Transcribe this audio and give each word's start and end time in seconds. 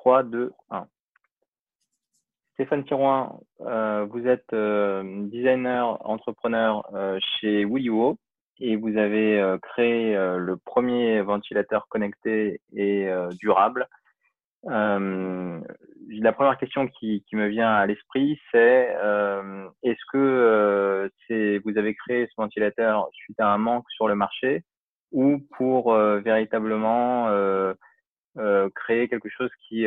3, 0.00 0.22
2, 0.22 0.52
1. 0.70 0.86
Stéphane 2.54 2.84
Tirouin, 2.84 3.38
euh, 3.60 4.06
vous 4.08 4.26
êtes 4.26 4.50
euh, 4.54 5.02
designer, 5.26 5.98
entrepreneur 6.08 6.88
euh, 6.94 7.18
chez 7.20 7.66
Willywo 7.66 8.16
et 8.60 8.76
vous 8.76 8.96
avez 8.96 9.56
créé 9.62 10.14
le 10.14 10.56
premier 10.56 11.22
ventilateur 11.22 11.86
connecté 11.88 12.60
et 12.74 13.08
durable. 13.38 13.86
la 14.64 16.32
première 16.34 16.58
question 16.58 16.86
qui, 16.86 17.24
me 17.32 17.48
vient 17.48 17.72
à 17.72 17.86
l'esprit, 17.86 18.38
c'est 18.52 18.94
est-ce 19.82 20.04
que 20.12 21.10
vous 21.64 21.78
avez 21.78 21.94
créé 21.94 22.26
ce 22.26 22.34
ventilateur 22.36 23.08
suite 23.12 23.40
à 23.40 23.48
un 23.48 23.56
manque 23.56 23.90
sur 23.92 24.08
le 24.08 24.14
marché 24.14 24.62
ou 25.10 25.38
pour 25.56 25.94
véritablement 25.94 27.30
créer 28.74 29.08
quelque 29.08 29.28
chose 29.28 29.50
qui, 29.68 29.86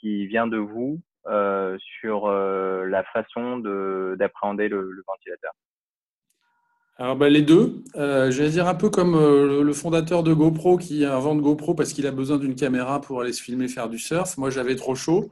qui 0.00 0.26
vient 0.26 0.46
de 0.46 0.56
vous 0.56 1.00
euh, 1.28 1.78
sur 2.00 2.26
euh, 2.26 2.84
la 2.86 3.04
façon 3.04 3.58
d'appréhender 3.58 4.68
le, 4.68 5.04
ventilateur 5.06 5.52
alors 6.96 7.14
bah, 7.14 7.28
les 7.28 7.42
deux, 7.42 7.84
euh, 7.94 8.32
je 8.32 8.42
vais 8.42 8.50
dire 8.50 8.66
un 8.66 8.74
peu 8.74 8.90
comme 8.90 9.14
le 9.14 9.72
fondateur 9.72 10.24
de 10.24 10.34
GoPro 10.34 10.76
qui 10.78 11.04
invente 11.04 11.40
GoPro 11.40 11.74
parce 11.74 11.92
qu'il 11.92 12.08
a 12.08 12.10
besoin 12.10 12.38
d'une 12.38 12.56
caméra 12.56 13.00
pour 13.00 13.20
aller 13.20 13.32
se 13.32 13.40
filmer 13.40 13.68
faire 13.68 13.88
du 13.88 13.98
surf. 13.98 14.36
Moi 14.36 14.50
j'avais 14.50 14.74
trop 14.74 14.96
chaud. 14.96 15.30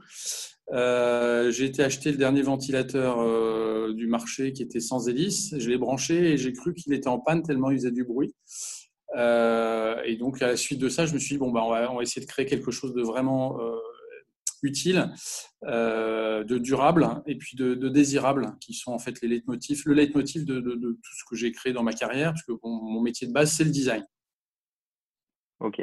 j'ai 0.71 1.65
été 1.65 1.83
acheter 1.83 2.11
le 2.11 2.17
dernier 2.17 2.41
ventilateur 2.41 3.93
du 3.93 4.07
marché 4.07 4.53
qui 4.53 4.63
était 4.63 4.79
sans 4.79 5.09
hélice. 5.09 5.53
Je 5.57 5.69
l'ai 5.69 5.77
branché 5.77 6.31
et 6.31 6.37
j'ai 6.37 6.53
cru 6.53 6.73
qu'il 6.73 6.93
était 6.93 7.09
en 7.09 7.19
panne 7.19 7.43
tellement 7.43 7.69
il 7.69 7.77
faisait 7.77 7.91
du 7.91 8.05
bruit. 8.05 8.33
Et 9.15 10.15
donc 10.17 10.41
à 10.41 10.47
la 10.47 10.55
suite 10.55 10.79
de 10.79 10.89
ça, 10.89 11.05
je 11.05 11.13
me 11.13 11.19
suis 11.19 11.35
dit 11.35 11.39
bon 11.39 11.51
bah 11.51 11.63
on 11.63 11.69
va, 11.69 12.01
essayer 12.01 12.25
de 12.25 12.31
créer 12.31 12.45
quelque 12.45 12.71
chose 12.71 12.93
de 12.93 13.01
vraiment 13.01 13.59
utile, 14.63 15.09
euh, 15.63 16.43
de 16.43 16.57
durable 16.57 17.07
et 17.25 17.35
puis 17.35 17.57
de, 17.57 17.73
désirable, 17.89 18.53
qui 18.59 18.73
sont 18.73 18.91
en 18.91 18.99
fait 18.99 19.21
les 19.21 19.27
leitmotifs, 19.27 19.85
le 19.85 19.93
leitmotiv 19.93 20.45
de, 20.45 20.59
tout 20.59 21.13
ce 21.19 21.23
que 21.29 21.35
j'ai 21.35 21.51
créé 21.51 21.73
dans 21.73 21.83
ma 21.83 21.93
carrière, 21.93 22.31
parce 22.31 22.43
que 22.43 22.53
mon 22.63 23.01
métier 23.01 23.27
de 23.27 23.33
base, 23.33 23.51
c'est 23.51 23.63
le 23.63 23.71
design. 23.71 24.05
Ok. 25.59 25.81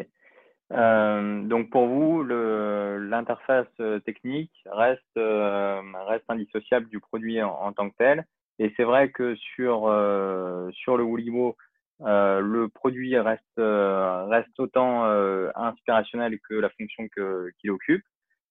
Euh, 0.70 1.42
donc 1.44 1.70
pour 1.70 1.86
vous, 1.86 2.22
l'interface 2.24 3.66
euh, 3.80 4.00
technique 4.00 4.52
reste, 4.66 5.02
reste 5.16 6.24
indissociable 6.28 6.88
du 6.88 7.00
produit 7.00 7.42
en, 7.42 7.72
tant 7.72 7.90
que 7.90 7.96
tel. 7.96 8.24
Et 8.58 8.72
c'est 8.76 8.84
vrai 8.84 9.10
que 9.10 9.36
sur, 9.36 9.82
sur 10.72 10.96
le 10.96 11.04
Woolimo, 12.00 12.41
le 12.41 12.68
produit 12.68 13.18
reste, 13.18 13.42
reste 13.56 14.58
autant 14.58 15.04
inspirationnel 15.54 16.38
que 16.48 16.54
la 16.54 16.70
fonction 16.70 17.08
qu'il 17.60 17.70
occupe. 17.70 18.04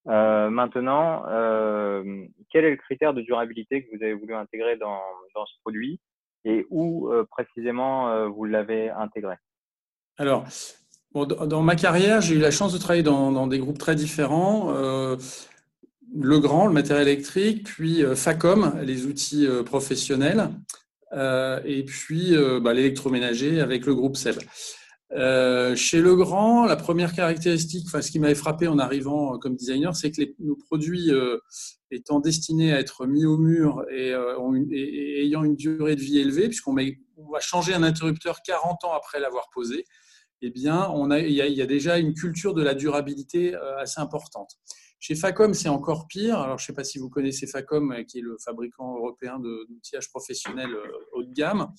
Euh, 0.08 0.48
maintenant, 0.48 1.24
euh, 1.28 2.24
quel 2.50 2.64
est 2.64 2.70
le 2.70 2.76
critère 2.76 3.12
de 3.12 3.20
durabilité 3.20 3.84
que 3.84 3.96
vous 3.96 4.02
avez 4.02 4.14
voulu 4.14 4.34
intégrer 4.34 4.76
dans, 4.76 5.00
ce 5.34 5.60
produit 5.62 6.00
et 6.44 6.66
où 6.70 7.08
euh, 7.08 7.26
précisément 7.30 8.28
vous 8.30 8.44
l'avez 8.44 8.90
intégré? 8.90 9.34
Alors, 10.16 10.46
dans 11.14 11.62
ma 11.62 11.76
carrière, 11.76 12.20
j'ai 12.20 12.36
eu 12.36 12.40
la 12.40 12.50
chance 12.50 12.72
de 12.72 12.78
travailler 12.78 13.02
dans 13.02 13.46
des 13.46 13.58
groupes 13.58 13.78
très 13.78 13.94
différents. 13.94 14.72
le 14.72 16.38
Grand, 16.38 16.66
le 16.66 16.72
matériel 16.72 17.06
électrique, 17.08 17.64
puis 17.64 18.02
Facom, 18.16 18.80
les 18.82 19.06
outils 19.06 19.46
professionnels, 19.64 20.48
et 21.12 21.84
puis 21.86 22.34
bah, 22.62 22.74
l'électroménager 22.74 23.60
avec 23.60 23.86
le 23.86 23.94
groupe 23.94 24.16
SEB. 24.16 24.38
Euh, 25.12 25.74
chez 25.74 26.00
Legrand, 26.02 26.66
la 26.66 26.76
première 26.76 27.14
caractéristique, 27.14 27.86
enfin, 27.86 28.02
ce 28.02 28.10
qui 28.10 28.18
m'avait 28.18 28.34
frappé 28.34 28.68
en 28.68 28.78
arrivant 28.78 29.34
euh, 29.34 29.38
comme 29.38 29.56
designer, 29.56 29.96
c'est 29.96 30.10
que 30.10 30.20
nos 30.38 30.54
produits 30.54 31.10
euh, 31.10 31.38
étant 31.90 32.20
destinés 32.20 32.74
à 32.74 32.80
être 32.80 33.06
mis 33.06 33.24
au 33.24 33.38
mur 33.38 33.84
et, 33.90 34.12
ayant 35.22 35.44
une 35.44 35.56
durée 35.56 35.96
de 35.96 36.00
vie 36.00 36.18
élevée, 36.18 36.48
puisqu'on 36.48 36.76
on 37.16 37.32
va 37.32 37.40
changer 37.40 37.72
un 37.72 37.82
interrupteur 37.82 38.42
40 38.44 38.84
ans 38.84 38.92
après 38.92 39.18
l'avoir 39.18 39.48
posé, 39.52 39.84
eh 40.42 40.50
bien, 40.50 40.92
il 41.18 41.32
y 41.32 41.62
a 41.62 41.66
déjà 41.66 41.98
une 41.98 42.14
culture 42.14 42.54
de 42.54 42.62
la 42.62 42.74
durabilité 42.74 43.56
assez 43.78 44.00
importante. 44.00 44.52
Chez 45.00 45.14
Facom, 45.14 45.54
c'est 45.54 45.68
encore 45.68 46.06
pire. 46.08 46.38
Alors, 46.38 46.58
je 46.58 46.64
ne 46.64 46.66
sais 46.66 46.72
pas 46.72 46.84
si 46.84 46.98
vous 46.98 47.08
connaissez 47.08 47.46
Facom, 47.46 48.04
qui 48.06 48.18
est 48.18 48.22
le 48.22 48.36
fabricant 48.44 48.96
européen 48.96 49.38
d'outillage 49.38 50.10
professionnel 50.10 50.70
haut 51.12 51.22
de 51.22 51.32
gamme. 51.32 51.72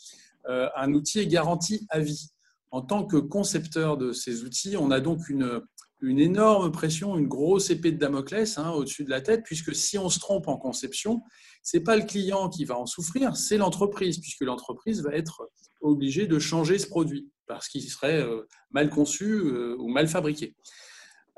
un 0.45 0.93
outil 0.93 1.19
est 1.19 1.27
garanti 1.27 1.85
à 1.89 1.99
vie 1.99 2.31
en 2.71 2.81
tant 2.81 3.05
que 3.05 3.17
concepteur 3.17 3.97
de 3.97 4.11
ces 4.11 4.43
outils, 4.43 4.77
on 4.77 4.91
a 4.91 4.99
donc 4.99 5.29
une, 5.29 5.61
énorme 6.01 6.71
pression, 6.71 7.17
une 7.17 7.27
grosse 7.27 7.69
épée 7.69 7.91
de 7.91 7.97
Damoclès 7.97 8.57
hein, 8.57 8.71
au-dessus 8.71 9.03
de 9.03 9.09
la 9.09 9.21
tête, 9.21 9.43
puisque 9.43 9.75
si 9.75 9.97
on 9.97 10.09
se 10.09 10.19
trompe 10.19 10.47
en 10.47 10.57
conception, 10.57 11.21
ce 11.63 11.77
n'est 11.77 11.83
pas 11.83 11.97
le 11.97 12.03
client 12.03 12.49
qui 12.49 12.65
va 12.65 12.77
en 12.77 12.85
souffrir, 12.85 13.35
c'est 13.35 13.57
l'entreprise, 13.57 14.19
puisque 14.19 14.41
l'entreprise 14.41 15.01
va 15.01 15.13
être 15.13 15.49
obligée 15.81 16.27
de 16.27 16.39
changer 16.39 16.77
ce 16.77 16.87
produit 16.87 17.29
parce 17.47 17.67
qu'il 17.67 17.81
serait 17.89 18.21
euh, 18.21 18.43
mal 18.69 18.89
conçu 18.89 19.25
euh, 19.25 19.75
ou 19.79 19.87
mal 19.87 20.07
fabriqué. 20.07 20.55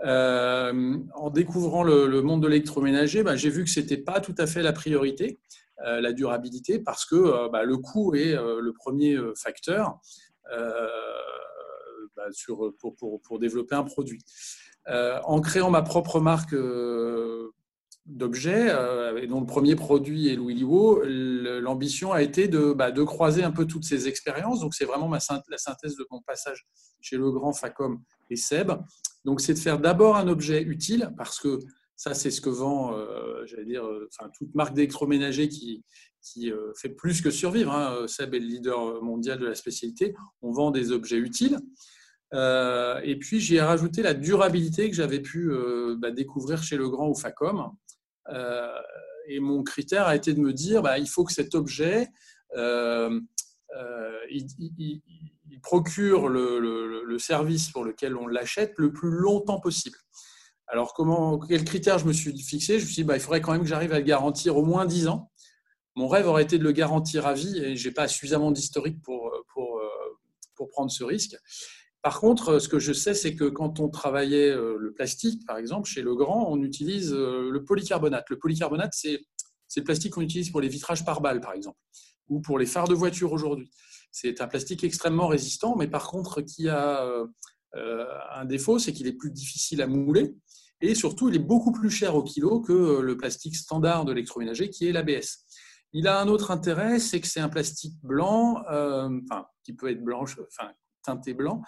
Euh, 0.03 0.97
en 1.15 1.29
découvrant 1.29 1.83
le, 1.83 2.21
monde 2.21 2.41
de 2.41 2.47
l'électroménager, 2.47 3.23
bah, 3.23 3.35
j'ai 3.35 3.49
vu 3.49 3.63
que 3.63 3.69
ce 3.69 3.79
n'était 3.79 3.97
pas 3.97 4.19
tout 4.19 4.35
à 4.37 4.47
fait 4.47 4.61
la 4.61 4.73
priorité, 4.73 5.39
la 5.83 6.13
durabilité, 6.13 6.77
parce 6.77 7.05
que 7.05 7.49
bah, 7.49 7.63
le 7.63 7.77
coût 7.77 8.13
est 8.13 8.35
le 8.35 8.71
premier 8.71 9.17
facteur. 9.35 9.99
Euh, 10.51 10.87
bah, 12.15 12.23
sur, 12.31 12.73
pour, 12.77 12.95
pour, 12.95 13.39
développer 13.39 13.75
un 13.75 13.83
produit. 13.83 14.23
Euh, 14.89 15.19
en 15.23 15.39
créant 15.39 15.69
ma 15.69 15.81
propre 15.81 16.19
marque 16.19 16.53
euh, 16.53 17.51
d'objets, 18.05 18.67
et 19.17 19.27
dont 19.27 19.39
le 19.39 19.45
premier 19.45 19.75
produit 19.75 20.27
est 20.27 20.35
Louis 20.35 20.55
Liwo, 20.55 21.01
l'ambition 21.05 22.11
a 22.11 22.21
été 22.21 22.47
de, 22.47 22.73
de, 22.91 23.03
croiser 23.03 23.43
un 23.43 23.51
peu 23.51 23.65
toutes 23.65 23.85
ces 23.85 24.07
expériences. 24.07 24.59
Donc, 24.59 24.73
c'est 24.73 24.85
vraiment 24.85 25.09
la 25.09 25.19
synthèse 25.57 25.95
de 25.95 26.05
mon 26.11 26.21
passage 26.21 26.67
chez 26.99 27.17
Legrand, 27.17 27.53
Facom 27.53 28.01
et 28.29 28.35
Seb. 28.35 28.71
Donc, 29.25 29.41
c'est 29.41 29.53
de 29.53 29.59
faire 29.59 29.79
d'abord 29.79 30.17
un 30.17 30.27
objet 30.27 30.61
utile, 30.63 31.11
parce 31.17 31.39
que 31.39 31.59
ça, 31.95 32.13
c'est 32.13 32.31
ce 32.31 32.41
que 32.41 32.49
vend, 32.49 32.95
j'allais 33.45 33.65
dire, 33.65 33.83
enfin, 34.07 34.31
toute 34.35 34.55
marque 34.55 34.73
d'électroménager 34.73 35.49
qui, 35.49 35.83
qui 36.21 36.51
euh, 36.51 36.71
fait 36.75 36.89
plus 36.89 37.21
que 37.21 37.31
survivre. 37.31 37.71
Hein. 37.71 38.07
Seb 38.07 38.33
est 38.33 38.39
le 38.39 38.45
leader 38.45 39.01
mondial 39.03 39.39
de 39.39 39.47
la 39.47 39.55
spécialité. 39.55 40.13
On 40.41 40.51
vend 40.51 40.71
des 40.71 40.91
objets 40.91 41.17
utiles. 41.17 41.57
Euh, 42.33 42.99
et 43.03 43.17
puis, 43.17 43.39
j'y 43.39 43.55
ai 43.55 43.61
rajouté 43.61 44.01
la 44.01 44.13
durabilité 44.13 44.89
que 44.89 44.95
j'avais 44.95 45.19
pu 45.19 45.51
euh, 45.51 45.95
bah, 45.97 46.11
découvrir 46.11 46.63
chez 46.63 46.77
Legrand 46.77 47.09
ou 47.09 47.15
Facom. 47.15 47.71
et 49.27 49.39
mon 49.39 49.63
critère 49.63 50.07
a 50.07 50.15
été 50.15 50.33
de 50.33 50.39
me 50.39 50.53
dire, 50.53 50.81
bah, 50.81 50.97
il 50.97 51.09
faut 51.09 51.23
que 51.23 51.33
cet 51.33 51.55
objet, 51.55 52.07
procure 55.61 56.27
le, 56.27 57.17
service 57.19 57.69
pour 57.69 57.83
lequel 57.83 58.15
on 58.15 58.25
l'achète 58.25 58.73
le 58.77 58.91
plus 58.91 59.11
longtemps 59.11 59.59
possible. 59.59 59.97
Alors, 60.67 60.93
comment, 60.93 61.37
quel 61.37 61.63
critère 61.63 61.99
je 61.99 62.05
me 62.05 62.13
suis 62.13 62.35
fixé? 62.41 62.79
Je 62.79 62.85
me 62.85 62.87
suis 62.87 62.95
dit, 62.95 63.03
bah, 63.03 63.15
il 63.15 63.19
faudrait 63.19 63.41
quand 63.41 63.51
même 63.51 63.61
que 63.61 63.67
j'arrive 63.67 63.93
à 63.93 63.99
le 63.99 64.05
garantir 64.05 64.57
au 64.57 64.63
moins 64.63 64.85
10 64.85 65.07
ans. 65.07 65.29
Mon 65.95 66.07
rêve 66.07 66.27
aurait 66.27 66.43
été 66.43 66.57
de 66.57 66.63
le 66.63 66.71
garantir 66.71 67.27
à 67.27 67.33
vie 67.33 67.59
et 67.59 67.75
je 67.75 67.87
n'ai 67.87 67.93
pas 67.93 68.07
suffisamment 68.07 68.49
d'historique 68.51 69.01
pour, 69.03 69.27
euh, 69.27 69.43
pour 70.55 70.69
prendre 70.69 70.89
ce 70.89 71.03
risque. 71.03 71.37
Par 72.01 72.19
contre, 72.19 72.57
ce 72.59 72.67
que 72.67 72.79
je 72.79 72.93
sais, 72.93 73.13
c'est 73.13 73.35
que 73.35 73.45
quand 73.45 73.79
on 73.79 73.89
travaillait 73.89 74.49
euh, 74.49 74.77
le 74.79 74.91
plastique, 74.91 75.45
par 75.45 75.57
exemple, 75.57 75.87
chez 75.87 76.01
Legrand, 76.01 76.47
on 76.49 76.61
utilise 76.63 77.13
euh, 77.13 77.49
le 77.51 77.63
polycarbonate. 77.63 78.29
Le 78.29 78.39
polycarbonate, 78.39 78.93
c'est 78.93 79.21
le 79.75 79.83
plastique 79.83 80.13
qu'on 80.13 80.21
utilise 80.21 80.49
pour 80.49 80.61
les 80.61 80.67
vitrages 80.67 81.05
par 81.05 81.21
balle, 81.21 81.41
par 81.41 81.53
exemple, 81.53 81.77
ou 82.29 82.41
pour 82.41 82.59
les 82.59 82.65
phares 82.65 82.87
de 82.87 82.93
voiture 82.93 83.31
aujourd'hui. 83.31 83.69
C'est 84.11 84.41
un 84.41 84.47
plastique 84.47 84.83
extrêmement 84.83 85.27
résistant, 85.27 85.75
mais 85.75 85.87
par 85.87 86.07
contre, 86.07 86.41
qui 86.41 86.67
a 86.67 87.05
un 87.73 88.45
défaut, 88.45 88.77
c'est 88.77 88.91
qu'il 88.91 89.07
est 89.07 89.13
plus 89.13 89.31
difficile 89.31 89.81
à 89.81 89.87
mouler. 89.87 90.35
Et 90.81 90.95
surtout, 90.95 91.29
il 91.29 91.35
est 91.35 91.39
beaucoup 91.39 91.71
plus 91.71 91.91
cher 91.91 92.15
au 92.15 92.23
kilo 92.23 92.59
que 92.59 92.99
le 92.99 93.15
plastique 93.15 93.55
standard 93.55 94.03
de 94.03 94.11
l'électroménager, 94.11 94.69
qui 94.69 94.87
est 94.87 94.91
l'ABS. 94.91 95.45
Il 95.93 96.07
a 96.07 96.19
un 96.19 96.27
autre 96.27 96.51
intérêt, 96.51 96.99
c'est 96.99 97.21
que 97.21 97.27
c'est 97.27 97.39
un 97.39 97.49
plastique 97.49 97.99
blanc, 98.01 98.63
euh, 98.71 99.09
enfin, 99.23 99.45
qui 99.63 99.73
peut 99.73 99.89
être 99.89 100.03
blanche, 100.03 100.39
enfin, 100.47 100.71
teinté 101.03 101.33
blanc, 101.33 101.61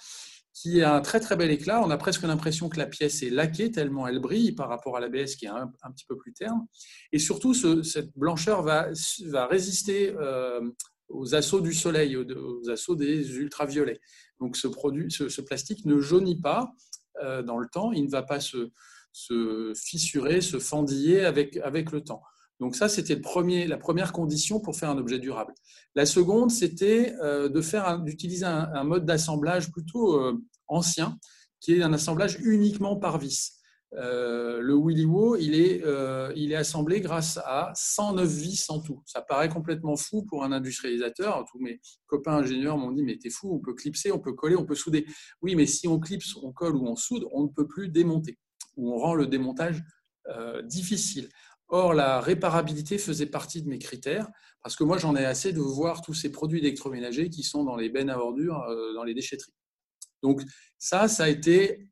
qui 0.54 0.82
a 0.82 0.94
un 0.94 1.02
très 1.02 1.20
très 1.20 1.36
bel 1.36 1.50
éclat. 1.52 1.82
On 1.82 1.90
a 1.90 1.98
presque 1.98 2.24
l'impression 2.24 2.70
que 2.70 2.78
la 2.78 2.86
pièce 2.86 3.24
est 3.24 3.30
laquée 3.30 3.72
tellement 3.72 4.08
elle 4.08 4.20
brille 4.20 4.52
par 4.52 4.70
rapport 4.70 4.96
à 4.96 5.00
l'ABS 5.00 5.36
qui 5.36 5.46
est 5.46 5.50
un, 5.50 5.68
petit 5.68 6.06
peu 6.06 6.16
plus 6.16 6.34
terne. 6.34 6.66
Et 7.12 7.20
surtout, 7.20 7.54
cette 7.84 8.16
blancheur 8.16 8.62
va, 8.62 8.90
va 9.26 9.48
résister 9.48 10.14
euh, 10.16 10.62
aux 11.10 11.36
assauts 11.36 11.62
du 11.62 11.74
soleil, 11.74 12.16
aux, 12.16 12.70
assauts 12.70 12.96
des 12.96 13.36
ultraviolets. 13.38 14.00
Donc 14.40 14.56
ce, 14.56 14.68
produit, 14.68 15.12
ce, 15.12 15.42
plastique 15.42 15.86
ne 15.86 16.00
jaunit 16.00 16.40
pas 16.40 16.72
euh, 17.24 17.42
dans 17.42 17.58
le 17.58 17.68
temps, 17.68 17.92
il 17.92 18.06
ne 18.06 18.10
va 18.10 18.24
pas 18.24 18.40
se, 18.40 18.72
se 19.12 19.74
fissurer, 19.76 20.42
se 20.42 20.60
fendiller 20.60 21.26
avec, 21.26 21.58
avec 21.58 21.92
le 21.92 22.04
temps. 22.04 22.22
Donc 22.60 22.76
ça, 22.76 22.88
c'était 22.88 23.20
la 23.68 23.78
première 23.78 24.14
condition 24.14 24.60
pour 24.60 24.76
faire 24.76 24.90
un 24.90 24.98
objet 24.98 25.20
durable. 25.20 25.54
La 25.96 26.06
seconde, 26.06 26.52
c'était 26.52 27.14
euh, 27.22 27.50
d'utiliser 28.00 28.46
un, 28.46 28.84
mode 28.84 29.06
d'assemblage 29.06 29.72
plutôt 29.72 30.20
euh, 30.20 30.40
ancien, 30.68 31.18
qui 31.60 31.74
est 31.74 31.84
un 31.84 31.94
assemblage 31.94 32.38
uniquement 32.42 32.96
par 32.98 33.18
vis. 33.18 33.60
le 33.92 34.76
Willywo, 34.76 35.36
il 35.38 35.56
est, 35.56 35.84
il 36.36 36.52
est 36.52 36.56
assemblé 36.56 37.00
grâce 37.00 37.38
à 37.46 37.72
109 37.76 38.28
vis 38.28 38.70
en 38.70 38.80
tout. 38.80 39.02
Ça 39.06 39.22
paraît 39.22 39.50
complètement 39.50 39.96
fou 39.96 40.24
pour 40.24 40.44
un 40.44 40.52
industrialisateur. 40.52 41.46
Tous 41.52 41.60
mes 41.60 41.80
copains 42.08 42.38
ingénieurs 42.38 42.78
m'ont 42.78 42.92
dit, 42.92 43.04
mais 43.04 43.18
t'es 43.18 43.30
fou, 43.30 43.54
on 43.54 43.60
peut 43.60 43.74
clipser, 43.74 44.12
on 44.12 44.20
peut 44.20 44.34
coller, 44.34 44.56
on 44.56 44.66
peut 44.66 44.76
souder. 44.76 45.06
Oui, 45.42 45.56
mais 45.56 45.66
si 45.66 45.88
on 45.88 46.00
clipse, 46.00 46.36
on 46.42 46.52
colle 46.52 46.76
ou 46.76 46.86
on 46.88 46.96
soude, 46.96 47.26
on 47.32 47.44
ne 47.44 47.50
peut 47.50 47.68
plus 47.68 47.88
démonter, 47.88 48.38
ou 48.76 48.94
on 48.94 48.98
rend 48.98 49.16
le 49.16 49.28
démontage 49.28 49.84
difficile. 50.66 51.30
Or, 51.76 51.96
la 51.96 52.22
réparabilité 52.22 53.00
faisait 53.00 53.26
partie 53.26 53.64
de 53.64 53.68
mes 53.68 53.80
critères, 53.80 54.30
parce 54.62 54.76
que 54.76 54.84
moi, 54.84 55.00
j'en 55.00 55.16
ai 55.16 55.26
assez 55.26 55.54
de 55.54 55.60
voir 55.60 56.04
tous 56.04 56.14
ces 56.14 56.32
produits 56.32 56.60
électroménagers 56.60 57.32
qui 57.32 57.42
sont 57.42 57.64
dans 57.64 57.76
les 57.76 57.90
bennes 57.90 58.12
à 58.12 58.20
ordures, 58.20 58.62
euh, 58.70 58.94
dans 58.94 59.04
les 59.04 59.16
déchetteries. 59.16 59.56
Donc, 60.22 60.44
ça, 60.78 61.08
ça 61.08 61.24
a 61.24 61.30
été, 61.30 61.90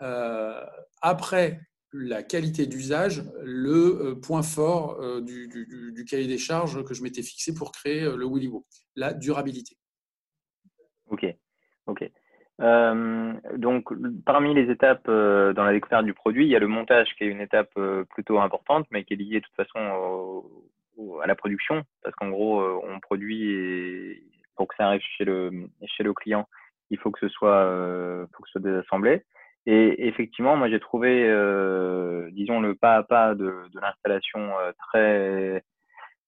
euh, 0.00 0.64
après 1.02 1.60
la 1.92 2.22
qualité 2.22 2.68
d'usage, 2.68 3.24
le 3.42 4.10
euh, 4.10 4.14
point 4.14 4.44
fort 4.44 5.02
du, 5.22 6.04
cahier 6.08 6.28
des 6.28 6.38
charges 6.38 6.84
que 6.84 6.94
je 6.94 7.02
m'étais 7.02 7.24
fixé 7.24 7.52
pour 7.52 7.72
créer 7.72 8.02
le 8.02 8.26
Willywo, 8.26 8.64
la 8.94 9.12
durabilité. 9.12 9.76
Ok, 11.08 11.26
ok. 11.86 12.12
Euh, 12.60 13.34
donc, 13.56 13.88
parmi 14.24 14.54
les 14.54 14.70
étapes 14.70 15.08
euh, 15.08 15.52
dans 15.52 15.64
la 15.64 15.72
découverte 15.72 16.04
du 16.04 16.14
produit, 16.14 16.46
il 16.46 16.50
y 16.50 16.56
a 16.56 16.60
le 16.60 16.68
montage 16.68 17.14
qui 17.16 17.24
est 17.24 17.28
une 17.28 17.40
étape 17.40 17.70
euh, 17.76 18.04
plutôt 18.04 18.38
importante, 18.40 18.86
mais 18.90 19.04
qui 19.04 19.14
est 19.14 19.16
liée 19.16 19.40
de 19.40 19.44
toute 19.44 19.54
façon 19.56 20.42
à 21.22 21.26
la 21.26 21.34
production, 21.34 21.84
parce 22.02 22.14
qu'en 22.16 22.30
gros, 22.30 22.62
on 22.84 23.00
produit 23.00 23.50
et 23.50 24.22
pour 24.56 24.68
que 24.68 24.74
ça 24.76 24.86
arrive 24.86 25.02
chez 25.18 25.24
le 25.24 25.68
chez 25.84 26.02
le 26.02 26.14
client, 26.14 26.48
il 26.88 26.98
faut 26.98 27.10
que 27.10 27.20
ce 27.20 27.28
soit 27.28 27.66
faut 28.32 28.42
que 28.42 28.48
ce 28.48 28.52
soit 28.52 28.70
désassemblé. 28.70 29.22
Et 29.66 30.06
effectivement, 30.08 30.56
moi 30.56 30.70
j'ai 30.70 30.80
trouvé, 30.80 31.24
disons 32.32 32.60
le 32.60 32.74
pas 32.74 32.96
à 32.96 33.02
pas 33.02 33.34
de, 33.34 33.44
de 33.44 33.80
l'installation 33.80 34.52
très 34.88 35.62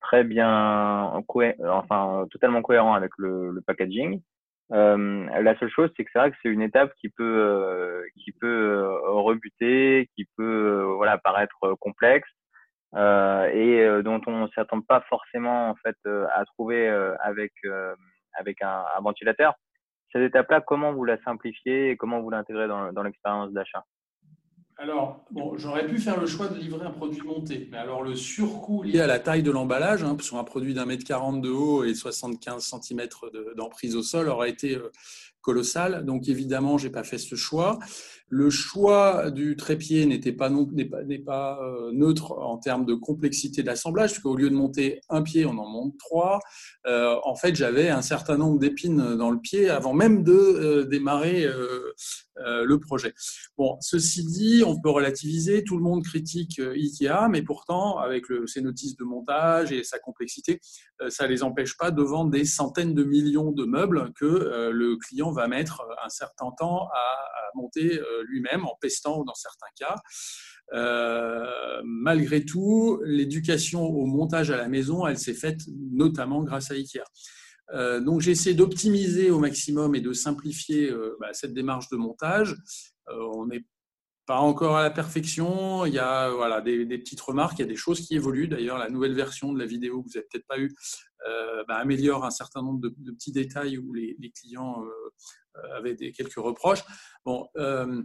très 0.03 0.25
bien, 0.25 1.23
enfin 1.67 2.27
totalement 2.31 2.61
cohérent 2.61 2.95
avec 2.95 3.13
le, 3.17 3.51
le 3.51 3.61
packaging. 3.63 4.21
Euh, 4.73 5.27
la 5.41 5.59
seule 5.59 5.71
chose, 5.71 5.91
c'est 5.97 6.05
que 6.05 6.11
c'est 6.13 6.19
vrai 6.19 6.31
que 6.31 6.37
c'est 6.43 6.49
une 6.49 6.63
étape 6.63 6.93
qui 7.01 7.09
peut, 7.09 7.25
euh, 7.25 8.03
qui 8.23 8.33
peut 8.33 8.47
euh, 8.47 9.11
rebuter, 9.13 10.09
qui 10.15 10.27
peut 10.37 10.83
voilà 10.97 11.19
paraître 11.19 11.75
complexe 11.81 12.29
et 12.95 13.87
dont 14.03 14.21
on 14.27 14.49
s'attend 14.49 14.81
pas 14.81 15.03
forcément 15.09 15.71
en 15.71 15.75
fait 15.77 15.97
à 16.33 16.45
trouver 16.47 16.89
avec 17.21 17.53
avec 18.35 18.63
un, 18.63 18.85
un, 18.97 19.01
ventilateur. 19.03 19.55
Cette 20.13 20.23
étape-là, 20.23 20.63
comment 20.63 20.93
vous 20.93 21.05
la 21.05 21.19
simplifiez 21.23 21.91
et 21.91 21.97
comment 21.97 22.21
vous 22.21 22.31
l'intégrez 22.31 22.67
dans, 22.67 22.93
dans 22.93 23.03
l'expérience 23.03 23.53
d'achat? 23.53 23.85
Alors, 24.81 25.25
bon, 25.33 25.59
j'aurais 25.59 25.89
pu 25.89 25.99
faire 25.99 26.21
le 26.21 26.29
choix 26.29 26.47
de 26.47 26.57
livrer 26.57 26.87
un 26.87 26.93
produit 26.93 27.21
monté, 27.23 27.69
mais 27.73 27.79
alors 27.79 28.05
le 28.05 28.15
surcoût 28.15 28.85
lié 28.85 29.01
à 29.01 29.09
la 29.09 29.19
taille 29.19 29.43
de 29.43 29.51
l'emballage, 29.51 30.05
hein, 30.05 30.17
sur 30.21 30.37
un 30.37 30.45
produit 30.45 30.73
d'un 30.73 30.87
mètre 30.87 31.05
quarante 31.05 31.43
de 31.43 31.51
haut 31.51 31.83
et 31.83 31.95
75 31.95 32.63
cm 32.81 33.09
d'emprise 33.57 33.97
au 33.97 34.05
sol, 34.05 34.29
aurait 34.29 34.51
été 34.51 34.77
euh, 34.77 34.93
colossal. 35.41 36.05
Donc 36.05 36.29
évidemment, 36.29 36.79
j'ai 36.79 36.91
pas 36.91 37.03
fait 37.03 37.19
ce 37.19 37.35
choix. 37.35 37.81
Le 38.29 38.51
choix 38.51 39.33
du 39.33 39.57
trépied 39.57 40.07
n'était 40.07 40.33
pas, 40.33 40.49
pas, 41.27 41.59
euh, 41.61 41.91
neutre 41.93 42.39
en 42.39 42.59
termes 42.59 42.85
de 42.85 42.95
complexité 42.95 43.63
de 43.63 43.67
l'assemblage, 43.67 44.13
puisqu'au 44.13 44.37
lieu 44.37 44.49
de 44.49 44.55
monter 44.55 45.01
un 45.09 45.23
pied, 45.23 45.45
on 45.45 45.59
en 45.59 45.67
monte 45.67 45.99
trois. 45.99 46.39
Euh, 46.87 47.17
en 47.25 47.35
fait, 47.35 47.57
j'avais 47.57 47.89
un 47.89 48.03
certain 48.03 48.37
nombre 48.37 48.61
d'épines 48.61 49.17
dans 49.17 49.31
le 49.31 49.41
pied 49.41 49.71
avant 49.71 49.93
même 49.93 50.23
de 50.23 50.87
démarrer 50.89 51.49
le 52.45 52.79
projet. 52.79 53.15
Bon, 53.57 53.77
ceci 53.81 54.25
dit, 54.25 54.63
on 54.65 54.81
peut 54.81 54.91
relativiser. 54.91 55.65
Tout 55.65 55.77
le 55.77 55.83
monde 55.83 56.05
critique 56.05 56.59
IKEA, 56.61 57.29
mais 57.29 57.43
pourtant, 57.43 57.99
avec 57.99 58.25
ses 58.47 58.61
notices 58.61 58.97
de 58.97 59.05
montage 59.05 59.73
et 59.73 59.83
sa 59.85 59.99
complexité, 59.99 60.61
ça 61.09 61.25
ne 61.25 61.31
les 61.31 61.43
empêche 61.43 61.77
pas 61.77 61.91
de 61.91 62.03
vendre 62.03 62.31
des 62.31 62.45
centaines 62.45 62.95
de 62.95 63.05
millions 63.05 63.53
de 63.53 63.65
meubles 63.65 64.13
que 64.15 64.71
le 64.71 64.97
client 64.97 65.31
va 65.33 65.49
mettre 65.49 65.83
un 66.05 66.09
certain 66.09 66.51
temps 66.59 66.89
à, 66.93 67.29
monter 67.55 67.99
euh, 67.99 68.23
lui-même, 68.27 68.65
en 68.65 68.77
pestant 68.81 69.25
dans 69.25 69.35
certains 69.35 69.67
cas. 69.79 69.97
Euh, 70.75 71.81
malgré 71.85 72.45
tout, 72.45 73.01
l'éducation 73.05 73.85
au 73.85 74.07
montage 74.07 74.51
à 74.51 74.57
la 74.57 74.69
maison, 74.69 75.07
elle 75.07 75.19
s'est 75.19 75.35
faite 75.35 75.61
notamment 75.69 76.43
grâce 76.43 76.71
à 76.71 76.75
IKEA. 76.75 77.05
Euh, 77.73 78.01
donc 78.01 78.21
j'ai 78.21 78.31
essayé 78.31 78.55
d'optimiser 78.55 79.31
au 79.31 79.39
maximum 79.39 79.95
et 79.95 80.01
de 80.01 80.13
simplifier 80.13 80.93
bah, 81.21 81.33
cette 81.33 81.55
démarche 81.55 81.89
de 81.89 81.97
montage. 81.97 82.57
on 83.09 83.47
n'est 83.47 83.65
pas 84.27 84.39
encore 84.39 84.77
à 84.77 84.83
la 84.83 84.91
perfection. 84.91 85.87
Il 85.87 85.95
y 85.95 85.99
a 85.99 86.61
des, 86.61 86.99
petites 86.99 87.21
remarques, 87.21 87.59
il 87.59 87.63
y 87.63 87.65
a 87.65 87.69
des 87.69 87.77
choses 87.77 88.01
qui 88.01 88.15
évoluent. 88.15 88.49
D'ailleurs, 88.49 88.79
la 88.79 88.91
nouvelle 88.91 89.15
version 89.15 89.53
de 89.53 89.59
la 89.59 89.67
vidéo 89.67 90.03
que 90.03 90.09
vous 90.09 90.15
n'avez 90.15 90.27
peut-être 90.31 90.47
pas 90.47 90.59
eu 90.59 90.75
bah, 91.67 91.77
améliore 91.77 92.25
un 92.25 92.31
certain 92.31 92.63
nombre 92.63 92.81
de, 92.81 92.91
petits 93.13 93.33
détails 93.33 93.79
où 93.79 93.95
les, 93.95 94.33
clients 94.39 94.85
avaient 95.75 95.97
quelques 96.13 96.37
reproches. 96.37 96.85
Bon, 97.25 97.47
euh, 97.57 98.03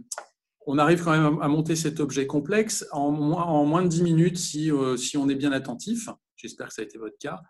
on 0.66 0.78
arrive 0.78 1.02
quand 1.02 1.10
même 1.10 1.40
à 1.42 1.48
monter 1.48 1.76
cet 1.76 2.00
objet 2.00 2.26
complexe 2.26 2.86
en 2.92 3.10
moins, 3.10 3.82
de 3.82 3.88
10 3.88 4.02
minutes 4.02 4.40
euh, 4.56 4.96
si 4.96 5.16
on 5.16 5.28
est 5.28 5.34
bien 5.34 5.52
attentif. 5.52 6.08
J'espère 6.36 6.68
que 6.68 6.74
ça 6.74 6.82
a 6.82 6.84
été 6.84 6.98
votre 6.98 7.18
cas. 7.18 7.42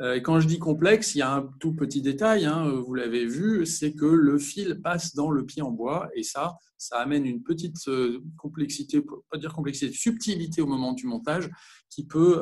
Euh, 0.00 0.14
et 0.14 0.22
quand 0.22 0.38
je 0.40 0.46
dis 0.46 0.58
complexe, 0.58 1.14
il 1.14 1.18
y 1.18 1.22
a 1.22 1.32
un 1.32 1.50
tout 1.60 1.74
petit 1.74 2.02
détail, 2.02 2.46
hein, 2.46 2.68
vous 2.68 2.94
l'avez 2.94 3.26
vu, 3.26 3.66
c'est 3.66 3.94
que 3.94 4.06
le 4.06 4.38
fil 4.38 4.80
passe 4.80 5.14
dans 5.14 5.30
le 5.30 5.44
pied 5.44 5.62
en 5.62 5.70
bois 5.70 6.08
et 6.14 6.22
ça, 6.22 6.56
ça 6.76 6.98
amène 6.98 7.26
une 7.26 7.42
petite 7.42 7.76
complexité, 8.36 9.02
pas 9.30 9.38
dire 9.38 9.52
complexité, 9.52 9.92
subtilité 9.92 10.62
au 10.62 10.66
moment 10.66 10.92
du 10.92 11.06
montage 11.06 11.50
qui 11.90 12.06
peut, 12.06 12.40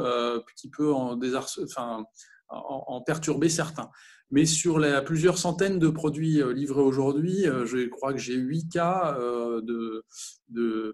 qui 0.56 0.69
peut 0.69 0.93
en, 0.93 1.19
enfin, 1.62 2.05
en 2.49 3.00
perturber 3.00 3.49
certains. 3.49 3.91
Mais 4.32 4.44
sur 4.44 4.81
les, 4.81 5.00
plusieurs 5.05 5.38
centaines 5.38 5.78
de 5.78 5.88
produits 5.88 6.43
euh, 6.43 6.52
livrés 6.52 6.82
aujourd'hui, 6.82 7.46
euh, 7.46 7.64
je 7.64 7.87
crois 7.87 8.12
que 8.12 8.19
j'ai 8.19 8.34
8 8.34 8.69
cas 8.69 9.17
euh, 9.19 9.61
de, 9.62 10.05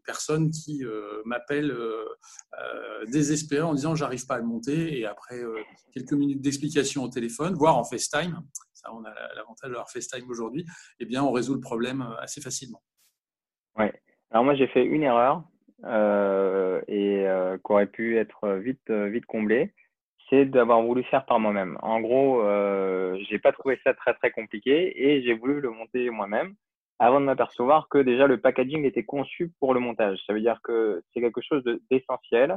personnes 0.04 0.50
qui 0.50 0.82
m'appellent 1.24 1.74
désespérées 3.08 3.62
en 3.62 3.74
disant 3.74 3.94
j'arrive 3.94 4.26
pas 4.26 4.34
à 4.34 4.38
le 4.38 4.44
monter. 4.44 4.98
Et 4.98 5.06
après 5.06 5.40
quelques 5.92 6.12
minutes 6.12 6.40
d'explication 6.40 7.04
au 7.04 7.08
téléphone, 7.08 7.54
voire 7.54 7.76
en 7.78 7.84
FaceTime, 7.84 8.40
ça 8.72 8.90
on 8.92 9.04
a 9.04 9.12
l'avantage 9.36 9.70
d'avoir 9.70 9.90
FaceTime 9.90 10.28
aujourd'hui, 10.28 10.66
eh 10.98 11.04
bien 11.04 11.22
on 11.22 11.30
résout 11.30 11.54
le 11.54 11.60
problème 11.60 12.02
assez 12.18 12.40
facilement. 12.40 12.82
Oui. 13.78 13.86
Alors 14.30 14.44
moi 14.44 14.54
j'ai 14.54 14.66
fait 14.68 14.84
une 14.84 15.02
erreur 15.02 15.44
et 16.88 17.26
qui 17.64 17.72
aurait 17.72 17.86
pu 17.86 18.18
être 18.18 18.54
vite, 18.56 18.90
vite 18.90 19.26
comblée 19.26 19.74
c'est 20.32 20.46
d'avoir 20.46 20.82
voulu 20.82 21.04
faire 21.04 21.26
par 21.26 21.38
moi-même. 21.38 21.76
En 21.82 22.00
gros, 22.00 22.40
euh, 22.42 23.18
j'ai 23.28 23.38
pas 23.38 23.52
trouvé 23.52 23.78
ça 23.84 23.92
très 23.92 24.14
très 24.14 24.30
compliqué 24.30 24.92
et 24.96 25.22
j'ai 25.22 25.34
voulu 25.34 25.60
le 25.60 25.70
monter 25.70 26.08
moi-même 26.08 26.54
avant 26.98 27.20
de 27.20 27.26
m'apercevoir 27.26 27.88
que 27.90 27.98
déjà 27.98 28.26
le 28.26 28.40
packaging 28.40 28.84
était 28.84 29.04
conçu 29.04 29.52
pour 29.60 29.74
le 29.74 29.80
montage. 29.80 30.18
Ça 30.26 30.32
veut 30.32 30.40
dire 30.40 30.60
que 30.62 31.02
c'est 31.12 31.20
quelque 31.20 31.42
chose 31.42 31.62
d'essentiel. 31.90 32.56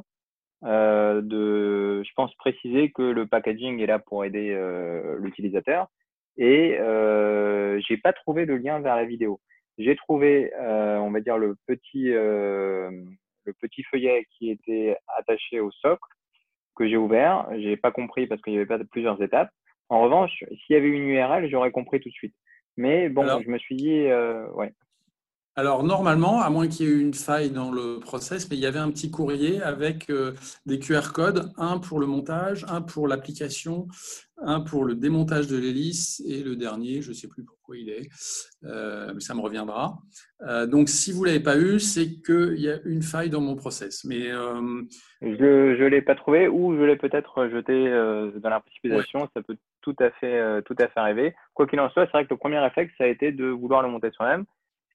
Euh, 0.63 1.21
je 1.21 2.11
pense 2.15 2.33
préciser 2.35 2.91
que 2.91 3.01
le 3.01 3.27
packaging 3.27 3.81
est 3.81 3.87
là 3.87 3.99
pour 3.99 4.23
aider 4.23 4.51
euh, 4.51 5.17
l'utilisateur 5.19 5.87
et 6.37 6.77
euh, 6.79 7.81
j'ai 7.87 7.97
pas 7.97 8.13
trouvé 8.13 8.45
de 8.45 8.53
lien 8.53 8.79
vers 8.79 8.95
la 8.95 9.03
vidéo. 9.03 9.41
J'ai 9.77 9.97
trouvé, 9.97 10.53
euh, 10.55 10.97
on 10.99 11.11
va 11.11 11.19
dire 11.19 11.37
le 11.37 11.57
petit 11.67 12.07
le 12.07 13.53
petit 13.59 13.83
feuillet 13.83 14.25
qui 14.31 14.49
était 14.49 14.97
attaché 15.17 15.59
au 15.59 15.71
socle 15.71 16.07
que 16.75 16.87
j'ai 16.87 16.97
ouvert. 16.97 17.47
J'ai 17.57 17.77
pas 17.77 17.91
compris 17.91 18.27
parce 18.27 18.41
qu'il 18.41 18.53
y 18.53 18.57
avait 18.57 18.65
pas 18.65 18.79
plusieurs 18.91 19.21
étapes. 19.21 19.49
En 19.89 20.01
revanche, 20.01 20.43
s'il 20.49 20.75
y 20.75 20.75
avait 20.75 20.87
une 20.87 21.07
URL, 21.09 21.49
j'aurais 21.49 21.71
compris 21.71 21.99
tout 21.99 22.09
de 22.09 22.13
suite. 22.13 22.35
Mais 22.77 23.09
bon, 23.09 23.25
je 23.41 23.49
me 23.49 23.57
suis 23.57 23.75
dit, 23.75 24.07
euh, 24.07 24.47
ouais. 24.51 24.73
Alors 25.57 25.83
normalement, 25.83 26.41
à 26.41 26.49
moins 26.49 26.67
qu'il 26.67 26.85
y 26.85 26.89
ait 26.89 26.91
eu 26.91 26.99
une 26.99 27.13
faille 27.13 27.49
dans 27.49 27.71
le 27.71 28.01
process, 28.01 28.49
mais 28.49 28.57
il 28.57 28.59
y 28.59 28.65
avait 28.65 28.79
un 28.79 28.91
petit 28.91 29.09
courrier 29.09 29.61
avec 29.61 30.09
euh, 30.09 30.33
des 30.65 30.79
QR 30.79 31.13
codes, 31.13 31.49
un 31.55 31.79
pour 31.79 32.01
le 32.01 32.07
montage, 32.07 32.65
un 32.67 32.81
pour 32.81 33.07
l'application, 33.07 33.87
un 34.37 34.59
pour 34.59 34.83
le 34.83 34.95
démontage 34.95 35.47
de 35.47 35.57
l'hélice 35.57 36.21
et 36.27 36.43
le 36.43 36.57
dernier, 36.57 37.01
je 37.01 37.09
ne 37.09 37.13
sais 37.13 37.29
plus 37.29 37.45
pourquoi 37.45 37.77
il 37.77 37.87
est, 37.87 38.09
euh, 38.65 39.13
mais 39.13 39.21
ça 39.21 39.33
me 39.33 39.39
reviendra. 39.39 39.97
Euh, 40.41 40.67
donc 40.67 40.89
si 40.89 41.13
vous 41.13 41.21
ne 41.21 41.27
l'avez 41.27 41.39
pas 41.39 41.57
eu, 41.57 41.79
c'est 41.79 42.21
qu'il 42.21 42.59
y 42.59 42.69
a 42.69 42.77
une 42.83 43.01
faille 43.01 43.29
dans 43.29 43.39
mon 43.39 43.55
process. 43.55 44.03
Mais 44.03 44.31
je 45.21 45.25
ne 45.25 45.87
l'ai 45.87 46.01
pas 46.01 46.15
trouvé 46.15 46.49
ou 46.49 46.75
je 46.75 46.81
l'ai 46.81 46.97
peut-être 46.97 47.47
jeté 47.47 47.89
dans 48.41 48.49
la 48.49 48.59
précipitation. 48.59 49.29
Ça 49.33 49.41
peut 49.41 49.55
tout 49.79 49.95
à 49.99 50.09
fait 50.11 50.61
tout 50.63 50.75
à 50.79 50.89
fait 50.89 50.99
arriver. 50.99 51.33
Quoi 51.53 51.65
qu'il 51.65 51.79
en 51.79 51.89
soit, 51.91 52.07
c'est 52.07 52.11
vrai 52.11 52.25
que 52.25 52.33
le 52.33 52.37
premier 52.37 52.59
réflexe 52.59 52.93
ça 52.97 53.05
a 53.05 53.07
été 53.07 53.31
de 53.31 53.45
vouloir 53.45 53.83
le 53.83 53.87
monter 53.87 54.11
soi-même 54.11 54.43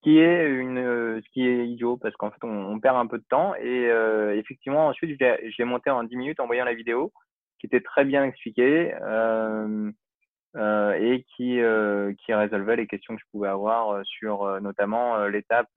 qui 0.03 0.19
est 0.19 0.49
une 0.49 0.79
euh, 0.79 1.21
ce 1.23 1.31
qui 1.31 1.47
est 1.47 1.67
idiot 1.67 1.97
parce 1.97 2.15
qu'en 2.17 2.31
fait 2.31 2.43
on, 2.43 2.49
on, 2.49 2.81
perd 2.81 2.97
un 2.97 3.07
peu 3.07 3.19
de 3.19 3.25
temps 3.29 3.55
et 3.57 3.89
euh, 3.91 4.37
effectivement 4.37 4.89
ensuite 4.89 5.21
j'ai 5.21 5.65
monté 5.65 5.91
en 5.91 6.05
10 6.05 6.17
minutes 6.17 6.41
en 6.41 6.47
voyant 6.47 6.65
la 6.65 6.75
vidéo 6.75 7.13
qui 7.59 7.67
était 7.67 7.81
très 7.81 8.05
bien 8.05 8.25
expliquée 8.25 8.95
euh, 9.03 9.91
euh 10.57 10.93
et 10.93 11.25
qui 11.37 11.61
qui 12.25 12.35
résolvait 12.35 12.77
les 12.77 12.87
questions 12.87 13.15
que 13.15 13.21
je 13.21 13.31
pouvais 13.31 13.49
avoir 13.49 14.05
sur 14.05 14.61
notamment 14.61 15.27
l'étape 15.27 15.71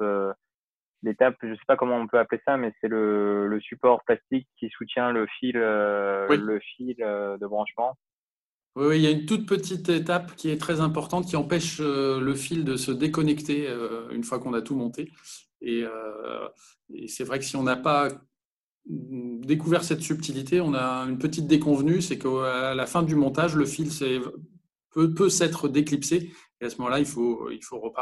l'étape, 1.03 1.35
je 1.41 1.47
ne 1.47 1.55
sais 1.55 1.65
pas 1.67 1.75
comment 1.75 1.97
on 1.97 2.07
peut 2.07 2.17
appeler 2.17 2.41
ça, 2.47 2.55
mais 2.55 2.71
c'est 2.79 2.87
le, 2.87 3.47
le, 3.47 3.59
support 3.59 4.05
plastique 4.05 4.47
qui 4.57 4.69
soutient 4.69 5.11
le 5.11 5.27
fil, 5.27 5.57
le 5.57 6.59
fil 6.61 6.95
de 6.95 7.45
branchement. 7.45 7.97
Oui, 8.75 8.97
il 8.97 9.01
y 9.01 9.07
a 9.07 9.11
une 9.11 9.25
toute 9.25 9.45
petite 9.45 9.89
étape 9.89 10.35
qui 10.35 10.49
est 10.49 10.57
très 10.57 10.79
importante 10.79 11.27
qui 11.27 11.35
empêche 11.35 11.79
le 11.79 12.33
fil 12.33 12.63
de 12.63 12.75
se 12.75 12.91
déconnecter 12.91 13.67
une 14.11 14.23
fois 14.23 14.39
qu'on 14.39 14.53
a 14.53 14.61
tout 14.61 14.75
monté. 14.75 15.11
Et, 15.61 15.83
et 16.93 17.07
c'est 17.07 17.23
vrai 17.23 17.37
que 17.37 17.45
si 17.45 17.55
on 17.55 17.63
n'a 17.63 17.75
pas 17.75 18.07
découvert 18.85 19.83
cette 19.83 20.01
subtilité, 20.01 20.61
on 20.61 20.73
a 20.73 21.05
une 21.07 21.17
petite 21.17 21.47
déconvenue, 21.47 22.01
c'est 22.01 22.17
qu'à 22.17 22.73
la 22.73 22.85
fin 22.85 23.03
du 23.03 23.15
montage, 23.15 23.55
le 23.55 23.65
fil 23.65 23.89
peut, 24.91 25.29
s'être 25.29 25.67
déclipsé. 25.67 26.33
Et 26.61 26.65
à 26.65 26.69
ce 26.69 26.77
moment-là, 26.77 26.99
il 26.99 27.05
faut, 27.05 27.47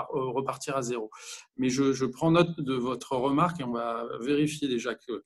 repartir 0.09 0.75
à 0.75 0.81
zéro. 0.81 1.09
Mais 1.57 1.69
je, 1.69 2.05
prends 2.05 2.31
note 2.31 2.59
de 2.59 2.73
votre 2.73 3.15
remarque 3.15 3.59
et 3.59 3.63
on 3.63 3.73
va 3.73 4.05
vérifier 4.21 4.67
déjà 4.67 4.95
que 4.95 5.23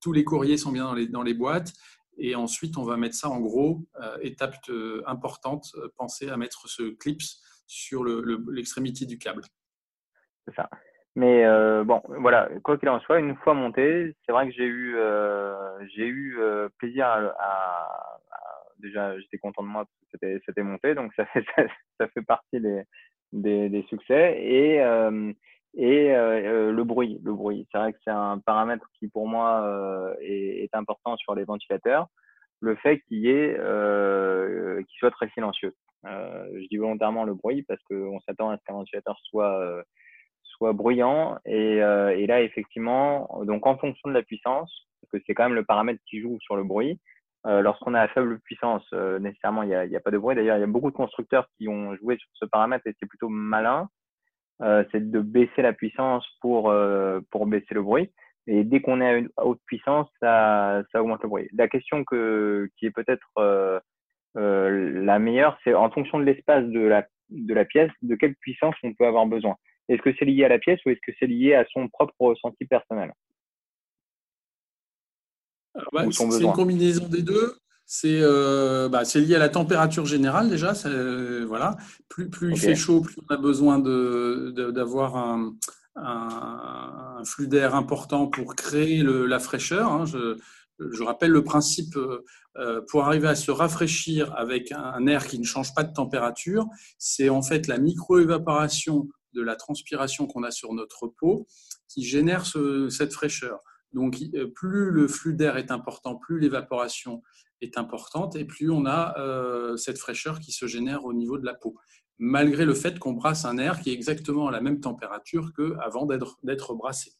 tous 0.00 0.12
les 0.12 0.24
courriers 0.24 0.56
sont 0.56 0.72
bien 0.72 0.94
dans 1.10 1.22
les 1.22 1.34
boîtes. 1.34 1.72
Et 2.18 2.34
ensuite, 2.34 2.76
on 2.78 2.84
va 2.84 2.96
mettre 2.96 3.14
ça 3.14 3.28
en 3.28 3.40
gros. 3.40 3.80
Euh, 4.00 4.16
étape 4.22 4.56
euh, 4.68 5.02
importante, 5.06 5.66
euh, 5.76 5.88
pensez 5.96 6.28
à 6.30 6.36
mettre 6.36 6.68
ce 6.68 6.94
clips 6.94 7.22
sur 7.66 8.04
l'extrémité 8.04 9.04
le, 9.04 9.08
du 9.08 9.18
câble. 9.18 9.42
C'est 10.46 10.54
ça. 10.54 10.70
Mais 11.14 11.44
bon, 11.84 12.02
voilà, 12.20 12.50
quoi 12.62 12.76
qu'il 12.76 12.90
en 12.90 13.00
soit, 13.00 13.18
une 13.18 13.36
fois 13.36 13.54
monté, 13.54 14.14
c'est 14.24 14.32
vrai 14.32 14.46
que 14.46 14.54
j'ai 14.54 14.66
eu, 14.66 14.96
eu 15.96 16.38
plaisir 16.78 17.06
à, 17.06 18.20
déjà, 18.78 19.18
j'étais 19.18 19.38
content 19.38 19.62
de 19.62 19.68
moi 19.68 19.86
c'était 20.10 20.62
monté, 20.62 20.94
donc 20.94 21.12
ça 21.14 21.24
fait, 21.26 21.42
ça, 21.98 22.08
fait 22.08 22.22
partie 22.22 22.60
des, 22.60 22.82
des, 23.32 23.70
des 23.70 23.82
succès. 23.84 24.36
Et, 24.42 24.78
et 25.76 26.14
euh, 26.14 26.72
le 26.72 26.84
bruit. 26.84 27.20
Le 27.22 27.32
bruit, 27.34 27.68
c'est 27.70 27.78
vrai 27.78 27.92
que 27.92 27.98
c'est 28.02 28.10
un 28.10 28.38
paramètre 28.38 28.86
qui 28.98 29.08
pour 29.08 29.28
moi 29.28 29.62
euh, 29.62 30.14
est, 30.20 30.64
est, 30.64 30.74
important 30.74 31.16
sur 31.16 31.34
les 31.34 31.44
ventilateurs. 31.44 32.08
Le 32.60 32.74
fait 32.76 33.00
qu'il 33.00 33.28
euh, 33.28 34.82
qu'il 34.82 34.98
soit 34.98 35.10
très 35.10 35.28
silencieux. 35.30 35.74
je 36.04 36.66
dis 36.68 36.78
volontairement 36.78 37.24
le 37.24 37.34
bruit 37.34 37.62
parce 37.62 37.82
qu'on 37.84 38.18
s'attend 38.20 38.50
à 38.50 38.56
ce 38.56 38.64
qu'un 38.64 38.74
ventilateur 38.74 39.18
soit 39.24 39.84
soit 40.42 40.72
bruyant 40.72 41.36
et, 41.44 41.76
et, 41.76 42.26
là 42.26 42.40
effectivement, 42.40 43.28
donc 43.44 43.66
en 43.66 43.76
fonction 43.76 44.08
de 44.08 44.14
la 44.14 44.22
puissance, 44.22 44.88
parce 45.02 45.10
que 45.12 45.24
c'est 45.26 45.34
quand 45.34 45.44
même 45.44 45.54
le 45.54 45.64
paramètre 45.64 46.00
qui 46.08 46.20
joue 46.20 46.38
sur 46.40 46.56
le 46.56 46.64
bruit. 46.64 46.98
Lorsqu'on 47.44 47.94
a 47.94 48.00
à 48.00 48.08
faible 48.08 48.40
puissance, 48.40 48.90
nécessairement 49.20 49.62
il 49.62 49.68
n'y 49.68 49.74
a, 49.74 49.80
a, 49.80 50.00
pas 50.00 50.10
de 50.10 50.18
bruit. 50.18 50.34
D'ailleurs, 50.34 50.56
il 50.56 50.60
y 50.60 50.64
a 50.64 50.66
beaucoup 50.66 50.90
de 50.90 50.96
constructeurs 50.96 51.46
qui 51.58 51.68
ont 51.68 51.94
joué 51.96 52.16
sur 52.16 52.28
ce 52.32 52.46
paramètre 52.46 52.86
et 52.86 52.94
c'est 52.98 53.06
plutôt 53.06 53.28
malin. 53.28 53.90
Euh, 54.62 54.84
c'est 54.90 55.10
de 55.10 55.20
baisser 55.20 55.60
la 55.62 55.72
puissance 55.72 56.26
pour, 56.40 56.70
euh, 56.70 57.20
pour 57.30 57.46
baisser 57.46 57.74
le 57.74 57.82
bruit. 57.82 58.10
Et 58.46 58.64
dès 58.64 58.80
qu'on 58.80 59.00
est 59.00 59.06
à 59.06 59.16
une 59.16 59.28
haute 59.38 59.60
puissance, 59.66 60.08
ça, 60.20 60.82
ça 60.92 61.02
augmente 61.02 61.22
le 61.22 61.28
bruit. 61.28 61.48
La 61.52 61.68
question 61.68 62.04
que, 62.04 62.70
qui 62.78 62.86
est 62.86 62.90
peut-être 62.90 63.28
euh, 63.38 63.80
la 64.34 65.18
meilleure, 65.18 65.58
c'est 65.64 65.74
en 65.74 65.90
fonction 65.90 66.18
de 66.18 66.24
l'espace 66.24 66.64
de 66.66 66.80
la, 66.80 67.06
de 67.30 67.54
la 67.54 67.64
pièce, 67.64 67.90
de 68.02 68.14
quelle 68.14 68.36
puissance 68.36 68.74
on 68.82 68.94
peut 68.94 69.06
avoir 69.06 69.26
besoin. 69.26 69.56
Est-ce 69.88 70.02
que 70.02 70.14
c'est 70.18 70.24
lié 70.24 70.44
à 70.44 70.48
la 70.48 70.58
pièce 70.58 70.80
ou 70.86 70.90
est-ce 70.90 71.00
que 71.00 71.12
c'est 71.18 71.26
lié 71.26 71.54
à 71.54 71.64
son 71.72 71.88
propre 71.88 72.14
ressenti 72.18 72.64
personnel? 72.64 73.12
Bah, 75.92 76.04
C'est 76.10 76.42
une 76.42 76.52
combinaison 76.52 77.08
des 77.08 77.22
deux. 77.22 77.58
Euh, 78.04 78.88
bah, 78.88 79.04
c'est 79.04 79.20
lié 79.20 79.36
à 79.36 79.38
la 79.38 79.48
température 79.48 80.06
générale 80.06 80.50
déjà. 80.50 80.74
Euh, 80.86 81.44
voilà. 81.46 81.76
Plus, 82.08 82.28
plus 82.28 82.52
il 82.52 82.58
fait 82.58 82.74
chaud, 82.74 83.00
plus 83.00 83.16
on 83.28 83.34
a 83.34 83.36
besoin 83.36 83.78
d'avoir 83.78 85.36
de, 85.36 85.52
un, 85.96 87.18
un, 87.20 87.24
flux 87.24 87.48
d'air 87.48 87.74
important 87.74 88.26
pour 88.26 88.54
créer 88.54 89.02
le, 89.02 89.26
la 89.26 89.38
fraîcheur. 89.38 89.92
Hein. 89.92 90.04
Je, 90.04 90.36
je, 90.78 91.02
rappelle 91.02 91.30
le 91.30 91.44
principe 91.44 91.96
euh, 91.96 92.82
pour 92.88 93.04
arriver 93.04 93.28
à 93.28 93.34
se 93.34 93.50
rafraîchir 93.50 94.34
avec 94.36 94.72
un 94.72 95.06
air 95.06 95.26
qui 95.26 95.38
ne 95.38 95.44
change 95.44 95.74
pas 95.74 95.84
de 95.84 95.92
température, 95.92 96.66
c'est 96.98 97.28
en 97.28 97.42
fait 97.42 97.66
la 97.66 97.78
micro-évaporation 97.78 99.08
de 99.34 99.42
la 99.42 99.54
transpiration 99.54 100.26
qu'on 100.26 100.42
a 100.42 100.50
sur 100.50 100.72
notre 100.72 101.06
peau 101.06 101.46
qui 101.88 102.02
génère 102.02 102.46
ce, 102.46 102.88
cette 102.88 103.12
fraîcheur. 103.12 103.60
Donc, 103.96 104.18
plus 104.54 104.90
le 104.90 105.08
flux 105.08 105.32
d'air 105.32 105.56
est 105.56 105.70
important, 105.70 106.16
plus 106.16 106.38
l'évaporation 106.38 107.22
est 107.62 107.78
importante 107.78 108.36
et 108.36 108.44
plus 108.44 108.70
on 108.70 108.84
a 108.84 109.18
euh, 109.18 109.78
cette 109.78 109.96
fraîcheur 109.96 110.38
qui 110.38 110.52
se 110.52 110.66
génère 110.66 111.06
au 111.06 111.14
niveau 111.14 111.38
de 111.38 111.46
la 111.46 111.54
peau, 111.54 111.76
malgré 112.18 112.66
le 112.66 112.74
fait 112.74 112.98
qu'on 112.98 113.12
brasse 113.12 113.46
un 113.46 113.56
air 113.56 113.80
qui 113.80 113.88
est 113.88 113.94
exactement 113.94 114.48
à 114.48 114.50
la 114.50 114.60
même 114.60 114.80
température 114.80 115.50
qu'avant 115.56 116.06
d'être 116.42 116.74
brassé. 116.74 117.14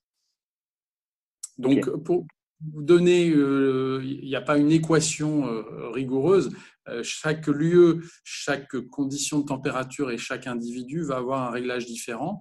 Donc, 1.56 1.88
pour 2.04 2.26
vous 2.60 2.82
donner, 2.82 3.30
euh, 3.30 4.02
il 4.04 4.28
n'y 4.28 4.36
a 4.36 4.42
pas 4.42 4.58
une 4.58 4.70
équation 4.70 5.46
euh, 5.46 5.88
rigoureuse. 5.88 6.54
chaque 7.02 7.46
lieu, 7.46 8.02
chaque 8.22 8.78
condition 8.90 9.40
de 9.40 9.46
température 9.46 10.10
et 10.10 10.18
chaque 10.18 10.46
individu 10.46 11.02
va 11.02 11.16
avoir 11.16 11.48
un 11.48 11.50
réglage 11.50 11.86
différent. 11.86 12.38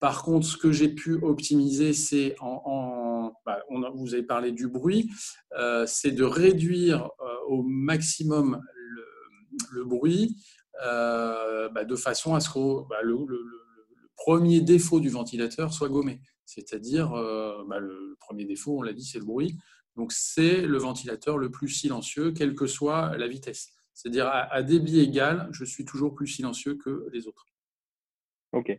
Par 0.00 0.22
contre, 0.22 0.46
ce 0.46 0.56
que 0.56 0.72
j'ai 0.72 0.88
pu 0.88 1.14
optimiser, 1.22 1.92
c'est 1.92 2.34
en, 2.40 3.34
bah, 3.44 3.62
vous 3.94 4.14
avez 4.14 4.22
parlé 4.22 4.50
du 4.50 4.66
bruit, 4.66 5.10
euh, 5.58 5.84
c'est 5.86 6.12
de 6.12 6.24
réduire 6.24 7.10
euh, 7.20 7.36
au 7.48 7.62
maximum 7.62 8.62
le, 9.72 9.84
bruit 9.84 10.36
euh, 10.82 11.68
bah, 11.68 11.84
de 11.84 11.96
façon 11.96 12.34
à 12.34 12.40
ce 12.40 12.48
que 12.48 12.88
bah, 12.88 13.02
le, 13.02 13.16
premier 14.16 14.60
défaut 14.60 15.00
du 15.00 15.10
ventilateur 15.10 15.72
soit 15.72 15.88
gommé. 15.88 16.20
C'est-à-dire, 16.44 17.14
le 17.14 18.16
premier 18.20 18.44
défaut, 18.44 18.78
on 18.78 18.82
l'a 18.82 18.92
dit, 18.92 19.04
c'est 19.04 19.18
le 19.18 19.24
bruit. 19.24 19.56
Donc, 19.96 20.12
c'est 20.12 20.60
le 20.62 20.76
ventilateur 20.76 21.38
le 21.38 21.50
plus 21.50 21.68
silencieux, 21.68 22.32
quelle 22.32 22.54
que 22.54 22.66
soit 22.66 23.16
la 23.16 23.28
vitesse. 23.28 23.70
C'est-à-dire, 23.94 24.26
à, 24.26 24.52
à 24.52 24.62
débit 24.62 25.00
égal, 25.00 25.48
je 25.52 25.64
suis 25.64 25.86
toujours 25.86 26.14
plus 26.14 26.26
silencieux 26.26 26.74
que 26.74 27.08
les 27.12 27.28
autres. 27.28 27.46
OK. 28.52 28.78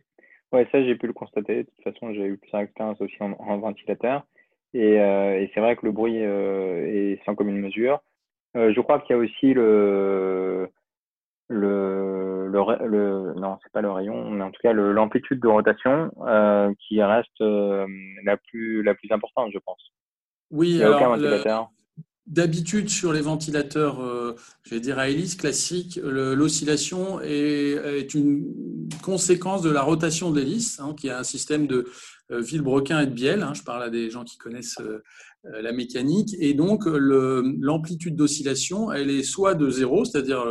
Ouais, 0.52 0.68
ça, 0.70 0.82
j'ai 0.82 0.96
pu 0.96 1.06
le 1.06 1.12
constater. 1.12 1.64
De 1.64 1.70
toute 1.70 1.84
façon, 1.84 2.12
j'ai 2.12 2.26
eu 2.26 2.36
plusieurs 2.36 2.62
expériences 2.62 3.00
aussi 3.00 3.16
en, 3.20 3.58
ventilateur. 3.58 4.24
Et, 4.74 5.00
euh, 5.00 5.40
et 5.40 5.50
c'est 5.54 5.60
vrai 5.60 5.76
que 5.76 5.86
le 5.86 5.92
bruit 5.92 6.24
euh, 6.24 6.86
est 6.86 7.20
sans 7.24 7.34
commune 7.34 7.58
mesure. 7.58 8.00
Euh, 8.56 8.72
je 8.74 8.80
crois 8.80 9.00
qu'il 9.00 9.16
y 9.16 9.18
a 9.18 9.22
aussi 9.22 9.54
le, 9.54 10.68
le, 11.48 12.48
le, 12.48 12.86
le 12.86 13.34
non, 13.40 13.58
c'est 13.62 13.72
pas 13.72 13.80
le 13.80 13.90
rayon, 13.90 14.30
mais 14.30 14.44
en 14.44 14.50
tout 14.50 14.60
cas 14.62 14.72
l'amplitude 14.72 15.40
de 15.40 15.48
rotation 15.48 16.10
euh, 16.26 16.72
qui 16.86 17.02
reste 17.02 17.40
euh, 17.40 17.86
la 18.24 18.36
plus 18.36 18.82
la 18.82 18.94
plus 18.94 19.10
importante, 19.10 19.50
je 19.52 19.58
pense. 19.58 19.80
Oui, 20.50 20.70
Il 20.70 20.76
n'y 20.76 20.82
a 20.82 20.96
aucun 20.96 21.08
ventilateur. 21.08 21.70
D'habitude, 22.26 22.88
sur 22.88 23.12
les 23.12 23.20
ventilateurs, 23.20 24.00
euh, 24.00 24.36
je 24.62 24.74
vais 24.74 24.80
dire 24.80 24.98
à 24.98 25.08
hélice 25.08 25.34
classique, 25.34 25.98
l'oscillation 26.02 27.20
est, 27.20 28.14
une 28.14 28.61
conséquence 29.02 29.60
de 29.60 29.70
la 29.70 29.82
rotation 29.82 30.30
de 30.30 30.40
l'hélice, 30.40 30.80
hein, 30.80 30.94
qui 30.96 31.08
est 31.08 31.12
un 31.12 31.24
système 31.24 31.66
de 31.66 31.86
euh, 32.30 32.40
Villebrequin 32.40 33.00
et 33.00 33.06
de 33.06 33.12
Biel. 33.12 33.42
Hein, 33.42 33.52
je 33.54 33.62
parle 33.62 33.82
à 33.82 33.90
des 33.90 34.08
gens 34.10 34.24
qui 34.24 34.38
connaissent 34.38 34.80
euh, 34.80 35.02
la 35.44 35.72
mécanique. 35.72 36.34
Et 36.38 36.54
donc, 36.54 36.84
l'amplitude 36.86 38.16
d'oscillation, 38.16 38.92
elle 38.92 39.10
est 39.10 39.24
soit 39.24 39.54
de 39.54 39.68
zéro, 39.68 40.04
c'est-à-dire 40.04 40.44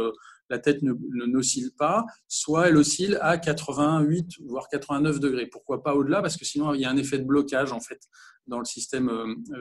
la 0.50 0.60
tête 0.60 0.84
ne 0.84 0.94
n'oscille 1.28 1.72
pas, 1.78 2.04
soit 2.28 2.68
elle 2.68 2.76
oscille 2.76 3.18
à 3.22 3.38
88 3.38 4.42
voire 4.44 4.68
89 4.70 5.22
degrés. 5.22 5.48
Pourquoi 5.48 5.82
pas 5.82 5.96
au-delà? 5.96 6.22
Parce 6.22 6.36
que 6.36 6.44
sinon, 6.44 6.74
il 6.74 6.82
y 6.82 6.86
a 6.86 6.90
un 6.90 6.98
effet 6.98 7.20
de 7.20 7.24
blocage 7.24 7.72
en 7.72 7.80
fait 7.80 8.02
dans 8.48 8.60
le 8.60 8.66
système 8.66 9.10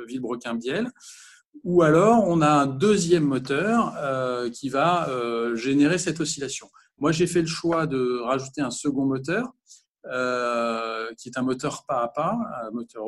Villebrequin-Biel 0.09 0.91
ou 1.65 1.83
alors 1.83 2.25
on 2.27 2.41
a 2.41 2.51
un 2.51 2.67
deuxième 2.67 3.25
moteur 3.25 3.95
euh, 3.99 4.51
qui 4.51 4.69
va 4.69 5.09
euh, 5.09 5.57
générer 5.57 5.99
cette 5.99 6.21
oscillation. 6.21 6.69
Moi, 7.01 7.13
j'ai 7.13 7.27
fait 7.27 7.41
le 7.41 7.47
choix 7.47 7.87
de 7.87 8.21
rajouter 8.21 8.61
un 8.61 8.71
second 8.71 9.05
moteur, 9.05 9.49
euh, 10.07 11.13
qui 11.19 11.29
est 11.29 11.39
un 11.39 11.43
moteur 11.43 11.85
pas 11.87 12.03
à 12.03 12.09
pas, 12.09 12.39
un 12.63 12.71
moteur, 12.71 13.05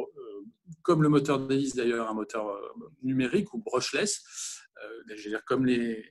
comme 0.83 1.03
le 1.03 1.09
moteur 1.09 1.39
d'hélice 1.47 1.75
d'ailleurs, 1.75 2.09
un 2.11 2.15
moteur 2.15 2.47
numérique 3.03 3.55
ou 3.55 3.59
brushless, 3.59 4.23
je 5.09 5.23
veux 5.23 5.31
dire 5.31 5.45
comme 5.45 5.67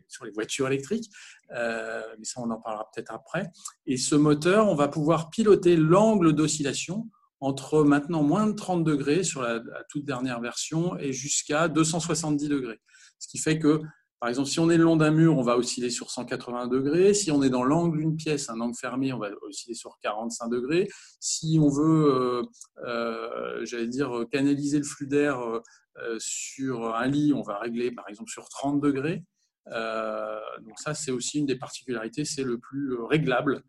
sur 0.08 0.26
les 0.26 0.32
voitures 0.32 0.68
électriques, 0.68 1.12
mais 1.50 2.24
ça 2.24 2.40
on 2.40 2.50
en 2.50 2.62
parlera 2.62 2.90
peut-être 2.94 3.12
après. 3.12 3.52
Et 3.86 3.98
ce 3.98 4.16
moteur, 4.16 4.68
on 4.68 4.76
va 4.76 4.88
pouvoir 4.88 5.30
piloter 5.30 5.76
l'angle 5.76 6.34
d'oscillation 6.34 7.10
entre 7.42 7.84
maintenant 7.84 8.22
moins 8.22 8.48
de 8.48 8.54
30 8.54 8.84
degrés 8.84 9.24
sur 9.24 9.42
la, 9.42 9.60
toute 9.90 10.06
dernière 10.06 10.40
version 10.40 10.98
et 11.00 11.12
jusqu'à 11.12 11.68
270 11.68 12.48
degrés. 12.48 12.80
Ce 13.18 13.28
qui 13.28 13.40
fait 13.40 13.60
que, 13.60 13.82
par 14.22 14.30
exemple, 14.30 14.50
si 14.50 14.60
on 14.60 14.70
est 14.70 14.78
le 14.78 14.84
long 14.84 14.98
d'un 14.98 15.10
mur, 15.10 15.36
on 15.36 15.42
va 15.42 15.58
osciller 15.58 15.90
sur 15.90 16.12
180 16.12 16.68
degrés. 16.68 17.16
Si 17.16 17.32
on 17.32 17.42
est 17.42 17.50
dans 17.50 17.64
l'angle 17.64 17.98
d'une 17.98 18.16
pièce, 18.16 18.52
un 18.52 18.62
angle 18.62 18.78
fermé, 18.80 19.12
on 19.14 19.18
va 19.18 19.32
osciller 19.42 19.74
sur 19.74 19.98
45 20.04 20.48
degrés. 20.48 20.88
Si 21.20 21.58
on 21.60 21.70
veut, 21.70 22.14
euh, 22.14 22.44
euh, 22.86 23.66
j'allais 23.66 23.88
dire, 23.88 24.24
canaliser 24.32 24.78
le 24.78 24.84
flux 24.84 25.08
d'air 25.08 25.42
euh, 25.42 26.18
sur 26.20 26.94
un 26.96 27.08
lit, 27.08 27.34
on 27.34 27.42
va 27.42 27.58
régler, 27.58 27.90
par 27.90 28.08
exemple, 28.10 28.30
sur 28.30 28.48
30 28.48 28.80
degrés. 28.80 29.24
donc 29.66 30.78
ça, 30.78 30.94
c'est 30.94 31.10
aussi 31.10 31.40
une 31.40 31.48
des 31.48 31.58
particularités, 31.58 32.24
c'est 32.24 32.44
le 32.44 32.60
plus 32.60 32.94
réglable 33.02 33.64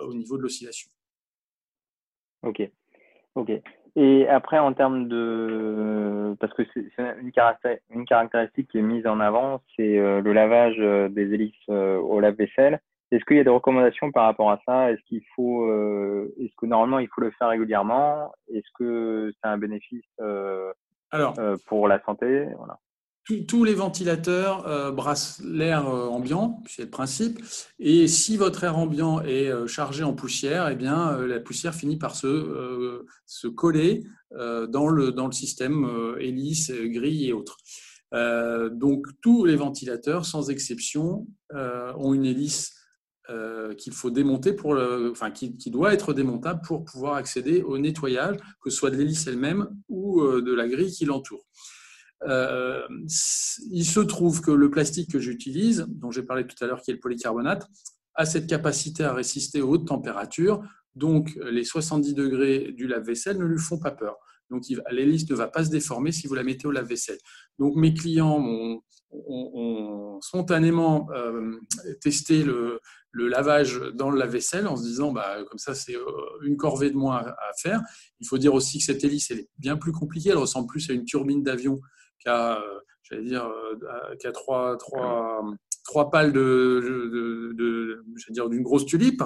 au 0.00 0.14
niveau 0.14 0.38
de 0.38 0.42
l'oscillation. 0.42 0.90
Ok. 2.42 2.62
Ok. 3.34 3.50
Et 3.94 4.26
après, 4.28 4.58
en 4.58 4.72
termes 4.72 5.08
de, 5.08 6.34
parce 6.40 6.52
que 6.54 6.62
c'est 6.74 6.86
une, 7.20 7.32
caractéristique 8.06 8.68
qui 8.70 8.78
est 8.78 8.82
mise 8.82 9.06
en 9.06 9.20
avant, 9.20 9.60
c'est 9.76 9.96
le 9.96 10.32
lavage 10.32 10.78
des 11.12 11.34
hélices 11.34 11.68
au 11.68 12.18
lave-vaisselle. 12.20 12.80
Est-ce 13.12 13.26
qu'il 13.26 13.36
y 13.36 13.40
a 13.40 13.44
des 13.44 13.50
recommandations 13.50 14.10
par 14.10 14.24
rapport 14.24 14.50
à 14.50 14.58
ça? 14.64 14.90
Est-ce 14.90 15.02
qu'il 15.02 15.20
faut, 15.36 15.66
euh, 15.66 16.34
est-ce 16.40 16.54
que 16.56 16.64
normalement 16.64 16.98
il 16.98 17.08
faut 17.08 17.20
le 17.20 17.30
faire 17.32 17.48
régulièrement? 17.48 18.32
Est-ce 18.48 18.68
que 18.78 19.30
c'est 19.34 19.48
un 19.48 19.58
bénéfice 19.58 20.02
euh, 20.22 20.72
Alors, 21.10 21.38
euh, 21.38 21.58
pour 21.66 21.88
la 21.88 22.02
santé? 22.04 22.48
Voilà. 22.56 22.78
Tous 23.46 23.62
les 23.62 23.74
ventilateurs 23.74 24.92
brassent 24.92 25.40
l'air 25.44 25.86
ambiant, 25.86 26.60
c'est 26.68 26.82
le 26.82 26.90
principe. 26.90 27.40
Et 27.78 28.08
si 28.08 28.36
votre 28.36 28.64
air 28.64 28.76
ambiant 28.76 29.20
est 29.20 29.48
chargé 29.68 30.02
en 30.02 30.12
poussière, 30.12 30.68
eh 30.68 30.74
bien, 30.74 31.16
la 31.18 31.38
poussière 31.38 31.72
finit 31.72 31.96
par 31.96 32.16
se, 32.16 33.48
coller 33.54 34.02
dans, 34.32 34.88
le, 34.88 35.14
système 35.30 35.88
hélice, 36.18 36.72
grille 36.72 37.28
et 37.28 37.32
autres. 37.32 37.58
donc, 38.72 39.06
tous 39.20 39.44
les 39.44 39.54
ventilateurs, 39.54 40.26
sans 40.26 40.50
exception, 40.50 41.28
ont 41.52 42.14
une 42.14 42.24
hélice 42.24 42.74
euh, 43.30 43.72
qu'il 43.74 43.92
faut 43.92 44.10
démonter 44.10 44.56
enfin 45.12 45.30
qui, 45.30 45.70
doit 45.70 45.94
être 45.94 46.12
démontable 46.12 46.60
pour 46.66 46.84
pouvoir 46.84 47.14
accéder 47.14 47.62
au 47.62 47.78
nettoyage, 47.78 48.36
que 48.60 48.68
ce 48.68 48.76
soit 48.76 48.90
de 48.90 48.96
l'hélice 48.96 49.28
elle-même 49.28 49.68
ou 49.88 50.22
euh, 50.22 50.42
de 50.42 50.52
la 50.52 50.66
grille 50.66 50.90
qui 50.90 51.04
l'entoure. 51.04 51.44
Euh, 52.28 52.86
il 53.70 53.84
se 53.84 54.00
trouve 54.00 54.40
que 54.40 54.50
le 54.50 54.70
plastique 54.70 55.10
que 55.10 55.18
j'utilise, 55.18 55.86
dont 55.88 56.10
j'ai 56.10 56.22
parlé 56.22 56.46
tout 56.46 56.62
à 56.62 56.66
l'heure, 56.66 56.82
qui 56.82 56.90
est 56.90 56.94
le 56.94 57.00
polycarbonate, 57.00 57.66
a 58.14 58.26
cette 58.26 58.46
capacité 58.46 59.04
à 59.04 59.14
résister 59.14 59.62
aux 59.62 59.70
hautes 59.70 59.86
températures. 59.86 60.62
Donc, 60.94 61.38
les 61.50 61.64
70 61.64 62.14
degrés 62.14 62.72
du 62.72 62.86
lave-vaisselle 62.86 63.38
ne 63.38 63.44
lui 63.44 63.58
font 63.58 63.78
pas 63.78 63.90
peur. 63.90 64.16
Donc, 64.50 64.64
l'hélice 64.90 65.28
ne 65.30 65.34
va 65.34 65.48
pas 65.48 65.64
se 65.64 65.70
déformer 65.70 66.12
si 66.12 66.26
vous 66.26 66.34
la 66.34 66.42
mettez 66.42 66.66
au 66.66 66.72
lave-vaisselle. 66.72 67.18
Donc, 67.58 67.74
mes 67.76 67.94
clients 67.94 68.38
ont, 68.38 68.82
spontanément 70.22 71.08
testé 72.00 72.44
le, 72.44 72.80
lavage 73.12 73.80
dans 73.94 74.10
le 74.10 74.18
lave-vaisselle 74.18 74.66
en 74.66 74.76
se 74.76 74.82
disant 74.84 75.12
bah, 75.12 75.36
comme 75.50 75.58
ça 75.58 75.74
c'est 75.74 75.94
euh, 75.94 76.02
une 76.44 76.56
corvée 76.56 76.90
de 76.90 76.96
moins 76.96 77.18
à 77.18 77.50
faire. 77.60 77.82
Il 78.20 78.26
faut 78.26 78.38
dire 78.38 78.54
aussi 78.54 78.78
que 78.78 78.84
cette 78.84 79.04
hélice 79.04 79.30
est 79.30 79.50
bien 79.58 79.76
plus 79.76 79.92
compliquée, 79.92 80.30
elle 80.30 80.38
ressemble 80.38 80.66
plus 80.66 80.88
à 80.88 80.94
une 80.94 81.04
turbine 81.04 81.42
d'avion 81.42 81.80
qu'à 82.22 82.58
euh, 82.58 82.80
j'allais 83.02 83.24
dire 83.24 83.46
euh, 83.46 84.32
trois, 84.32 84.76
trois, 84.76 85.42
trois 85.84 86.10
pales 86.10 86.32
de, 86.32 88.02
dire 88.30 88.48
d'une 88.48 88.62
grosse 88.62 88.86
tulipe 88.86 89.22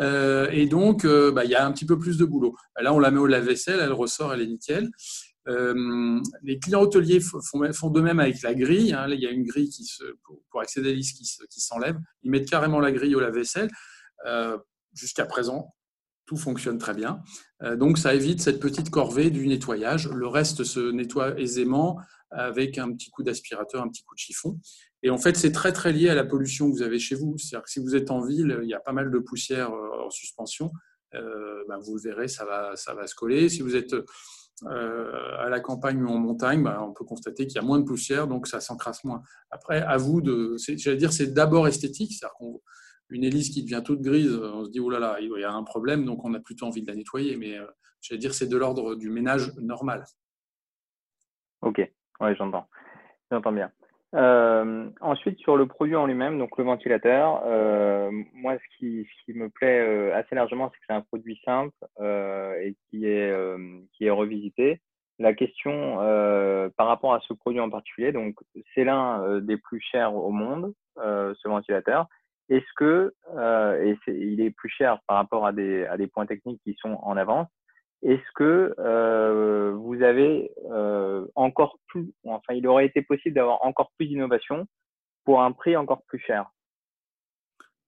et 0.00 0.66
donc 0.66 1.06
bah, 1.06 1.44
il 1.44 1.50
y 1.50 1.54
a 1.54 1.66
un 1.66 1.72
petit 1.72 1.86
peu 1.86 1.98
plus 1.98 2.18
de 2.18 2.24
boulot. 2.24 2.54
Là 2.80 2.92
on 2.92 2.98
la 2.98 3.10
met 3.10 3.20
au 3.20 3.26
lave-vaisselle, 3.26 3.80
elle 3.80 3.92
ressort, 3.92 4.32
elle 4.32 4.42
est 4.42 4.46
nickel. 4.46 4.90
Euh, 5.46 6.20
les 6.42 6.58
clients 6.58 6.80
hôteliers 6.80 7.20
font, 7.20 7.90
de 7.90 8.00
même 8.00 8.20
avec 8.20 8.40
la 8.42 8.54
grille. 8.54 8.92
Hein. 8.92 9.06
il 9.10 9.20
y 9.20 9.26
a 9.26 9.30
une 9.30 9.44
grille 9.44 9.68
qui 9.68 9.84
se, 9.84 10.04
pour, 10.50 10.60
accéder 10.60 10.88
à 10.88 10.92
l'hélice 10.92 11.12
qui, 11.12 11.24
qui 11.50 11.60
s'enlève. 11.60 11.96
Ils 12.22 12.30
mettent 12.30 12.48
carrément 12.48 12.80
la 12.80 12.92
grille 12.92 13.14
au 13.14 13.20
lave-vaisselle. 13.20 13.68
Euh, 14.26 14.56
jusqu'à 14.94 15.26
présent, 15.26 15.74
tout 16.26 16.36
fonctionne 16.36 16.78
très 16.78 16.94
bien. 16.94 17.22
Euh, 17.62 17.76
donc, 17.76 17.98
ça 17.98 18.14
évite 18.14 18.40
cette 18.40 18.60
petite 18.60 18.90
corvée 18.90 19.30
du 19.30 19.46
nettoyage. 19.46 20.08
Le 20.08 20.26
reste 20.26 20.64
se 20.64 20.90
nettoie 20.90 21.38
aisément 21.38 21.98
avec 22.30 22.78
un 22.78 22.92
petit 22.92 23.10
coup 23.10 23.22
d'aspirateur, 23.22 23.82
un 23.82 23.88
petit 23.88 24.02
coup 24.02 24.14
de 24.14 24.20
chiffon. 24.20 24.58
Et 25.02 25.10
en 25.10 25.18
fait, 25.18 25.36
c'est 25.36 25.52
très 25.52 25.72
très 25.72 25.92
lié 25.92 26.08
à 26.08 26.14
la 26.14 26.24
pollution 26.24 26.70
que 26.70 26.76
vous 26.76 26.82
avez 26.82 26.98
chez 26.98 27.14
vous. 27.14 27.36
C'est-à-dire 27.38 27.64
que 27.64 27.70
si 27.70 27.78
vous 27.78 27.94
êtes 27.94 28.10
en 28.10 28.20
ville, 28.20 28.58
il 28.62 28.68
y 28.68 28.74
a 28.74 28.80
pas 28.80 28.92
mal 28.92 29.10
de 29.10 29.18
poussière 29.18 29.70
en 29.72 30.10
suspension. 30.10 30.72
Ben, 31.12 31.78
vous 31.84 31.94
le 31.94 32.00
verrez, 32.00 32.26
ça 32.26 32.44
va, 32.44 32.74
ça 32.74 32.92
va 32.94 33.06
se 33.06 33.14
coller. 33.14 33.48
Si 33.48 33.62
vous 33.62 33.76
êtes 33.76 33.94
euh, 34.62 35.36
à 35.40 35.48
la 35.48 35.58
campagne 35.58 36.00
ou 36.00 36.08
en 36.08 36.18
montagne, 36.18 36.62
bah, 36.62 36.80
on 36.80 36.92
peut 36.92 37.04
constater 37.04 37.46
qu'il 37.46 37.56
y 37.56 37.58
a 37.58 37.62
moins 37.62 37.80
de 37.80 37.84
poussière, 37.84 38.28
donc 38.28 38.46
ça 38.46 38.60
s'encrasse 38.60 39.02
moins. 39.02 39.20
Après, 39.50 39.82
à 39.82 39.96
vous 39.96 40.20
de, 40.20 40.56
j'allais 40.76 40.96
dire, 40.96 41.12
c'est 41.12 41.34
d'abord 41.34 41.66
esthétique, 41.66 42.12
c'est-à-dire 42.12 42.36
qu'une 43.08 43.24
hélice 43.24 43.50
qui 43.50 43.62
devient 43.62 43.82
toute 43.84 44.02
grise, 44.02 44.34
on 44.34 44.64
se 44.64 44.70
dit, 44.70 44.80
oh 44.80 44.90
là 44.90 44.98
là, 44.98 45.16
il 45.20 45.30
y 45.38 45.44
a 45.44 45.52
un 45.52 45.62
problème, 45.62 46.04
donc 46.04 46.24
on 46.24 46.34
a 46.34 46.40
plutôt 46.40 46.66
envie 46.66 46.82
de 46.82 46.86
la 46.86 46.94
nettoyer, 46.94 47.36
mais 47.36 47.58
euh, 47.58 47.66
j'allais 48.00 48.18
dire, 48.18 48.34
c'est 48.34 48.48
de 48.48 48.56
l'ordre 48.56 48.94
du 48.94 49.10
ménage 49.10 49.52
normal. 49.56 50.04
Ok, 51.62 51.78
ouais, 52.20 52.36
j'entends. 52.36 52.66
J'entends 53.30 53.52
bien. 53.52 53.70
Euh, 54.14 54.88
ensuite, 55.00 55.38
sur 55.40 55.56
le 55.56 55.66
produit 55.66 55.96
en 55.96 56.06
lui-même, 56.06 56.38
donc 56.38 56.56
le 56.56 56.64
ventilateur, 56.64 57.42
euh, 57.46 58.10
moi, 58.32 58.56
ce 58.58 58.78
qui, 58.78 59.06
me 59.34 59.48
plaît 59.48 59.80
euh, 59.80 60.14
assez 60.14 60.36
largement, 60.36 60.70
c'est 60.70 60.78
que 60.78 60.84
c'est 60.88 60.94
un 60.94 61.00
produit 61.00 61.40
simple 61.44 61.74
euh, 62.00 62.54
et 62.60 62.76
qui 62.88 63.06
est, 63.06 63.30
euh, 63.30 63.58
qui 63.92 64.04
est 64.04 64.10
revisité. 64.10 64.80
La 65.18 65.32
question 65.32 65.96
par 66.76 66.88
rapport 66.88 67.14
à 67.14 67.20
ce 67.20 67.32
produit 67.34 67.60
en 67.60 67.70
particulier, 67.70 68.10
donc 68.10 68.34
c'est 68.74 68.82
l'un 68.82 69.38
des 69.38 69.56
plus 69.56 69.80
chers 69.80 70.12
au 70.12 70.32
monde, 70.32 70.74
ce 70.96 71.48
ventilateur. 71.48 72.08
Est-ce 72.50 72.66
que, 72.76 73.14
et 73.82 73.96
il 74.06 74.40
est 74.40 74.50
plus 74.50 74.68
cher 74.68 74.98
par 75.06 75.16
rapport 75.16 75.46
à 75.46 75.52
des, 75.52 76.08
points 76.12 76.26
techniques 76.26 76.60
qui 76.64 76.76
sont 76.80 76.98
en 77.02 77.16
avance, 77.16 77.48
est-ce 78.04 78.32
que 78.34 78.74
euh, 78.78 79.72
vous 79.72 80.02
avez 80.02 80.50
euh, 80.70 81.24
encore 81.36 81.78
plus, 81.86 82.12
enfin, 82.26 82.52
il 82.52 82.66
aurait 82.66 82.84
été 82.84 83.00
possible 83.00 83.34
d'avoir 83.34 83.64
encore 83.64 83.92
plus 83.96 84.06
d'innovation 84.06 84.66
pour 85.24 85.42
un 85.42 85.52
prix 85.52 85.74
encore 85.74 86.02
plus 86.02 86.18
cher? 86.18 86.50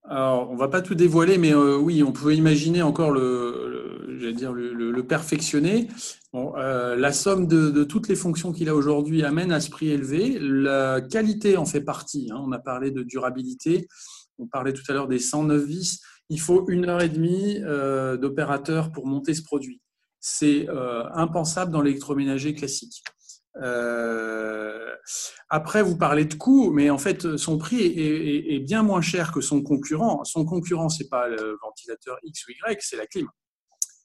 Alors, 0.08 0.50
on 0.50 0.54
ne 0.54 0.58
va 0.58 0.68
pas 0.68 0.80
tout 0.80 0.94
dévoiler, 0.94 1.36
mais 1.36 1.52
euh, 1.52 1.76
oui, 1.76 2.02
on 2.02 2.12
peut 2.12 2.32
imaginer 2.32 2.80
encore 2.80 3.10
le, 3.10 5.02
perfectionner. 5.06 5.88
la 6.32 7.12
somme 7.12 7.46
de, 7.46 7.84
toutes 7.84 8.08
les 8.08 8.16
fonctions 8.16 8.52
qu'il 8.52 8.70
a 8.70 8.74
aujourd'hui 8.74 9.22
amène 9.22 9.52
à 9.52 9.60
ce 9.60 9.68
prix 9.68 9.90
élevé. 9.90 10.38
La 10.40 11.02
qualité 11.02 11.58
en 11.58 11.66
fait 11.66 11.82
partie. 11.82 12.30
Hein. 12.32 12.42
On 12.42 12.52
a 12.52 12.58
parlé 12.58 12.90
de 12.90 13.02
durabilité. 13.02 13.86
On 14.38 14.46
parlait 14.46 14.72
tout 14.72 14.82
à 14.88 14.92
l'heure 14.92 15.08
des 15.08 15.18
109 15.18 15.64
vis. 15.64 16.00
Il 16.28 16.40
faut 16.40 16.68
une 16.68 16.88
heure 16.88 17.02
et 17.02 17.08
demie 17.08 17.60
d'opérateur 18.20 18.90
pour 18.92 19.06
monter 19.06 19.34
ce 19.34 19.42
produit 19.42 19.80
c'est 20.28 20.68
euh, 20.68 21.04
impensable 21.12 21.70
dans 21.70 21.80
l'électroménager 21.80 22.52
classique. 22.52 23.04
Euh, 23.62 24.92
après, 25.48 25.82
vous 25.82 25.96
parlez 25.96 26.24
de 26.24 26.34
coût, 26.34 26.72
mais 26.72 26.90
en 26.90 26.98
fait, 26.98 27.36
son 27.36 27.58
prix 27.58 27.80
est, 27.80 28.58
bien 28.58 28.82
moins 28.82 29.00
cher 29.00 29.30
que 29.30 29.40
son 29.40 29.62
concurrent. 29.62 30.24
Son 30.24 30.44
concurrent, 30.44 30.88
c'est 30.88 31.08
pas 31.08 31.28
le 31.28 31.56
ventilateur 31.62 32.18
X 32.24 32.44
ou 32.48 32.50
Y, 32.50 32.78
c'est 32.80 32.96
la 32.96 33.06
clim. 33.06 33.28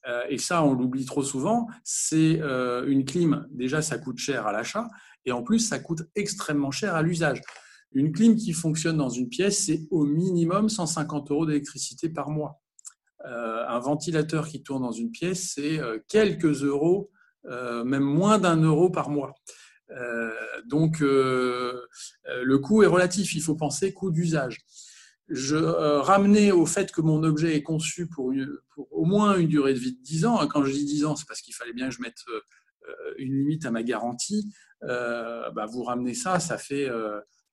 Euh, 0.06 0.22
et 0.28 0.38
ça, 0.38 0.62
on 0.62 0.74
l'oublie 0.74 1.04
trop 1.06 1.24
souvent. 1.24 1.66
C'est 1.82 2.40
une 2.86 3.04
clim. 3.04 3.48
Déjà, 3.50 3.82
ça 3.82 3.98
coûte 3.98 4.18
cher 4.18 4.46
à 4.46 4.52
l'achat, 4.52 4.88
et 5.24 5.32
en 5.32 5.42
plus, 5.42 5.58
ça 5.58 5.80
coûte 5.80 6.02
extrêmement 6.14 6.70
cher 6.70 6.94
à 6.94 7.02
l'usage. 7.02 7.40
Une 7.94 8.12
clim 8.12 8.36
qui 8.36 8.52
fonctionne 8.52 8.96
dans 8.96 9.08
une 9.08 9.28
pièce, 9.28 9.64
c'est 9.66 9.82
au 9.90 10.04
minimum 10.04 10.68
150 10.68 11.30
euros 11.30 11.46
d'électricité 11.46 12.08
par 12.08 12.30
mois. 12.30 12.62
Euh, 13.24 13.64
un 13.68 13.78
ventilateur 13.78 14.48
qui 14.48 14.62
tourne 14.62 14.82
dans 14.82 14.92
une 14.92 15.12
pièce, 15.12 15.52
c'est 15.54 15.78
euh, 15.78 15.98
quelques 16.08 16.64
euros, 16.64 17.10
euh, 17.46 17.84
même 17.84 18.02
moins 18.02 18.38
d'un 18.38 18.56
euro 18.56 18.90
par 18.90 19.10
mois. 19.10 19.34
donc, 20.66 21.00
le 21.00 22.56
coût 22.56 22.82
est 22.82 22.86
relatif. 22.86 23.34
Il 23.34 23.42
faut 23.42 23.56
penser 23.56 23.92
coût 23.92 24.10
d'usage. 24.10 24.58
Je 25.28 25.56
ramenais 25.56 26.50
au 26.50 26.64
fait 26.64 26.90
que 26.90 27.02
mon 27.02 27.22
objet 27.22 27.56
est 27.56 27.62
conçu 27.62 28.06
pour, 28.06 28.32
au 28.90 29.04
moins 29.04 29.36
une 29.36 29.48
durée 29.48 29.74
de 29.74 29.78
vie 29.78 29.92
de 29.92 30.02
10 30.02 30.24
ans. 30.24 30.46
Quand 30.46 30.64
je 30.64 30.72
dis 30.72 30.86
10 30.86 31.04
ans, 31.04 31.16
c'est 31.16 31.28
parce 31.28 31.42
qu'il 31.42 31.54
fallait 31.54 31.74
bien 31.74 31.90
que 31.90 31.94
je 31.94 32.00
mette 32.00 32.22
une 33.18 33.34
limite 33.34 33.66
à 33.66 33.70
ma 33.70 33.82
garantie. 33.82 34.50
Bah, 34.80 35.66
vous 35.70 35.82
ramenez 35.82 36.14
ça, 36.14 36.40
ça 36.40 36.56
fait 36.56 36.88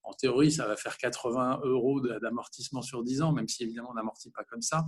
en 0.10 0.13
théorie, 0.13 0.52
ça 0.52 0.67
va 0.67 0.76
faire 0.76 0.98
80 0.98 1.62
euros 1.63 2.02
d'amortissement 2.02 2.82
sur 2.82 3.04
10 3.04 3.22
ans, 3.22 3.32
même 3.32 3.48
si 3.48 3.63
évidemment 3.63 3.89
on 3.91 3.95
n'amortit 3.95 4.32
pas 4.32 4.43
comme 4.43 4.62
ça. 4.62 4.86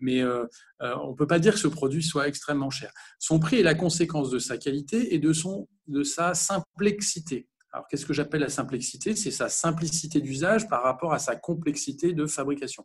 Mais 0.00 0.22
euh, 0.22 0.44
euh, 0.82 0.96
on 1.02 1.10
ne 1.10 1.14
peut 1.14 1.26
pas 1.26 1.38
dire 1.38 1.54
que 1.54 1.60
ce 1.60 1.68
produit 1.68 2.02
soit 2.02 2.28
extrêmement 2.28 2.70
cher. 2.70 2.92
Son 3.18 3.38
prix 3.38 3.60
est 3.60 3.62
la 3.62 3.74
conséquence 3.74 4.30
de 4.30 4.38
sa 4.38 4.58
qualité 4.58 5.14
et 5.14 5.18
de, 5.18 5.32
son, 5.32 5.68
de 5.86 6.02
sa 6.02 6.34
simplicité. 6.34 7.48
Alors, 7.72 7.86
qu'est-ce 7.88 8.04
que 8.04 8.12
j'appelle 8.12 8.42
la 8.42 8.50
simplicité? 8.50 9.16
C'est 9.16 9.30
sa 9.30 9.48
simplicité 9.48 10.20
d'usage 10.20 10.68
par 10.68 10.82
rapport 10.82 11.14
à 11.14 11.18
sa 11.18 11.36
complexité 11.36 12.12
de 12.12 12.26
fabrication. 12.26 12.84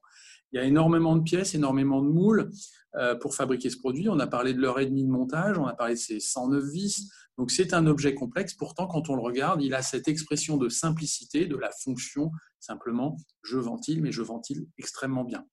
Il 0.51 0.57
y 0.57 0.59
a 0.59 0.63
énormément 0.63 1.15
de 1.17 1.23
pièces, 1.23 1.55
énormément 1.55 2.01
de 2.01 2.07
moules 2.07 2.49
pour 3.21 3.35
fabriquer 3.35 3.69
ce 3.69 3.77
produit. 3.77 4.09
On 4.09 4.19
a 4.19 4.27
parlé 4.27 4.53
de 4.53 4.59
l'heure 4.59 4.79
et 4.79 4.85
demie 4.85 5.03
de 5.03 5.09
montage, 5.09 5.57
on 5.57 5.65
a 5.65 5.73
parlé 5.73 5.93
de 5.93 5.99
ses 5.99 6.19
109 6.19 6.63
vis. 6.63 7.11
Donc 7.37 7.51
c'est 7.51 7.73
un 7.73 7.85
objet 7.85 8.15
complexe, 8.15 8.53
pourtant 8.55 8.87
quand 8.87 9.09
on 9.09 9.15
le 9.15 9.21
regarde, 9.21 9.61
il 9.61 9.75
a 9.75 9.81
cette 9.81 10.07
expression 10.07 10.57
de 10.57 10.69
simplicité, 10.69 11.45
de 11.45 11.55
la 11.55 11.69
fonction, 11.71 12.31
simplement 12.59 13.17
je 13.43 13.59
ventile, 13.59 14.01
mais 14.01 14.11
je 14.11 14.23
ventile 14.23 14.65
extrêmement 14.77 15.23
bien. 15.23 15.45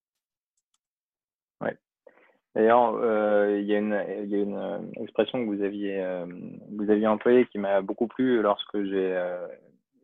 Oui. 1.61 1.71
D'ailleurs, 2.55 2.95
euh, 2.95 3.59
il, 3.61 3.67
y 3.67 3.75
a 3.75 3.79
une, 3.79 3.93
euh, 3.93 4.79
expression 5.03 5.45
que 5.45 5.55
vous 5.55 5.63
aviez, 5.63 6.01
euh, 6.01 6.27
vous 6.71 6.91
aviez 6.91 7.07
employée 7.07 7.47
qui 7.47 7.59
m'a 7.59 7.83
beaucoup 7.83 8.07
plu 8.07 8.41
lorsque 8.41 8.83
j'ai 8.85 9.19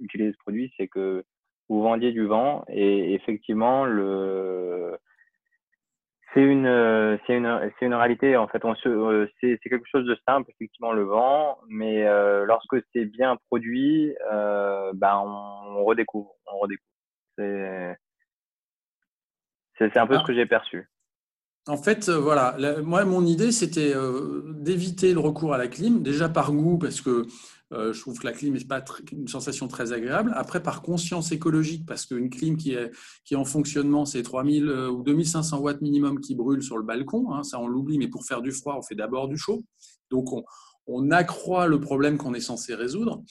utilisé 0.01 0.33
ce 0.33 0.39
produit, 0.39 0.73
c'est 0.77 0.89
que 0.89 1.25
vous 1.69 1.83
vendiez 1.83 2.13
du 2.13 2.27
vent 2.27 2.65
et 2.69 3.15
effectivement 3.15 3.85
le 3.85 4.99
c'est 6.33 6.43
une, 6.43 6.67
euh, 6.67 7.17
c'est 7.27 7.37
une, 7.37 7.73
c'est 7.79 7.87
une 7.87 7.95
réalité. 7.95 8.37
En 8.37 8.47
fait, 8.47 8.65
on 8.65 8.75
se, 8.77 8.89
euh, 8.89 9.27
c'est, 9.41 9.59
c'est 9.63 9.69
quelque 9.69 9.89
chose 9.91 10.07
de 10.07 10.17
simple, 10.27 10.51
effectivement, 10.51 10.93
le 10.93 11.03
vent, 11.03 11.59
mais 11.69 12.07
euh, 12.07 12.45
lorsque 12.45 12.77
c'est 12.93 13.05
bien 13.05 13.37
produit, 13.49 14.15
euh, 14.33 14.93
ben 14.95 15.17
on, 15.25 15.85
redécouvre, 15.85 16.35
on 16.47 16.59
redécouvre. 16.59 16.87
C'est, 17.37 17.97
c'est, 19.79 19.97
un 19.97 20.07
peu 20.07 20.15
ce 20.15 20.21
ah. 20.21 20.27
que 20.27 20.35
j'ai 20.35 20.47
perçu. 20.47 20.89
En 21.67 21.77
fait, 21.77 22.09
voilà, 22.09 22.57
moi, 22.83 23.05
mon 23.05 23.25
idée, 23.25 23.53
c'était 23.53 23.93
d'éviter 24.47 25.13
le 25.13 25.21
recours 25.21 25.55
à 25.55 25.59
la 25.59 25.69
clim, 25.69 26.03
déjà 26.03 26.29
par 26.29 26.53
goût, 26.53 26.79
parce 26.79 27.01
que 27.01 27.27
euh, 27.73 27.93
je 27.93 28.01
trouve 28.01 28.19
que 28.19 28.27
la 28.27 28.33
clim 28.33 28.55
n'est 28.55 28.65
pas 28.65 28.85
une 29.13 29.29
sensation 29.29 29.69
très 29.69 29.93
agréable. 29.93 30.33
Après, 30.35 30.63
par 30.63 30.83
conscience 30.83 31.31
écologique, 31.31 31.87
parce 31.87 32.05
qu'une 32.05 32.29
clim 32.29 32.57
qui 32.57 32.75
est, 32.75 32.91
qui 33.25 33.35
est 33.35 33.37
en 33.37 33.45
fonctionnement, 33.45 34.05
c'est 34.05 34.23
3000 34.23 34.69
euh, 34.69 34.91
ou 34.91 35.03
2500 35.05 35.59
watts 35.61 35.81
minimum 35.81 36.21
qui 36.21 36.35
brûlent 36.35 36.63
sur 36.63 36.79
le 36.79 36.83
balcon. 36.83 37.33
Hein, 37.33 37.45
ça, 37.45 37.61
on 37.61 37.69
l'oublie, 37.69 37.99
mais 37.99 38.09
pour 38.09 38.25
faire 38.25 38.43
du 38.43 38.51
froid, 38.51 38.77
on 38.77 38.83
fait 38.83 38.97
d'abord 38.97 39.29
du 39.29 39.39
chaud. 39.39 39.63
Donc, 40.11 40.29
on, 40.87 41.11
accroît 41.13 41.69
le 41.69 41.81
problème 41.81 42.19
qu'on 42.19 42.35
est 42.35 42.41
censé 42.41 42.75
résoudre. 42.75 43.23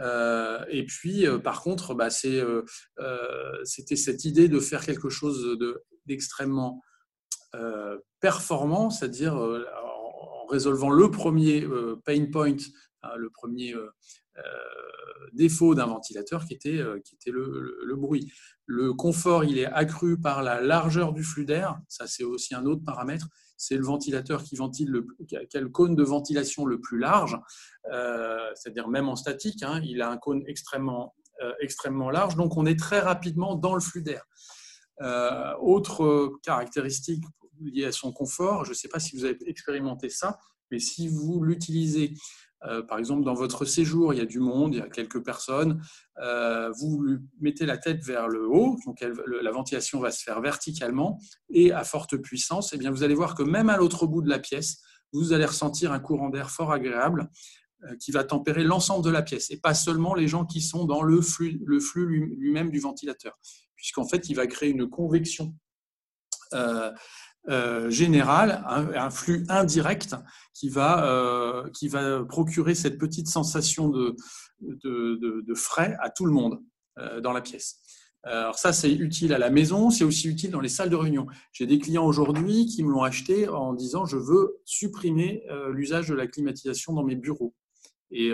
Euh, 0.00 0.64
et 0.70 0.86
puis, 0.86 1.26
par 1.42 1.62
contre, 1.62 1.94
bah, 1.94 2.10
c'était 2.10 3.96
cette 3.96 4.24
idée 4.24 4.48
de 4.48 4.60
faire 4.60 4.84
quelque 4.84 5.08
chose 5.08 5.58
d'extrêmement 6.06 6.80
performant, 8.20 8.90
c'est-à-dire 8.90 9.34
en 9.34 10.46
résolvant 10.46 10.90
le 10.90 11.10
premier 11.10 11.66
pain 12.04 12.26
point 12.30 12.56
Hein, 13.02 13.10
le 13.16 13.30
premier 13.30 13.74
euh, 13.74 13.90
euh, 14.38 14.42
défaut 15.32 15.74
d'un 15.74 15.86
ventilateur 15.86 16.44
qui 16.44 16.54
était, 16.54 16.78
euh, 16.78 17.00
qui 17.00 17.14
était 17.14 17.30
le, 17.30 17.94
bruit. 17.96 18.32
Le 18.66 18.92
confort, 18.92 19.44
il 19.44 19.58
est 19.58 19.66
accru 19.66 20.20
par 20.20 20.42
la 20.42 20.60
largeur 20.60 21.12
du 21.12 21.22
flux 21.22 21.44
d'air. 21.44 21.78
Ça, 21.88 22.06
c'est 22.06 22.24
aussi 22.24 22.54
un 22.54 22.66
autre 22.66 22.82
paramètre. 22.84 23.28
C'est 23.56 23.76
le 23.76 23.84
ventilateur 23.84 24.42
qui 24.42 24.56
ventile 24.56 24.90
le, 24.90 25.06
qui 25.26 25.36
a 25.36 25.60
le 25.60 25.68
cône 25.68 25.94
de 25.96 26.02
ventilation 26.02 26.64
le 26.64 26.80
plus 26.80 26.98
large, 26.98 27.36
c'est-à-dire 28.54 28.86
même 28.86 29.08
en 29.08 29.16
statique, 29.16 29.64
hein, 29.64 29.80
il 29.84 30.00
a 30.00 30.10
un 30.10 30.16
cône 30.16 30.44
extrêmement, 30.46 31.16
extrêmement 31.60 32.08
large. 32.08 32.36
Donc, 32.36 32.56
on 32.56 32.66
est 32.66 32.78
très 32.78 33.00
rapidement 33.00 33.56
dans 33.56 33.74
le 33.74 33.80
flux 33.80 34.02
d'air. 34.02 34.22
autre 35.60 36.38
caractéristique 36.44 37.24
liée 37.60 37.86
à 37.86 37.92
son 37.92 38.12
confort, 38.12 38.64
je 38.64 38.70
ne 38.70 38.74
sais 38.76 38.86
pas 38.86 39.00
si 39.00 39.16
vous 39.16 39.24
avez 39.24 39.36
expérimenté 39.48 40.08
ça, 40.08 40.38
mais 40.70 40.78
si 40.78 41.08
vous 41.08 41.42
l'utilisez 41.42 42.14
euh, 42.66 42.82
par 42.82 42.98
exemple, 42.98 43.24
dans 43.24 43.34
votre 43.34 43.64
séjour, 43.64 44.12
il 44.12 44.18
y 44.18 44.20
a 44.20 44.26
du 44.26 44.40
monde, 44.40 44.74
il 44.74 44.78
y 44.78 44.82
a 44.82 44.88
quelques 44.88 45.24
personnes. 45.24 45.80
Euh, 46.22 46.70
vous 46.72 47.04
mettez 47.40 47.66
la 47.66 47.78
tête 47.78 48.04
vers 48.04 48.28
le 48.28 48.48
haut, 48.48 48.76
donc 48.84 49.04
la 49.42 49.50
ventilation 49.52 50.00
va 50.00 50.10
se 50.10 50.22
faire 50.22 50.40
verticalement 50.40 51.20
et 51.50 51.72
à 51.72 51.84
forte 51.84 52.16
puissance. 52.16 52.72
Eh 52.72 52.78
bien, 52.78 52.90
vous 52.90 53.02
allez 53.02 53.14
voir 53.14 53.34
que 53.34 53.42
même 53.42 53.68
à 53.68 53.76
l'autre 53.76 54.06
bout 54.06 54.22
de 54.22 54.28
la 54.28 54.38
pièce, 54.38 54.80
vous 55.12 55.32
allez 55.32 55.46
ressentir 55.46 55.92
un 55.92 56.00
courant 56.00 56.30
d'air 56.30 56.50
fort 56.50 56.72
agréable 56.72 57.30
euh, 57.84 57.96
qui 57.96 58.10
va 58.10 58.24
tempérer 58.24 58.64
l'ensemble 58.64 59.04
de 59.04 59.10
la 59.10 59.22
pièce 59.22 59.50
et 59.50 59.60
pas 59.60 59.74
seulement 59.74 60.14
les 60.14 60.26
gens 60.26 60.44
qui 60.44 60.60
sont 60.60 60.84
dans 60.84 61.02
le 61.02 61.20
flux, 61.22 61.60
le 61.64 61.80
flux 61.80 62.06
lui-même 62.36 62.70
du 62.70 62.80
ventilateur, 62.80 63.38
puisqu'en 63.76 64.06
fait, 64.06 64.28
il 64.28 64.34
va 64.34 64.46
créer 64.46 64.70
une 64.70 64.88
convection 64.88 65.54
euh, 67.48 67.88
général, 67.88 68.62
un, 68.66 69.10
flux 69.10 69.46
indirect 69.48 70.14
qui 70.52 70.68
va, 70.68 71.06
euh, 71.06 71.70
qui 71.70 71.88
va 71.88 72.22
procurer 72.24 72.74
cette 72.74 72.98
petite 72.98 73.26
sensation 73.28 73.88
de, 73.88 74.16
de, 74.60 75.54
frais 75.54 75.96
à 76.00 76.10
tout 76.10 76.26
le 76.26 76.32
monde 76.32 76.60
euh, 76.98 77.20
dans 77.20 77.32
la 77.32 77.40
pièce. 77.40 77.80
Alors 78.24 78.58
ça, 78.58 78.74
c'est 78.74 78.92
utile 78.92 79.32
à 79.32 79.38
la 79.38 79.48
maison, 79.48 79.88
c'est 79.88 80.04
aussi 80.04 80.28
utile 80.28 80.50
dans 80.50 80.60
les 80.60 80.68
salles 80.68 80.90
de 80.90 80.96
réunion. 80.96 81.26
J'ai 81.52 81.66
des 81.66 81.78
clients 81.78 82.04
aujourd'hui 82.04 82.66
qui 82.66 82.82
me 82.82 82.90
l'ont 82.90 83.04
acheté 83.04 83.48
en 83.48 83.72
disant 83.72 84.04
je 84.04 84.18
veux 84.18 84.58
supprimer 84.66 85.44
l'usage 85.70 86.08
de 86.08 86.14
la 86.14 86.26
climatisation 86.26 86.92
dans 86.92 87.04
mes 87.04 87.14
bureaux. 87.14 87.54
Et 88.10 88.30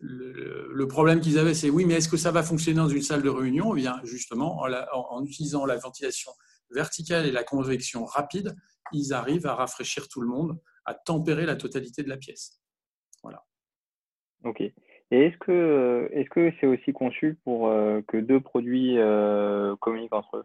le, 0.00 0.86
problème 0.86 1.20
qu'ils 1.20 1.38
avaient, 1.38 1.54
c'est 1.54 1.70
oui, 1.70 1.84
mais 1.86 1.94
est-ce 1.94 2.08
que 2.08 2.16
ça 2.16 2.30
va 2.30 2.42
fonctionner 2.42 2.76
dans 2.78 2.88
une 2.88 3.02
salle 3.02 3.22
de 3.22 3.30
réunion? 3.30 3.74
Eh 3.74 3.80
bien, 3.80 4.00
justement, 4.04 4.62
en, 4.92 5.24
utilisant 5.24 5.64
la 5.64 5.76
ventilation 5.76 6.32
verticale 6.70 7.26
et 7.26 7.32
la 7.32 7.44
convection 7.44 8.04
rapide, 8.04 8.54
ils 8.92 9.12
arrivent 9.12 9.46
à 9.46 9.54
rafraîchir 9.54 10.08
tout 10.08 10.20
le 10.20 10.28
monde, 10.28 10.58
à 10.84 10.94
tempérer 10.94 11.46
la 11.46 11.56
totalité 11.56 12.02
de 12.02 12.08
la 12.08 12.16
pièce. 12.16 12.60
Voilà. 13.22 13.44
Ok. 14.44 14.60
Et 14.60 14.72
est-ce 15.10 15.36
que 15.38 16.08
est-ce 16.12 16.30
que 16.30 16.52
c'est 16.58 16.66
aussi 16.66 16.92
conçu 16.92 17.38
pour 17.44 17.68
euh, 17.68 18.00
que 18.08 18.16
deux 18.16 18.40
produits 18.40 18.98
euh, 18.98 19.76
communiquent 19.76 20.14
entre 20.14 20.38
eux? 20.38 20.44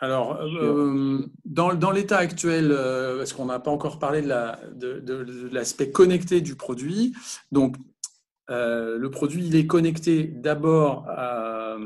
Alors, 0.00 0.40
euh, 0.42 1.24
dans, 1.44 1.90
l'état 1.90 2.18
actuel, 2.18 2.76
parce 3.16 3.32
qu'on 3.32 3.46
n'a 3.46 3.60
pas 3.60 3.70
encore 3.70 3.98
parlé 3.98 4.22
de 4.22 5.48
l'aspect 5.52 5.90
connecté 5.90 6.40
du 6.40 6.56
produit, 6.56 7.14
donc 7.52 7.76
euh, 8.50 8.98
le 8.98 9.10
produit 9.10 9.46
il 9.46 9.56
est 9.56 9.66
connecté 9.66 10.24
d'abord 10.24 11.06
à, 11.08 11.76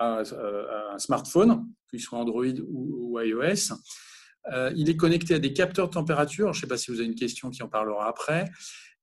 un 0.00 0.98
smartphone, 0.98 1.66
qu'il 1.88 2.00
soit 2.00 2.18
Android 2.18 2.44
ou, 2.68 3.18
iOS. 3.20 3.74
Euh, 4.52 4.72
il 4.74 4.88
est 4.88 4.96
connecté 4.96 5.34
à 5.34 5.38
des 5.38 5.52
capteurs 5.52 5.88
de 5.88 5.92
température. 5.92 6.52
Je 6.52 6.58
ne 6.58 6.60
sais 6.62 6.66
pas 6.66 6.76
si 6.76 6.90
vous 6.90 6.98
avez 6.98 7.06
une 7.06 7.14
question 7.14 7.50
qui 7.50 7.62
en 7.62 7.68
parlera 7.68 8.08
après. 8.08 8.50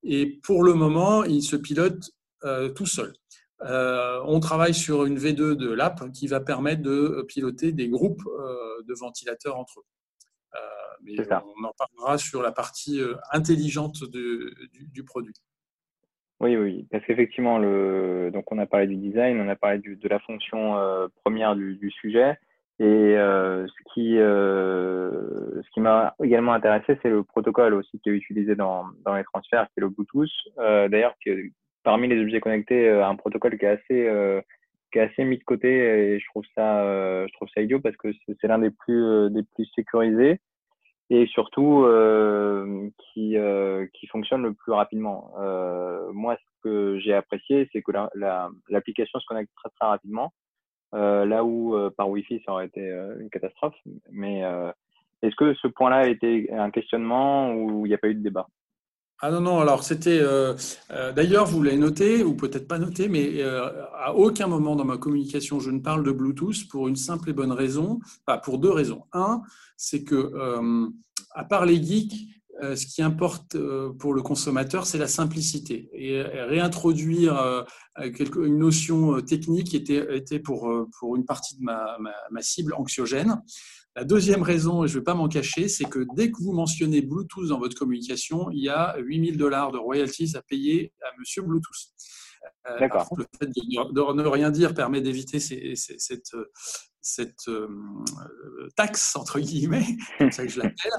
Et 0.03 0.39
pour 0.43 0.63
le 0.63 0.73
moment, 0.73 1.23
il 1.23 1.43
se 1.43 1.55
pilote 1.55 2.11
euh, 2.43 2.69
tout 2.69 2.85
seul. 2.85 3.13
On 3.59 4.39
travaille 4.39 4.73
sur 4.73 5.05
une 5.05 5.17
V2 5.17 5.55
de 5.55 5.71
l'app 5.71 6.11
qui 6.11 6.27
va 6.27 6.39
permettre 6.39 6.81
de 6.81 7.25
piloter 7.27 7.71
des 7.71 7.89
groupes 7.89 8.23
de 8.23 8.93
ventilateurs 8.93 9.57
entre 9.57 9.79
eux. 9.79 10.59
mais 11.03 11.15
on 11.19 11.63
en 11.63 11.73
parlera 11.77 12.17
sur 12.17 12.41
la 12.41 12.51
partie 12.51 13.01
intelligente 13.31 14.03
du 14.03 15.03
produit. 15.03 15.35
Oui, 16.39 16.55
oui, 16.55 16.87
parce 16.91 17.03
qu'effectivement, 17.05 17.57
le... 17.57 18.29
donc 18.31 18.51
on 18.51 18.59
a 18.59 18.67
parlé 18.67 18.85
du 18.85 18.95
design, 18.95 19.41
on 19.41 19.49
a 19.49 19.55
parlé 19.55 19.79
de 19.79 20.07
la 20.07 20.19
fonction 20.19 20.77
euh, 20.77 21.07
première 21.23 21.55
du, 21.55 21.89
sujet, 21.89 22.37
et 22.79 22.85
euh, 22.85 23.65
ce 23.65 23.93
qui, 23.93 24.19
euh, 24.19 25.63
ce 25.63 25.69
qui 25.71 25.79
m'a 25.79 26.15
également 26.23 26.53
intéressé, 26.53 26.99
c'est 27.01 27.09
le 27.09 27.23
protocole 27.23 27.73
aussi 27.73 27.99
qui 27.99 28.09
est 28.09 28.13
utilisé 28.13 28.55
dans, 28.55 28.85
dans 29.03 29.15
les 29.15 29.23
transferts, 29.23 29.65
qui 29.73 29.79
est 29.79 29.81
le 29.81 29.89
Bluetooth. 29.89 30.29
D'ailleurs, 30.57 31.15
parmi 31.87 32.07
les 32.07 32.21
objets 32.21 32.41
connectés, 32.41 32.89
un 32.89 33.15
protocole 33.15 33.57
qui 33.57 33.65
est 33.65 33.69
assez 33.69 34.43
qui 34.91 34.99
est 34.99 35.01
assez 35.01 35.23
mis 35.23 35.37
de 35.37 35.43
côté 35.43 35.69
et 35.69 36.19
je 36.19 36.25
trouve 36.27 36.43
ça 36.55 37.25
ça 37.53 37.61
idiot 37.61 37.79
parce 37.79 37.95
que 37.97 38.09
c'est 38.27 38.47
l'un 38.47 38.59
des 38.59 38.71
plus 38.71 39.65
sécurisés 39.75 40.39
et 41.09 41.25
surtout 41.27 41.83
euh, 41.83 42.89
qui, 43.13 43.37
euh, 43.37 43.85
fonctionne 44.11 44.43
le 44.43 44.53
plus 44.53 44.73
rapidement. 44.73 45.31
Euh, 45.39 46.11
moi, 46.11 46.35
ce 46.35 46.63
que 46.63 46.99
j'ai 46.99 47.13
apprécié, 47.13 47.69
c'est 47.71 47.81
que 47.81 47.91
l'application 48.69 49.17
la, 49.17 49.21
se 49.21 49.25
connecte 49.27 49.51
très 49.55 49.69
très 49.79 49.87
rapidement, 49.87 50.33
euh, 50.93 51.25
là 51.25 51.43
où 51.43 51.75
euh, 51.75 51.89
par 51.89 52.09
Wi-Fi 52.09 52.41
ça 52.45 52.53
aurait 52.53 52.67
été 52.67 52.89
euh, 52.89 53.19
une 53.19 53.29
catastrophe. 53.29 53.75
Mais 54.11 54.41
est-ce 55.21 55.35
que 55.35 55.53
ce 55.55 55.67
point-là 55.67 55.97
a 55.97 56.07
été 56.07 56.51
un 56.51 56.71
questionnement 56.71 57.53
ou 57.53 57.85
il 57.85 57.89
n'y 57.89 57.95
a 57.95 57.97
pas 57.97 58.09
eu 58.09 58.15
de 58.15 58.23
débat? 58.23 58.47
Ah 59.19 59.31
non, 59.31 59.41
non, 59.41 59.59
alors 59.59 59.83
c'était. 59.83 60.19
Euh, 60.19 60.53
euh, 60.91 61.11
d'ailleurs, 61.11 61.47
vous 61.47 61.63
l'avez 61.63 61.77
noté, 61.77 62.23
ou 62.23 62.35
peut-être 62.35 62.67
pas 62.67 62.77
noté, 62.77 63.07
mais 63.07 63.41
euh, 63.41 63.67
à 63.95 64.13
aucun 64.13 64.45
moment 64.45 64.75
dans 64.75 64.85
ma 64.85 64.97
communication, 64.97 65.59
je 65.59 65.71
ne 65.71 65.79
parle 65.79 66.03
de 66.03 66.11
Bluetooth 66.11 66.67
pour 66.69 66.87
une 66.87 66.95
simple 66.95 67.31
et 67.31 67.33
bonne 67.33 67.51
raison, 67.51 67.99
enfin 68.27 68.37
pour 68.37 68.59
deux 68.59 68.69
raisons. 68.69 69.05
Un, 69.13 69.41
c'est 69.75 70.03
que, 70.03 70.33
à 71.33 71.43
part 71.45 71.65
les 71.65 71.81
geeks, 71.81 72.27
ce 72.61 72.85
qui 72.85 73.01
importe 73.01 73.57
pour 73.99 74.13
le 74.13 74.21
consommateur, 74.21 74.85
c'est 74.85 74.97
la 74.97 75.07
simplicité. 75.07 75.89
Et 75.93 76.21
réintroduire 76.21 77.65
une 77.97 78.57
notion 78.57 79.21
technique 79.21 79.73
était, 79.73 80.15
était 80.15 80.39
pour, 80.39 80.71
pour 80.99 81.15
une 81.15 81.25
partie 81.25 81.57
de 81.57 81.63
ma, 81.63 81.97
ma, 81.99 82.11
ma 82.31 82.41
cible 82.41 82.73
anxiogène. 82.75 83.41
La 83.97 84.03
deuxième 84.03 84.43
raison, 84.43 84.83
et 84.83 84.87
je 84.87 84.93
ne 84.93 84.99
vais 84.99 85.03
pas 85.03 85.15
m'en 85.15 85.27
cacher, 85.27 85.67
c'est 85.67 85.85
que 85.85 86.05
dès 86.15 86.29
que 86.29 86.37
vous 86.43 86.51
mentionnez 86.51 87.01
Bluetooth 87.01 87.47
dans 87.47 87.57
votre 87.57 87.75
communication, 87.75 88.51
il 88.51 88.59
y 88.59 88.69
a 88.69 88.95
8000 88.99 89.37
dollars 89.37 89.71
de 89.71 89.79
royalties 89.79 90.37
à 90.37 90.43
payer 90.43 90.93
à 91.01 91.07
monsieur 91.17 91.41
Bluetooth. 91.41 91.75
Euh, 92.69 92.79
D'accord. 92.79 93.09
Le 93.17 93.25
fait 93.39 93.47
de, 93.47 94.13
ne 94.13 94.27
rien 94.27 94.51
dire 94.51 94.75
permet 94.75 95.01
d'éviter 95.01 95.39
cette, 95.39 96.35
cette 97.07 97.47
euh, 97.47 97.67
taxe, 98.75 99.15
entre 99.15 99.39
guillemets, 99.39 99.85
comme 100.19 100.31
ça 100.31 100.45
que 100.45 100.51
je 100.51 100.59
l'appelle. 100.59 100.91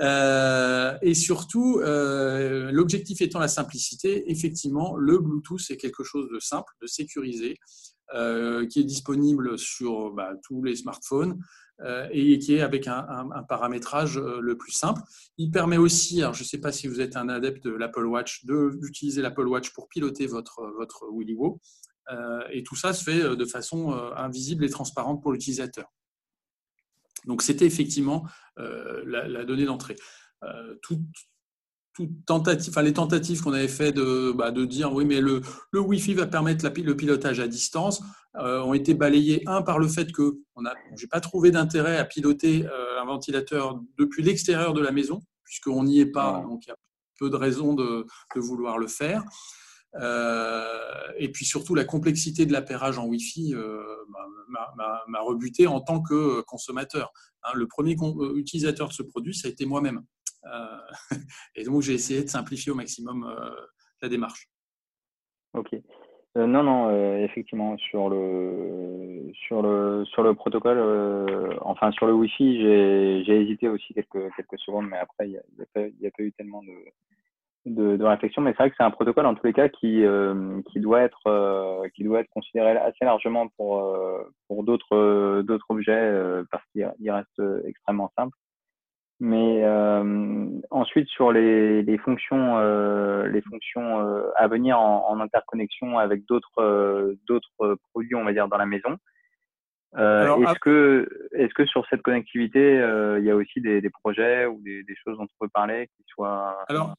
Euh, 0.00 0.96
et 1.02 1.14
surtout, 1.14 1.80
l'objectif 1.80 3.20
étant 3.20 3.38
la 3.38 3.48
simplicité, 3.48 4.30
effectivement, 4.30 4.96
le 4.96 5.18
Bluetooth 5.18 5.70
est 5.70 5.76
quelque 5.76 6.04
chose 6.04 6.28
de 6.32 6.38
simple, 6.38 6.72
de 6.80 6.86
sécurisé, 6.86 7.58
qui 8.12 8.80
est 8.80 8.84
disponible 8.84 9.58
sur 9.58 10.12
bah, 10.12 10.32
tous 10.42 10.62
les 10.62 10.76
smartphones. 10.76 11.38
Euh, 11.82 12.08
et 12.10 12.38
qui 12.38 12.54
est 12.54 12.62
avec 12.62 12.88
un, 12.88 13.28
paramétrage 13.50 14.16
euh, 14.16 14.40
le 14.40 14.56
plus 14.56 14.72
simple. 14.72 15.02
Il 15.36 15.50
permet 15.50 15.76
aussi, 15.76 16.22
alors 16.22 16.32
je 16.32 16.42
ne 16.42 16.46
sais 16.46 16.58
pas 16.58 16.72
si 16.72 16.88
vous 16.88 17.02
êtes 17.02 17.16
un 17.16 17.28
adepte 17.28 17.62
de 17.64 17.70
l'Apple 17.70 18.06
Watch, 18.06 18.46
d'utiliser 18.46 19.20
l'Apple 19.20 19.46
Watch 19.46 19.74
pour 19.74 19.86
piloter 19.88 20.26
votre, 20.26 20.72
votre 20.78 21.04
WillyWo. 21.12 21.52
Euh, 21.54 21.95
et 22.50 22.62
tout 22.62 22.76
ça 22.76 22.92
se 22.92 23.02
fait 23.02 23.36
de 23.36 23.44
façon 23.44 23.92
invisible 24.16 24.64
et 24.64 24.70
transparente 24.70 25.22
pour 25.22 25.32
l'utilisateur. 25.32 25.92
Donc 27.26 27.42
c'était 27.42 27.66
effectivement 27.66 28.26
la, 28.56 29.44
donnée 29.44 29.64
d'entrée. 29.64 29.96
Tout, 30.82 31.00
tentative, 32.26 32.70
enfin, 32.70 32.82
les 32.82 32.92
tentatives 32.92 33.42
qu'on 33.42 33.52
avait 33.52 33.68
fait 33.68 33.92
de, 33.92 34.32
bah, 34.32 34.50
de, 34.50 34.64
dire 34.64 34.92
oui, 34.92 35.04
mais 35.04 35.20
le, 35.20 35.40
le 35.70 35.80
Wi-Fi 35.80 36.14
va 36.14 36.26
permettre 36.26 36.64
la, 36.64 36.70
le 36.70 36.96
pilotage 36.96 37.40
à 37.40 37.48
distance 37.48 38.02
euh, 38.36 38.60
ont 38.62 38.74
été 38.74 38.94
balayées. 38.94 39.42
Un, 39.46 39.62
par 39.62 39.78
le 39.78 39.88
fait 39.88 40.12
que 40.12 40.38
je 40.56 41.02
n'ai 41.02 41.08
pas 41.08 41.20
trouvé 41.20 41.50
d'intérêt 41.50 41.96
à 41.96 42.04
piloter 42.04 42.66
euh, 42.66 43.00
un 43.00 43.04
ventilateur 43.06 43.80
depuis 43.98 44.22
l'extérieur 44.22 44.74
de 44.74 44.80
la 44.80 44.92
maison, 44.92 45.22
puisqu'on 45.44 45.84
n'y 45.84 46.00
est 46.00 46.12
pas, 46.12 46.44
donc 46.46 46.66
il 46.66 46.68
y 46.68 46.72
a 46.72 46.76
peu 47.18 47.30
de 47.30 47.36
raisons 47.36 47.74
de, 47.74 48.06
de 48.34 48.40
vouloir 48.40 48.78
le 48.78 48.88
faire. 48.88 49.24
Euh, 50.00 50.64
et 51.18 51.30
puis 51.30 51.44
surtout, 51.44 51.74
la 51.74 51.84
complexité 51.84 52.46
de 52.46 52.52
l'appairage 52.52 52.98
en 52.98 53.06
Wi-Fi 53.06 53.54
m'a 54.48 55.20
rebuté 55.20 55.66
en 55.66 55.80
tant 55.80 56.02
que 56.02 56.40
consommateur. 56.42 57.12
Hein, 57.42 57.50
le 57.54 57.66
premier 57.66 57.96
utilisateur 58.34 58.88
de 58.88 58.92
ce 58.92 59.02
produit, 59.02 59.34
ça 59.34 59.48
a 59.48 59.50
été 59.50 59.66
moi-même. 59.66 60.02
Euh, 60.46 60.78
et 61.56 61.64
donc, 61.64 61.82
j'ai 61.82 61.94
essayé 61.94 62.22
de 62.22 62.28
simplifier 62.28 62.72
au 62.72 62.74
maximum 62.74 63.24
euh, 63.24 63.50
la 64.02 64.08
démarche. 64.08 64.48
Ok. 65.54 65.74
Euh, 66.36 66.46
non, 66.46 66.62
non, 66.62 67.18
effectivement, 67.24 67.78
sur 67.78 68.10
le, 68.10 69.30
sur 69.46 69.62
le, 69.62 70.04
sur 70.04 70.22
le 70.22 70.34
protocole, 70.34 71.58
enfin 71.62 71.90
sur 71.92 72.06
le 72.06 72.12
Wi-Fi, 72.12 73.24
j'ai 73.24 73.40
hésité 73.40 73.68
aussi 73.68 73.94
quelques, 73.94 74.34
quelques 74.36 74.58
secondes, 74.58 74.86
mais 74.86 74.98
après, 74.98 75.30
il 75.30 75.30
n'y 75.30 76.06
a, 76.06 76.10
pas 76.10 76.22
eu 76.22 76.32
tellement 76.32 76.62
de, 76.62 76.74
de, 77.66 78.02
réflexion. 78.02 78.42
Mais 78.42 78.52
c'est 78.52 78.58
vrai 78.58 78.70
que 78.70 78.76
c'est 78.78 78.84
un 78.84 78.90
protocole, 78.90 79.26
en 79.26 79.34
tous 79.34 79.46
les 79.46 79.52
cas, 79.52 79.68
qui, 79.68 80.04
qui, 80.72 80.80
doit, 80.80 81.02
être, 81.02 81.82
qui 81.94 82.04
doit 82.04 82.20
être 82.20 82.30
considéré 82.30 82.76
assez 82.76 83.04
largement 83.04 83.48
pour, 83.56 83.94
pour 84.48 84.64
d'autres 84.64 85.44
objets, 85.68 86.42
parce 86.50 86.64
qu'il 86.72 87.10
reste 87.10 87.42
extrêmement 87.66 88.10
simple. 88.16 88.36
Mais 89.18 89.64
euh, 89.64 90.46
ensuite, 90.70 91.08
sur 91.08 91.32
les, 91.32 91.82
les 91.82 91.96
fonctions, 91.96 92.58
euh, 92.58 93.26
les 93.28 93.40
fonctions 93.40 94.00
euh, 94.00 94.28
à 94.36 94.46
venir 94.46 94.78
en, 94.78 95.08
en, 95.08 95.20
interconnexion 95.20 95.98
avec 95.98 96.26
d'autres 96.26 96.60
euh, 96.60 97.14
d'autres 97.26 97.78
produits, 97.92 98.14
on 98.14 98.24
va 98.24 98.34
dire, 98.34 98.48
dans 98.48 98.58
la 98.58 98.66
maison, 98.66 98.98
est-ce 99.96 100.58
que, 100.58 101.08
est 101.32 101.50
que 101.54 101.64
sur 101.64 101.86
cette 101.88 102.02
connectivité, 102.02 102.74
il 103.18 103.24
y 103.24 103.30
a 103.30 103.36
aussi 103.36 103.62
des, 103.62 103.80
des 103.80 103.88
projets 103.88 104.44
ou 104.44 104.60
des, 104.60 104.82
des, 104.82 104.94
choses 104.96 105.16
dont 105.16 105.24
on 105.24 105.46
peut 105.46 105.50
parler 105.54 105.88
qui 105.96 106.04
soient. 106.08 106.62
Alors, 106.68 106.94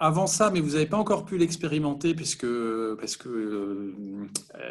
avant 0.00 0.26
ça, 0.26 0.50
mais 0.50 0.60
vous 0.60 0.70
n'avez 0.70 0.86
pas 0.86 0.96
encore 0.96 1.24
pu 1.24 1.38
l'expérimenter 1.38 2.14
puisque 2.14 2.46
parce 2.98 3.16
que 3.16 3.94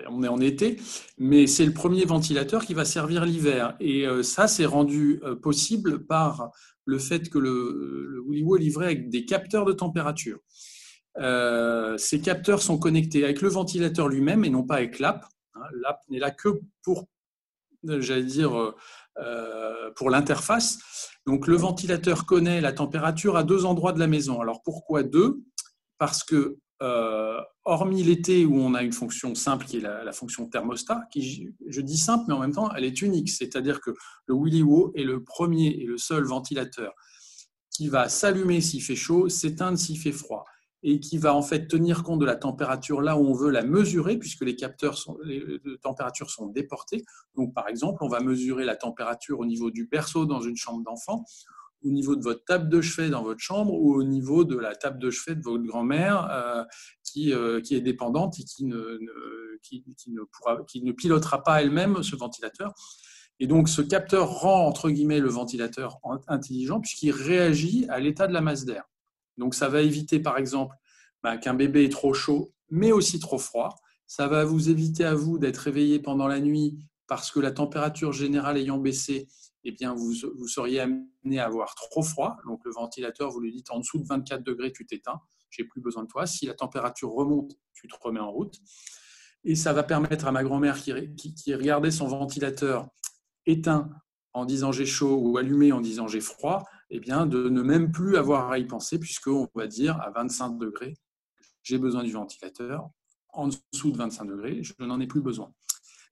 on 0.09 0.23
est 0.23 0.27
en 0.27 0.41
été, 0.41 0.77
mais 1.17 1.47
c'est 1.47 1.65
le 1.65 1.73
premier 1.73 2.03
ventilateur 2.03 2.65
qui 2.65 2.73
va 2.73 2.83
servir 2.83 3.25
l'hiver 3.25 3.75
et 3.79 4.05
ça 4.23 4.47
c'est 4.47 4.65
rendu 4.65 5.21
possible 5.41 6.05
par 6.05 6.51
le 6.85 6.97
fait 6.97 7.29
que 7.29 7.37
le, 7.37 8.23
le 8.27 8.57
est 8.57 8.59
livré 8.59 8.85
avec 8.87 9.09
des 9.09 9.25
capteurs 9.25 9.65
de 9.65 9.73
température. 9.73 10.39
Euh, 11.17 11.97
ces 11.97 12.21
capteurs 12.21 12.61
sont 12.61 12.77
connectés 12.77 13.23
avec 13.23 13.41
le 13.41 13.49
ventilateur 13.49 14.07
lui-même 14.07 14.45
et 14.45 14.49
non 14.49 14.63
pas 14.63 14.75
avec 14.75 14.99
l'app. 14.99 15.25
Hein, 15.55 15.61
l'app 15.81 16.01
n'est 16.09 16.19
là 16.19 16.31
que 16.31 16.49
pour, 16.83 17.07
j'allais 17.83 18.23
dire, 18.23 18.73
euh, 19.17 19.91
pour 19.95 20.09
l'interface. 20.09 20.79
Donc 21.25 21.47
le 21.47 21.55
ventilateur 21.55 22.25
connaît 22.25 22.61
la 22.61 22.73
température 22.73 23.35
à 23.35 23.43
deux 23.43 23.65
endroits 23.65 23.93
de 23.93 23.99
la 23.99 24.07
maison. 24.07 24.41
Alors 24.41 24.61
pourquoi 24.63 25.03
deux? 25.03 25.41
Parce 25.97 26.23
que 26.23 26.57
euh, 26.81 27.39
hormis 27.65 28.03
l'été 28.03 28.45
où 28.45 28.57
on 28.57 28.73
a 28.73 28.83
une 28.83 28.93
fonction 28.93 29.35
simple 29.35 29.65
qui 29.65 29.77
est 29.77 29.81
la, 29.81 30.11
fonction 30.13 30.47
thermostat, 30.47 31.01
qui 31.11 31.49
je 31.67 31.81
dis 31.81 31.97
simple 31.97 32.23
mais 32.27 32.33
en 32.33 32.39
même 32.39 32.53
temps 32.53 32.73
elle 32.73 32.85
est 32.85 33.01
unique, 33.01 33.29
c'est-à-dire 33.29 33.81
que 33.81 33.91
le 34.27 34.33
WillyWo 34.33 34.93
est 34.95 35.03
le 35.03 35.21
premier 35.21 35.67
et 35.67 35.85
le 35.85 35.97
seul 35.97 36.23
ventilateur 36.23 36.93
qui 37.69 37.89
va 37.89 38.07
s'allumer 38.07 38.61
s'il 38.61 38.81
fait 38.81 38.95
chaud, 38.95 39.27
s'éteindre 39.27 39.77
s'il 39.77 39.99
fait 39.99 40.13
froid 40.13 40.45
et 40.81 40.99
qui 40.99 41.17
va 41.17 41.33
en 41.33 41.41
fait 41.41 41.67
tenir 41.67 42.03
compte 42.03 42.19
de 42.19 42.25
la 42.25 42.35
température 42.35 43.01
là 43.01 43.17
où 43.17 43.25
on 43.25 43.33
veut 43.33 43.49
la 43.49 43.63
mesurer 43.63 44.17
puisque 44.17 44.45
les 44.45 44.55
capteurs 44.55 44.97
sont, 44.97 45.17
les, 45.23 45.39
de 45.39 45.75
température 45.81 46.29
sont 46.29 46.47
déportés. 46.47 47.03
Donc 47.35 47.53
par 47.53 47.67
exemple, 47.67 48.03
on 48.03 48.07
va 48.07 48.21
mesurer 48.21 48.65
la 48.65 48.75
température 48.75 49.39
au 49.39 49.45
niveau 49.45 49.71
du 49.71 49.87
berceau 49.87 50.25
dans 50.25 50.41
une 50.41 50.55
chambre 50.55 50.83
d'enfant 50.83 51.25
au 51.83 51.89
niveau 51.89 52.15
de 52.15 52.23
votre 52.23 52.43
table 52.45 52.69
de 52.69 52.81
chevet 52.81 53.09
dans 53.09 53.23
votre 53.23 53.39
chambre 53.39 53.73
ou 53.73 53.95
au 53.95 54.03
niveau 54.03 54.43
de 54.43 54.55
la 54.57 54.75
table 54.75 54.99
de 54.99 55.09
chevet 55.09 55.35
de 55.35 55.43
votre 55.43 55.63
grand-mère 55.63 56.29
euh, 56.31 56.63
qui, 57.03 57.33
euh, 57.33 57.61
qui, 57.61 57.75
est 57.75 57.81
dépendante 57.81 58.39
et 58.39 58.43
qui 58.43 58.65
ne 58.65 58.99
pilotera 60.91 61.43
pas 61.43 61.61
elle-même 61.61 62.03
ce 62.03 62.15
ventilateur. 62.15 62.73
Et 63.39 63.47
donc, 63.47 63.69
ce 63.69 63.81
capteur 63.81 64.29
rend, 64.29 64.67
entre 64.67 64.89
guillemets, 64.89 65.21
le 65.21 65.29
ventilateur 65.29 65.99
intelligent 66.27 66.81
puisqu'il 66.81 67.11
réagit 67.11 67.85
à 67.89 67.99
l'état 67.99 68.27
de 68.27 68.33
la 68.33 68.41
masse 68.41 68.65
d'air. 68.65 68.83
Donc, 69.39 69.55
ça 69.55 69.69
va 69.69 69.81
éviter, 69.81 70.19
par 70.19 70.37
exemple, 70.37 70.75
bah, 71.23 71.37
qu'un 71.37 71.53
bébé 71.53 71.85
est 71.85 71.91
trop 71.91 72.13
chaud, 72.13 72.53
mais 72.69 72.91
aussi 72.91 73.19
trop 73.19 73.39
froid. 73.39 73.75
Ça 74.05 74.27
va 74.27 74.45
vous 74.45 74.69
éviter 74.69 75.05
à 75.05 75.15
vous 75.15 75.39
d'être 75.39 75.57
réveillé 75.57 75.99
pendant 75.99 76.27
la 76.27 76.39
nuit 76.39 76.77
parce 77.07 77.31
que 77.31 77.39
la 77.39 77.51
température 77.51 78.13
générale 78.13 78.57
ayant 78.57 78.77
baissé, 78.77 79.27
eh 79.63 79.71
bien, 79.71 79.93
vous, 79.93 80.13
vous, 80.37 80.47
seriez 80.47 80.81
amené 80.81 81.39
à 81.39 81.45
avoir 81.45 81.73
trop 81.75 82.03
froid. 82.03 82.37
Donc, 82.45 82.61
le 82.65 82.71
ventilateur, 82.71 83.31
vous 83.31 83.39
lui 83.39 83.51
dites 83.51 83.71
en 83.71 83.79
dessous 83.79 83.97
de 83.97 84.05
24 84.05 84.43
degrés, 84.43 84.71
tu 84.71 84.85
t'éteins, 84.85 85.19
j'ai 85.49 85.63
plus 85.63 85.81
besoin 85.81 86.03
de 86.03 86.07
toi. 86.07 86.27
Si 86.27 86.45
la 86.45 86.53
température 86.53 87.11
remonte, 87.11 87.53
tu 87.73 87.87
te 87.87 87.95
remets 88.01 88.19
en 88.19 88.31
route. 88.31 88.59
Et 89.43 89.55
ça 89.55 89.73
va 89.73 89.83
permettre 89.83 90.27
à 90.27 90.31
ma 90.31 90.43
grand-mère 90.43 90.77
qui, 90.81 90.93
qui, 91.15 91.55
regardait 91.55 91.91
son 91.91 92.07
ventilateur 92.07 92.87
éteint 93.45 93.89
en 94.33 94.45
disant 94.45 94.71
j'ai 94.71 94.85
chaud 94.85 95.17
ou 95.17 95.37
allumé 95.37 95.71
en 95.71 95.81
disant 95.81 96.07
j'ai 96.07 96.21
froid, 96.21 96.65
eh 96.89 96.99
bien, 96.99 97.25
de 97.25 97.49
ne 97.49 97.61
même 97.61 97.91
plus 97.91 98.17
avoir 98.17 98.51
à 98.51 98.59
y 98.59 98.65
penser, 98.65 98.99
puisqu'on 98.99 99.47
va 99.55 99.67
dire 99.67 99.99
à 100.01 100.09
25 100.11 100.57
degrés, 100.57 100.95
j'ai 101.63 101.77
besoin 101.77 102.03
du 102.03 102.11
ventilateur. 102.11 102.89
En 103.31 103.47
dessous 103.47 103.91
de 103.91 103.97
25 103.97 104.25
degrés, 104.25 104.63
je 104.63 104.73
n'en 104.79 104.99
ai 104.99 105.05
plus 105.05 105.21
besoin. 105.21 105.53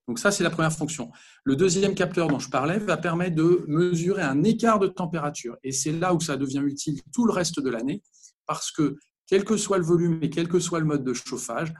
Donc 0.06 0.18
ça, 0.18 0.30
c'est 0.30 0.44
la 0.44 0.50
première 0.50 0.72
fonction. 0.72 1.10
Le 1.44 1.56
deuxième 1.56 1.94
capteur 1.94 2.28
dont 2.28 2.38
je 2.38 2.48
parlais 2.48 2.78
va 2.78 2.96
permettre 2.96 3.34
de 3.34 3.64
mesurer 3.66 4.22
un 4.22 4.42
écart 4.44 4.78
de 4.78 4.86
température. 4.86 5.56
Et 5.64 5.72
c'est 5.72 5.92
là 5.92 6.14
où 6.14 6.20
ça 6.20 6.36
devient 6.36 6.62
utile 6.64 7.00
tout 7.12 7.26
le 7.26 7.32
reste 7.32 7.60
de 7.60 7.68
l'année, 7.68 8.02
parce 8.46 8.70
que 8.70 8.96
quel 9.26 9.44
que 9.44 9.56
soit 9.56 9.78
le 9.78 9.84
volume 9.84 10.18
et 10.22 10.30
quel 10.30 10.48
que 10.48 10.60
soit 10.60 10.78
le 10.78 10.86
mode 10.86 11.04
de 11.04 11.12
chauffage, 11.12 11.74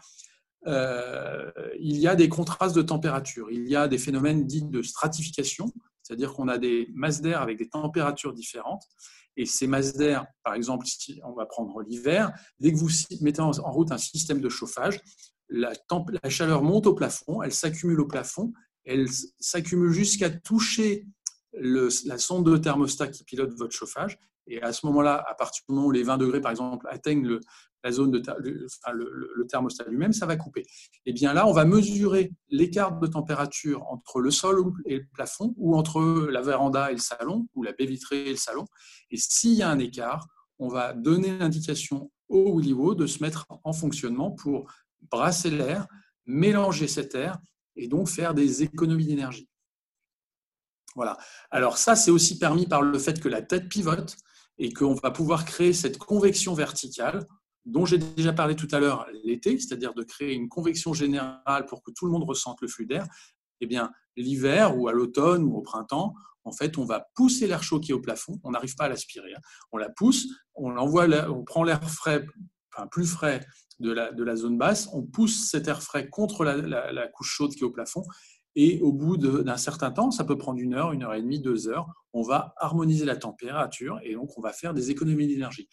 euh, 0.66 1.50
il 1.80 1.96
y 1.96 2.06
a 2.06 2.14
des 2.14 2.28
contrastes 2.28 2.76
de 2.76 2.82
température. 2.82 3.50
Il 3.50 3.66
y 3.66 3.76
a 3.76 3.88
des 3.88 3.96
phénomènes 3.96 4.46
dits 4.46 4.64
de 4.64 4.82
stratification, 4.82 5.72
c'est-à-dire 6.08 6.32
qu'on 6.32 6.48
a 6.48 6.56
des 6.56 6.88
masses 6.94 7.20
d'air 7.20 7.42
avec 7.42 7.58
des 7.58 7.68
températures 7.68 8.32
différentes. 8.32 8.82
Et 9.36 9.44
ces 9.44 9.66
masses 9.66 9.94
d'air, 9.94 10.26
par 10.42 10.54
exemple, 10.54 10.86
on 11.22 11.34
va 11.34 11.44
prendre 11.44 11.82
l'hiver, 11.82 12.32
dès 12.60 12.72
que 12.72 12.78
vous 12.78 12.88
mettez 13.20 13.42
en 13.42 13.52
route 13.52 13.92
un 13.92 13.98
système 13.98 14.40
de 14.40 14.48
chauffage, 14.48 15.00
la, 15.50 15.74
chaleur 16.30 16.62
monte 16.62 16.86
au 16.86 16.94
plafond, 16.94 17.42
elle 17.42 17.52
s'accumule 17.52 18.00
au 18.00 18.06
plafond, 18.06 18.54
elle 18.84 19.06
s'accumule 19.38 19.92
jusqu'à 19.92 20.30
toucher 20.30 21.06
la 21.52 22.16
sonde 22.16 22.50
de 22.50 22.56
thermostat 22.56 23.08
qui 23.08 23.24
pilote 23.24 23.52
votre 23.52 23.74
chauffage. 23.74 24.18
Et 24.48 24.62
à 24.62 24.72
ce 24.72 24.87
moment-là, 24.87 25.24
à 25.28 25.34
partir 25.34 25.62
du 25.68 25.74
moment 25.74 25.87
où 25.88 25.90
les 25.90 26.02
20 26.02 26.18
degrés, 26.18 26.40
par 26.40 26.50
exemple, 26.50 26.87
atteignent 26.90 27.26
le, 27.26 27.40
la 27.84 27.92
zone 27.92 28.20
le, 28.38 29.46
thermostat 29.46 29.84
lui-même, 29.88 30.12
ça 30.12 30.26
va 30.26 30.37
couper. 30.37 30.64
Et 31.06 31.12
bien 31.12 31.32
là, 31.32 31.46
on 31.46 31.52
va 31.52 31.64
mesurer 31.64 32.32
l'écart 32.48 32.98
de 32.98 33.06
température 33.06 33.87
entre 33.88 34.20
le 34.20 34.30
sol 34.30 34.72
et 34.87 34.96
le 34.96 35.06
plafond, 35.12 35.54
ou 35.56 35.76
entre 35.76 36.28
la 36.30 36.40
véranda 36.40 36.90
et 36.90 36.94
le 36.94 37.00
salon, 37.00 37.46
ou 37.54 37.62
la 37.62 37.72
baie 37.72 37.87
vitrée 37.87 38.26
et 38.26 38.30
le 38.30 38.37
salon. 38.37 38.66
Et 39.11 39.16
s'il 39.16 39.54
y 39.54 39.62
a 39.62 39.70
un 39.70 39.78
écart, 39.78 40.26
on 40.58 40.68
va 40.68 40.92
donner 40.92 41.38
l'indication 41.38 42.11
au 42.28 42.58
Willywo 42.58 42.94
de 42.94 43.06
se 43.06 43.22
mettre 43.22 43.46
en 43.64 43.72
fonctionnement 43.72 44.32
pour 44.32 44.70
brasser 45.11 45.50
l'air, 45.50 45.87
mélanger 46.26 46.88
cet 46.88 47.14
air 47.14 47.38
et 47.76 47.88
donc 47.88 48.08
faire 48.08 48.34
des 48.34 48.62
économies 48.62 49.06
d'énergie. 49.06 49.48
Voilà. 50.94 51.16
Alors 51.50 51.78
ça, 51.78 51.94
c'est 51.94 52.11
aussi 52.11 52.38
permis 52.38 52.66
par 52.66 52.82
le 52.82 52.98
fait 52.98 53.20
que 53.20 53.28
la 53.28 53.40
tête 53.40 53.68
pivote 53.68 54.16
et 54.58 54.72
qu'on 54.72 54.94
va 54.94 55.10
pouvoir 55.10 55.44
créer 55.44 55.72
cette 55.72 55.98
convection 55.98 56.54
verticale 56.54 57.26
dont 57.64 57.84
j'ai 57.84 57.98
déjà 57.98 58.32
parlé 58.32 58.56
tout 58.56 58.68
à 58.72 58.80
l'heure 58.80 59.06
l'été, 59.24 59.58
c'est-à-dire 59.58 59.94
de 59.94 60.02
créer 60.02 60.32
une 60.32 60.48
convection 60.48 60.94
générale 60.94 61.66
pour 61.66 61.82
que 61.82 61.90
tout 61.90 62.06
le 62.06 62.12
monde 62.12 62.24
ressente 62.24 62.60
le 62.62 62.68
flux 62.68 62.86
d'air. 62.86 63.06
Eh 63.60 63.66
bien, 63.66 63.90
l'hiver 64.16 64.78
ou 64.78 64.88
à 64.88 64.92
l'automne 64.92 65.42
ou 65.44 65.56
au 65.56 65.62
printemps, 65.62 66.14
en 66.44 66.52
fait, 66.52 66.78
on 66.78 66.84
va 66.84 67.06
pousser 67.14 67.46
l'air 67.46 67.62
chaud 67.62 67.78
qui 67.78 67.90
est 67.90 67.94
au 67.94 68.00
plafond. 68.00 68.40
On 68.42 68.52
n'arrive 68.52 68.74
pas 68.74 68.84
à 68.84 68.88
l'aspirer. 68.88 69.34
Hein. 69.34 69.40
On 69.70 69.76
la 69.76 69.90
pousse, 69.90 70.26
on 70.54 70.76
envoie, 70.76 71.06
on 71.28 71.44
prend 71.44 71.62
l'air 71.62 71.82
frais, 71.90 72.24
plus 72.90 73.06
frais 73.06 73.44
de 73.80 73.92
la 73.92 74.36
zone 74.36 74.56
basse, 74.56 74.88
on 74.92 75.02
pousse 75.02 75.50
cet 75.50 75.68
air 75.68 75.82
frais 75.82 76.08
contre 76.08 76.44
la, 76.44 77.08
couche 77.08 77.30
chaude 77.30 77.52
qui 77.52 77.60
est 77.60 77.64
au 77.64 77.70
plafond, 77.70 78.02
et 78.56 78.80
au 78.80 78.92
bout 78.92 79.16
d'un 79.16 79.56
certain 79.56 79.90
temps, 79.90 80.11
ça 80.11 80.24
peut 80.24 80.38
prendre 80.38 80.58
une 80.58 80.74
heure, 80.74 80.92
une 80.92 81.02
heure 81.02 81.14
et 81.14 81.22
demie, 81.22 81.40
deux 81.40 81.68
heures, 81.68 81.88
on 82.12 82.22
va 82.22 82.54
harmoniser 82.56 83.04
la 83.04 83.16
température 83.16 84.00
et 84.02 84.14
donc 84.14 84.37
on 84.37 84.40
va 84.40 84.52
faire 84.52 84.74
des 84.74 84.90
économies 84.90 85.28
d'énergie. 85.28 85.68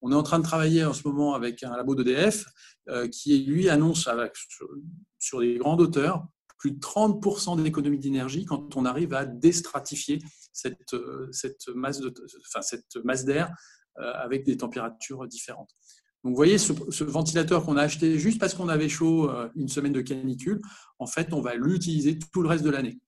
On 0.00 0.12
est 0.12 0.14
en 0.14 0.22
train 0.22 0.38
de 0.38 0.44
travailler 0.44 0.84
en 0.84 0.94
ce 0.94 1.06
moment 1.06 1.34
avec 1.34 1.62
un 1.62 1.76
labo 1.76 1.94
d'EDF 1.94 2.46
euh, 2.88 3.08
qui, 3.08 3.44
lui, 3.44 3.68
annonce 3.68 4.06
avec, 4.06 4.32
sur, 5.18 5.40
des 5.40 5.58
grandes 5.58 5.80
hauteurs 5.80 6.26
plus 6.56 6.72
de 6.72 6.78
30% 6.78 7.62
d'économie 7.62 7.98
d'énergie 7.98 8.44
quand 8.44 8.76
on 8.76 8.84
arrive 8.84 9.14
à 9.14 9.24
déstratifier 9.24 10.18
cette, 10.52 10.94
cette 11.32 11.66
masse 11.74 12.00
d'air 13.24 13.54
avec 13.96 14.44
des 14.44 14.58
températures 14.58 15.26
différentes. 15.26 15.74
Donc, 16.22 16.32
vous 16.32 16.36
voyez, 16.36 16.58
ce, 16.58 17.04
ventilateur 17.04 17.64
qu'on 17.64 17.76
a 17.76 17.82
acheté 17.82 18.18
juste 18.18 18.38
parce 18.38 18.54
qu'on 18.54 18.68
avait 18.68 18.88
chaud 18.88 19.30
une 19.56 19.68
semaine 19.68 19.92
de 19.92 20.02
canicule, 20.02 20.60
en 20.98 21.06
fait, 21.06 21.32
on 21.32 21.40
va 21.40 21.54
l'utiliser 21.54 22.18
tout 22.18 22.42
le 22.42 22.48
reste 22.48 22.64
de 22.64 22.70
l'année. 22.70 22.98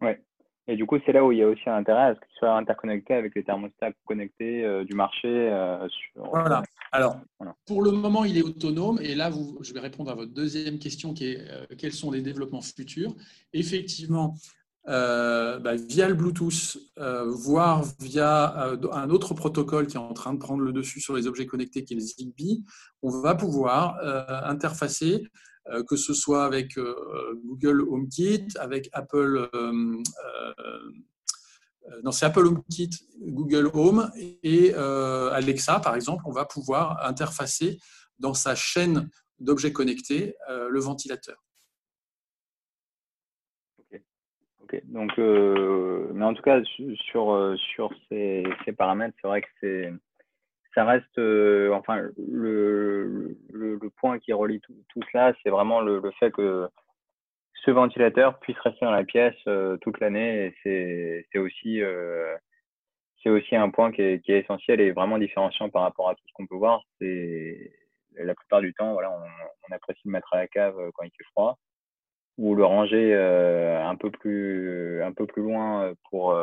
Ouais. 0.00 0.20
Et 0.66 0.76
du 0.76 0.86
coup, 0.86 0.96
c'est 1.04 1.12
là 1.12 1.22
où 1.24 1.30
il 1.30 1.38
y 1.38 1.42
a 1.42 1.48
aussi 1.48 1.68
un 1.68 1.76
intérêt 1.76 2.02
à 2.02 2.14
ce 2.14 2.20
qu'il 2.20 2.38
soit 2.38 2.56
interconnecté 2.56 3.12
avec 3.12 3.34
les 3.34 3.44
thermostats 3.44 3.92
connectés 4.06 4.64
euh, 4.64 4.84
du 4.84 4.94
marché. 4.94 5.28
Euh, 5.28 5.86
voilà. 6.16 6.62
Alors, 6.90 7.20
pour 7.66 7.82
le 7.82 7.90
moment, 7.90 8.24
il 8.24 8.38
est 8.38 8.42
autonome. 8.42 8.98
Et 9.02 9.14
là, 9.14 9.28
vous, 9.28 9.58
je 9.60 9.74
vais 9.74 9.80
répondre 9.80 10.10
à 10.10 10.14
votre 10.14 10.32
deuxième 10.32 10.78
question 10.78 11.12
qui 11.12 11.32
est 11.32 11.50
euh, 11.50 11.66
quels 11.76 11.92
sont 11.92 12.10
les 12.10 12.22
développements 12.22 12.62
futurs? 12.62 13.14
Effectivement, 13.52 14.36
bah, 14.86 15.74
via 15.76 16.08
le 16.08 16.14
Bluetooth, 16.14 16.78
voire 17.26 17.84
via 18.00 18.76
un 18.92 19.10
autre 19.10 19.34
protocole 19.34 19.86
qui 19.86 19.96
est 19.96 20.00
en 20.00 20.12
train 20.14 20.34
de 20.34 20.38
prendre 20.38 20.62
le 20.62 20.72
dessus 20.72 21.00
sur 21.00 21.14
les 21.14 21.26
objets 21.26 21.46
connectés, 21.46 21.84
qui 21.84 21.94
est 21.94 21.96
le 21.96 22.02
Zigbee, 22.02 22.64
on 23.02 23.10
va 23.20 23.34
pouvoir 23.34 23.98
interfacer 24.44 25.22
euh, 25.70 25.82
que 25.82 25.96
ce 25.96 26.12
soit 26.12 26.44
avec 26.44 26.76
euh, 26.76 27.40
Google 27.42 27.80
HomeKit, 27.80 28.48
avec 28.58 28.90
Apple 28.92 29.48
euh, 29.54 30.02
non, 32.02 32.12
c'est 32.12 32.26
Apple 32.26 32.46
HomeKit, 32.46 32.90
Google 33.20 33.70
Home 33.74 34.10
et 34.42 34.74
Alexa, 34.74 35.80
par 35.80 35.94
exemple, 35.94 36.22
on 36.24 36.32
va 36.32 36.46
pouvoir 36.46 37.04
interfacer 37.04 37.78
dans 38.18 38.32
sa 38.32 38.54
chaîne 38.54 39.10
d'objets 39.38 39.72
connectés 39.72 40.34
le 40.48 40.80
ventilateur. 40.80 41.44
Donc, 44.84 45.16
mais 45.18 46.24
en 46.24 46.34
tout 46.34 46.42
cas, 46.42 46.60
sur, 46.64 47.56
sur 47.56 47.90
ces, 48.08 48.44
ces 48.64 48.72
paramètres, 48.72 49.16
c'est 49.20 49.28
vrai 49.28 49.42
que 49.42 49.48
c'est 49.60 49.92
ça 50.74 50.84
reste, 50.84 51.18
euh, 51.18 51.72
enfin, 51.72 52.08
le, 52.18 53.36
le, 53.52 53.90
point 53.96 54.18
qui 54.18 54.32
relie 54.32 54.60
tout, 54.60 54.74
tout 54.88 55.00
cela, 55.12 55.32
c'est 55.42 55.50
vraiment 55.50 55.80
le, 55.80 56.02
fait 56.18 56.32
que 56.32 56.68
ce 57.64 57.70
ventilateur 57.70 58.38
puisse 58.40 58.58
rester 58.58 58.84
dans 58.84 58.90
la 58.90 59.04
pièce 59.04 59.36
euh, 59.46 59.76
toute 59.78 60.00
l'année. 60.00 60.52
Et 60.64 61.26
c'est 61.32 61.38
aussi, 61.38 61.80
euh, 61.80 62.36
c'est 63.22 63.30
aussi 63.30 63.54
un 63.56 63.70
point 63.70 63.92
qui 63.92 64.02
est, 64.02 64.20
qui 64.24 64.32
est, 64.32 64.40
essentiel 64.40 64.80
et 64.80 64.90
vraiment 64.90 65.18
différenciant 65.18 65.70
par 65.70 65.82
rapport 65.82 66.08
à 66.10 66.14
tout 66.14 66.24
ce 66.26 66.32
qu'on 66.34 66.46
peut 66.46 66.56
voir. 66.56 66.82
C'est 67.00 67.72
la 68.16 68.34
plupart 68.34 68.60
du 68.60 68.74
temps, 68.74 68.92
voilà, 68.92 69.10
on, 69.12 69.24
on, 69.68 69.74
apprécie 69.74 70.02
le 70.04 70.12
mettre 70.12 70.32
à 70.34 70.38
la 70.38 70.48
cave 70.48 70.76
quand 70.94 71.04
il 71.04 71.10
fait 71.10 71.24
froid 71.32 71.58
ou 72.36 72.54
le 72.54 72.64
ranger 72.64 73.14
un 73.14 73.96
peu 73.96 74.10
plus, 74.10 75.02
un 75.02 75.12
peu 75.12 75.26
plus 75.26 75.42
loin 75.42 75.92
pour 76.10 76.34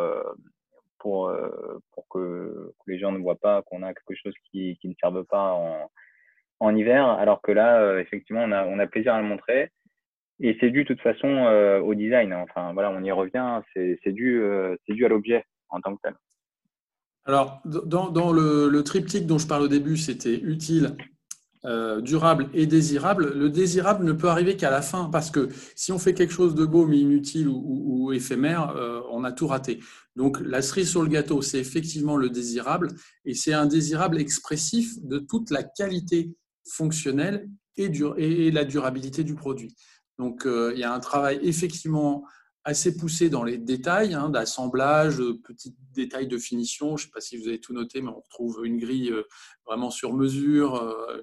pour, 1.01 1.29
euh, 1.29 1.79
pour 1.93 2.07
que, 2.09 2.73
les 2.87 2.99
gens 2.99 3.11
ne 3.11 3.17
voient 3.17 3.39
pas 3.39 3.61
qu'on 3.63 3.83
a 3.83 3.93
quelque 3.93 4.15
chose 4.21 4.33
qui, 4.49 4.77
qui 4.79 4.87
ne 4.87 4.93
serve 5.01 5.23
pas 5.25 5.53
en, 5.53 5.89
en, 6.59 6.75
hiver, 6.75 7.07
alors 7.07 7.41
que 7.41 7.51
là, 7.51 7.81
euh, 7.81 7.99
effectivement, 7.99 8.43
on 8.43 8.51
a, 8.51 8.65
on 8.65 8.79
a 8.79 8.87
plaisir 8.87 9.13
à 9.13 9.21
le 9.21 9.27
montrer. 9.27 9.69
Et 10.39 10.57
c'est 10.59 10.69
dû 10.69 10.83
de 10.83 10.87
toute 10.87 11.01
façon 11.01 11.27
euh, 11.27 11.79
au 11.79 11.93
design. 11.93 12.33
Enfin, 12.33 12.73
voilà, 12.73 12.91
on 12.91 13.03
y 13.03 13.11
revient. 13.11 13.61
C'est 13.73 14.11
dû, 14.11 14.41
c'est 14.85 14.93
dû 14.93 15.05
à 15.05 15.09
l'objet 15.09 15.45
en 15.69 15.81
tant 15.81 15.95
que 15.95 16.01
tel. 16.03 16.15
Alors, 17.25 17.61
dans, 17.65 18.09
dans 18.09 18.31
le, 18.31 18.67
le, 18.67 18.83
triptyque 18.83 19.27
dont 19.27 19.37
je 19.37 19.47
parle 19.47 19.63
au 19.63 19.67
début, 19.67 19.97
c'était 19.97 20.35
utile, 20.35 20.97
euh, 21.63 22.01
durable 22.01 22.49
et 22.55 22.65
désirable, 22.65 23.33
le 23.35 23.47
désirable 23.49 24.03
ne 24.03 24.13
peut 24.13 24.29
arriver 24.29 24.57
qu'à 24.57 24.71
la 24.71 24.81
fin 24.81 25.09
parce 25.11 25.29
que 25.29 25.49
si 25.75 25.91
on 25.91 25.99
fait 25.99 26.15
quelque 26.15 26.33
chose 26.33 26.55
de 26.55 26.65
beau 26.65 26.87
mais 26.87 26.97
inutile 26.97 27.47
ou, 27.47 28.11
éphémère, 28.13 28.75
euh, 28.75 29.01
on 29.11 29.23
a 29.23 29.31
tout 29.31 29.45
raté. 29.45 29.79
Donc 30.15 30.39
la 30.41 30.63
cerise 30.63 30.89
sur 30.89 31.03
le 31.03 31.07
gâteau, 31.07 31.43
c'est 31.43 31.59
effectivement 31.59 32.17
le 32.17 32.31
désirable 32.31 32.87
et 33.25 33.35
c'est 33.35 33.53
un 33.53 33.67
désirable 33.67 34.19
expressif 34.19 34.95
de 35.03 35.19
toute 35.19 35.51
la 35.51 35.61
qualité 35.61 36.33
fonctionnelle 36.67 37.47
et, 37.77 38.51
la 38.51 38.65
durabilité 38.65 39.23
du 39.23 39.35
produit. 39.35 39.75
Donc 40.17 40.47
euh, 40.47 40.71
il 40.73 40.79
y 40.79 40.83
a 40.83 40.91
un 40.91 40.99
travail 40.99 41.39
effectivement 41.43 42.25
assez 42.63 42.95
poussé 42.95 43.29
dans 43.29 43.43
les 43.43 43.57
détails 43.57 44.13
hein, 44.13 44.29
d'assemblage, 44.29 45.17
petits 45.43 45.75
détails 45.93 46.27
de 46.27 46.37
finition. 46.37 46.95
Je 46.95 47.03
ne 47.03 47.07
sais 47.07 47.11
pas 47.11 47.21
si 47.21 47.37
vous 47.37 47.47
avez 47.47 47.59
tout 47.59 47.73
noté, 47.73 48.01
mais 48.01 48.09
on 48.09 48.21
retrouve 48.21 48.61
une 48.65 48.77
grille 48.77 49.11
euh, 49.11 49.23
vraiment 49.65 49.89
sur 49.89 50.13
mesure, 50.13 50.75
euh, 50.75 51.21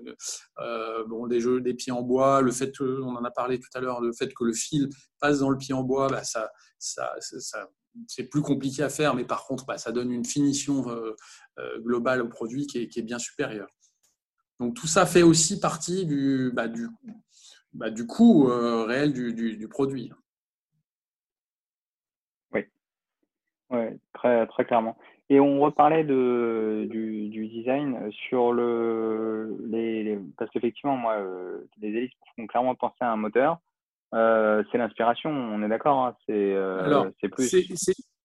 euh, 0.58 1.04
bon, 1.06 1.26
des, 1.26 1.40
jeux, 1.40 1.60
des 1.60 1.74
pieds 1.74 1.92
en 1.92 2.02
bois, 2.02 2.42
le 2.42 2.50
fait 2.50 2.72
on 2.80 3.14
en 3.16 3.24
a 3.24 3.30
parlé 3.30 3.60
tout 3.60 3.68
à 3.74 3.80
l'heure, 3.80 4.00
le 4.00 4.12
fait 4.12 4.32
que 4.34 4.44
le 4.44 4.52
fil 4.52 4.88
passe 5.20 5.40
dans 5.40 5.50
le 5.50 5.58
pied 5.58 5.74
en 5.74 5.84
bois, 5.84 6.08
bah, 6.08 6.24
ça, 6.24 6.50
ça, 6.78 7.14
c'est 8.06 8.24
plus 8.24 8.42
compliqué 8.42 8.82
à 8.82 8.88
faire, 8.88 9.14
mais 9.14 9.24
par 9.24 9.44
contre, 9.44 9.64
bah, 9.64 9.78
ça 9.78 9.92
donne 9.92 10.10
une 10.12 10.24
finition 10.24 10.86
globale 11.78 12.22
au 12.22 12.28
produit 12.28 12.66
qui 12.66 12.78
est, 12.78 13.02
bien 13.02 13.18
supérieure. 13.18 13.68
Donc 14.60 14.74
tout 14.74 14.86
ça 14.86 15.06
fait 15.06 15.22
aussi 15.22 15.60
partie 15.60 16.04
du, 16.04 16.52
bah, 16.54 16.68
du, 16.68 16.88
du 17.72 18.06
coût 18.06 18.44
réel 18.44 19.12
du 19.12 19.68
produit. 19.68 20.12
Oui, 23.70 23.84
très, 24.14 24.46
très 24.46 24.64
clairement. 24.64 24.96
Et 25.30 25.40
on 25.40 25.60
reparlait 25.60 26.04
de, 26.04 26.86
du, 26.90 27.28
du 27.28 27.48
design 27.48 28.10
sur 28.28 28.52
le, 28.52 29.58
les, 29.68 30.18
parce 30.38 30.50
qu'effectivement, 30.50 30.96
moi, 30.96 31.16
euh, 31.18 31.58
les 31.82 31.88
hélices 31.88 32.12
font 32.34 32.46
clairement 32.46 32.74
penser 32.74 32.96
à 33.00 33.12
un 33.12 33.16
moteur. 33.16 33.58
Euh, 34.14 34.62
c'est 34.72 34.78
l'inspiration, 34.78 35.30
on 35.30 35.62
est 35.62 35.68
d'accord. 35.68 35.98
Hein, 35.98 36.16
c'est 36.26 36.54
euh, 36.54 37.10
plus. 37.30 37.66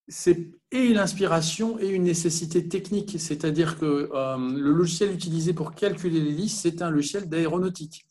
C'est 0.10 0.38
et 0.72 0.94
l'inspiration 0.94 1.80
et 1.80 1.88
une 1.90 2.04
nécessité 2.04 2.68
technique, 2.68 3.16
c'est-à-dire 3.20 3.80
que 3.80 4.10
le 4.14 4.72
logiciel 4.72 5.14
utilisé 5.14 5.54
pour 5.54 5.74
calculer 5.76 6.20
l'hélice, 6.20 6.60
c'est 6.60 6.82
un 6.82 6.90
logiciel 6.90 7.30
d'aéronautique. 7.30 8.06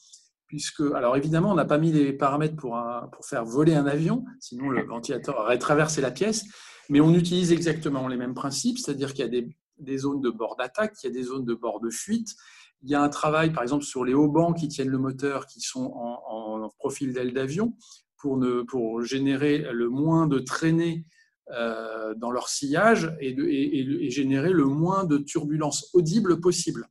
Puisque, 0.47 0.83
alors 0.95 1.17
évidemment, 1.17 1.51
on 1.51 1.55
n'a 1.55 1.67
pas 1.67 1.79
mis 1.79 1.93
les 1.93 2.13
paramètres 2.15 2.57
pour, 2.57 2.77
un, 2.77 3.09
pour 3.13 3.25
faire 3.27 3.45
voler 3.45 3.75
un 3.75 3.87
avion, 3.87 4.25
sinon 4.41 4.71
le 4.71 4.83
ventilateur 4.87 5.39
aurait 5.39 5.59
traversé 5.59 6.01
la 6.01 6.11
pièce. 6.11 6.47
Mais 6.89 7.01
on 7.01 7.15
utilise 7.15 7.53
exactement 7.53 8.09
les 8.09 8.17
mêmes 8.17 8.35
principes, 8.35 8.79
c'est-à-dire 8.79 9.15
qu'il 9.15 9.25
y 9.25 9.39
a 9.39 9.43
des, 9.79 9.99
zones 9.99 10.21
de 10.21 10.31
bord 10.31 10.57
d'attaque, 10.57 10.95
il 11.03 11.07
y 11.07 11.11
a 11.11 11.13
des 11.13 11.23
zones 11.23 11.45
de 11.45 11.55
bord 11.55 11.81
de 11.81 11.91
fuite. 11.91 12.35
Il 12.83 12.91
y 12.91 12.95
a 12.95 13.03
un 13.03 13.09
travail, 13.09 13.53
par 13.53 13.63
exemple, 13.63 13.85
sur 13.85 14.05
les 14.05 14.15
hauts 14.15 14.29
bancs 14.29 14.57
qui 14.57 14.69
tiennent 14.69 14.89
le 14.89 14.99
moteur, 14.99 15.47
qui 15.47 15.61
sont 15.61 15.93
en, 15.95 16.69
profil 16.79 17.13
d'aile 17.13 17.33
d'avion, 17.33 17.77
pour, 18.17 18.41
pour 18.67 19.03
générer 19.03 19.59
le 19.73 19.89
moins 19.89 20.27
de 20.27 20.39
traînées 20.39 21.07
euh, 21.51 22.15
dans 22.15 22.31
leur 22.31 22.49
sillage 22.49 23.15
et, 23.21 23.31
et, 23.31 24.11
générer 24.11 24.53
le 24.53 24.65
moins 24.65 25.05
de 25.05 25.19
turbulences 25.19 25.91
audibles 25.93 26.41
possible. 26.41 26.89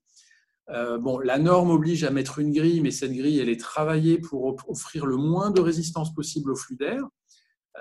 Euh, 0.70 0.98
bon, 0.98 1.20
la 1.20 1.38
norme 1.38 1.70
oblige 1.70 2.04
à 2.04 2.12
mettre 2.12 2.40
une 2.40 2.52
grille, 2.52 2.82
mais 2.82 2.92
cette 2.92 3.14
grille, 3.14 3.40
elle 3.40 3.50
est 3.50 3.60
travaillée 3.60 4.20
pour 4.20 4.58
offrir 4.68 5.06
le 5.06 5.18
moins 5.18 5.52
de 5.52 5.62
résistance 5.62 6.14
possible 6.14 6.52
au 6.52 6.56
flux 6.56 6.76
d'air. 6.76 7.04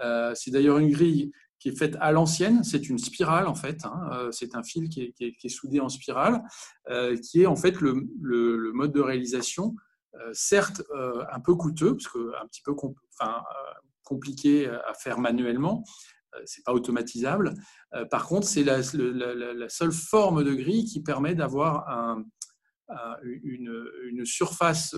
Euh, 0.03 0.33
c'est 0.35 0.51
d'ailleurs 0.51 0.79
une 0.79 0.91
grille 0.91 1.33
qui 1.61 1.69
est 1.69 1.79
faite 1.79 1.97
à 2.01 2.11
l'ancienne. 2.11 2.65
C'est 2.65 2.89
une 2.89 2.99
spirale 2.99 3.47
en 3.47 3.55
fait. 3.55 3.85
Hein. 3.85 4.11
Euh, 4.13 4.33
c'est 4.33 4.57
un 4.57 4.63
fil 4.63 4.89
qui 4.89 5.15
est, 5.21 5.49
soudé 5.49 5.79
en 5.79 5.89
spirale, 5.89 6.43
euh, 6.89 7.17
qui 7.17 7.43
est 7.43 7.47
en 7.47 7.57
fait 7.57 7.81
le, 7.81 8.73
mode 8.73 8.93
de 8.93 9.01
réalisation, 9.01 9.77
euh, 10.15 10.31
certes 10.33 10.83
un 11.31 11.41
peu 11.41 11.55
coûteux, 11.55 11.95
parce 11.95 12.09
que 12.09 12.33
un 12.43 12.47
petit 12.47 12.63
peu 12.63 12.75
compliqué 14.03 14.67
à 14.69 14.95
faire 14.95 15.19
manuellement. 15.21 15.85
c'est 16.45 16.65
pas 16.65 16.73
automatisable. 16.73 17.55
par 18.11 18.27
contre, 18.27 18.47
c'est 18.47 18.65
la, 18.65 18.83
seule 19.69 19.93
forme 19.93 20.43
de 20.43 20.55
grille 20.55 20.87
qui 20.87 21.03
permet 21.03 21.35
d'avoir 21.35 21.87
une, 23.23 24.25
surface 24.25 24.95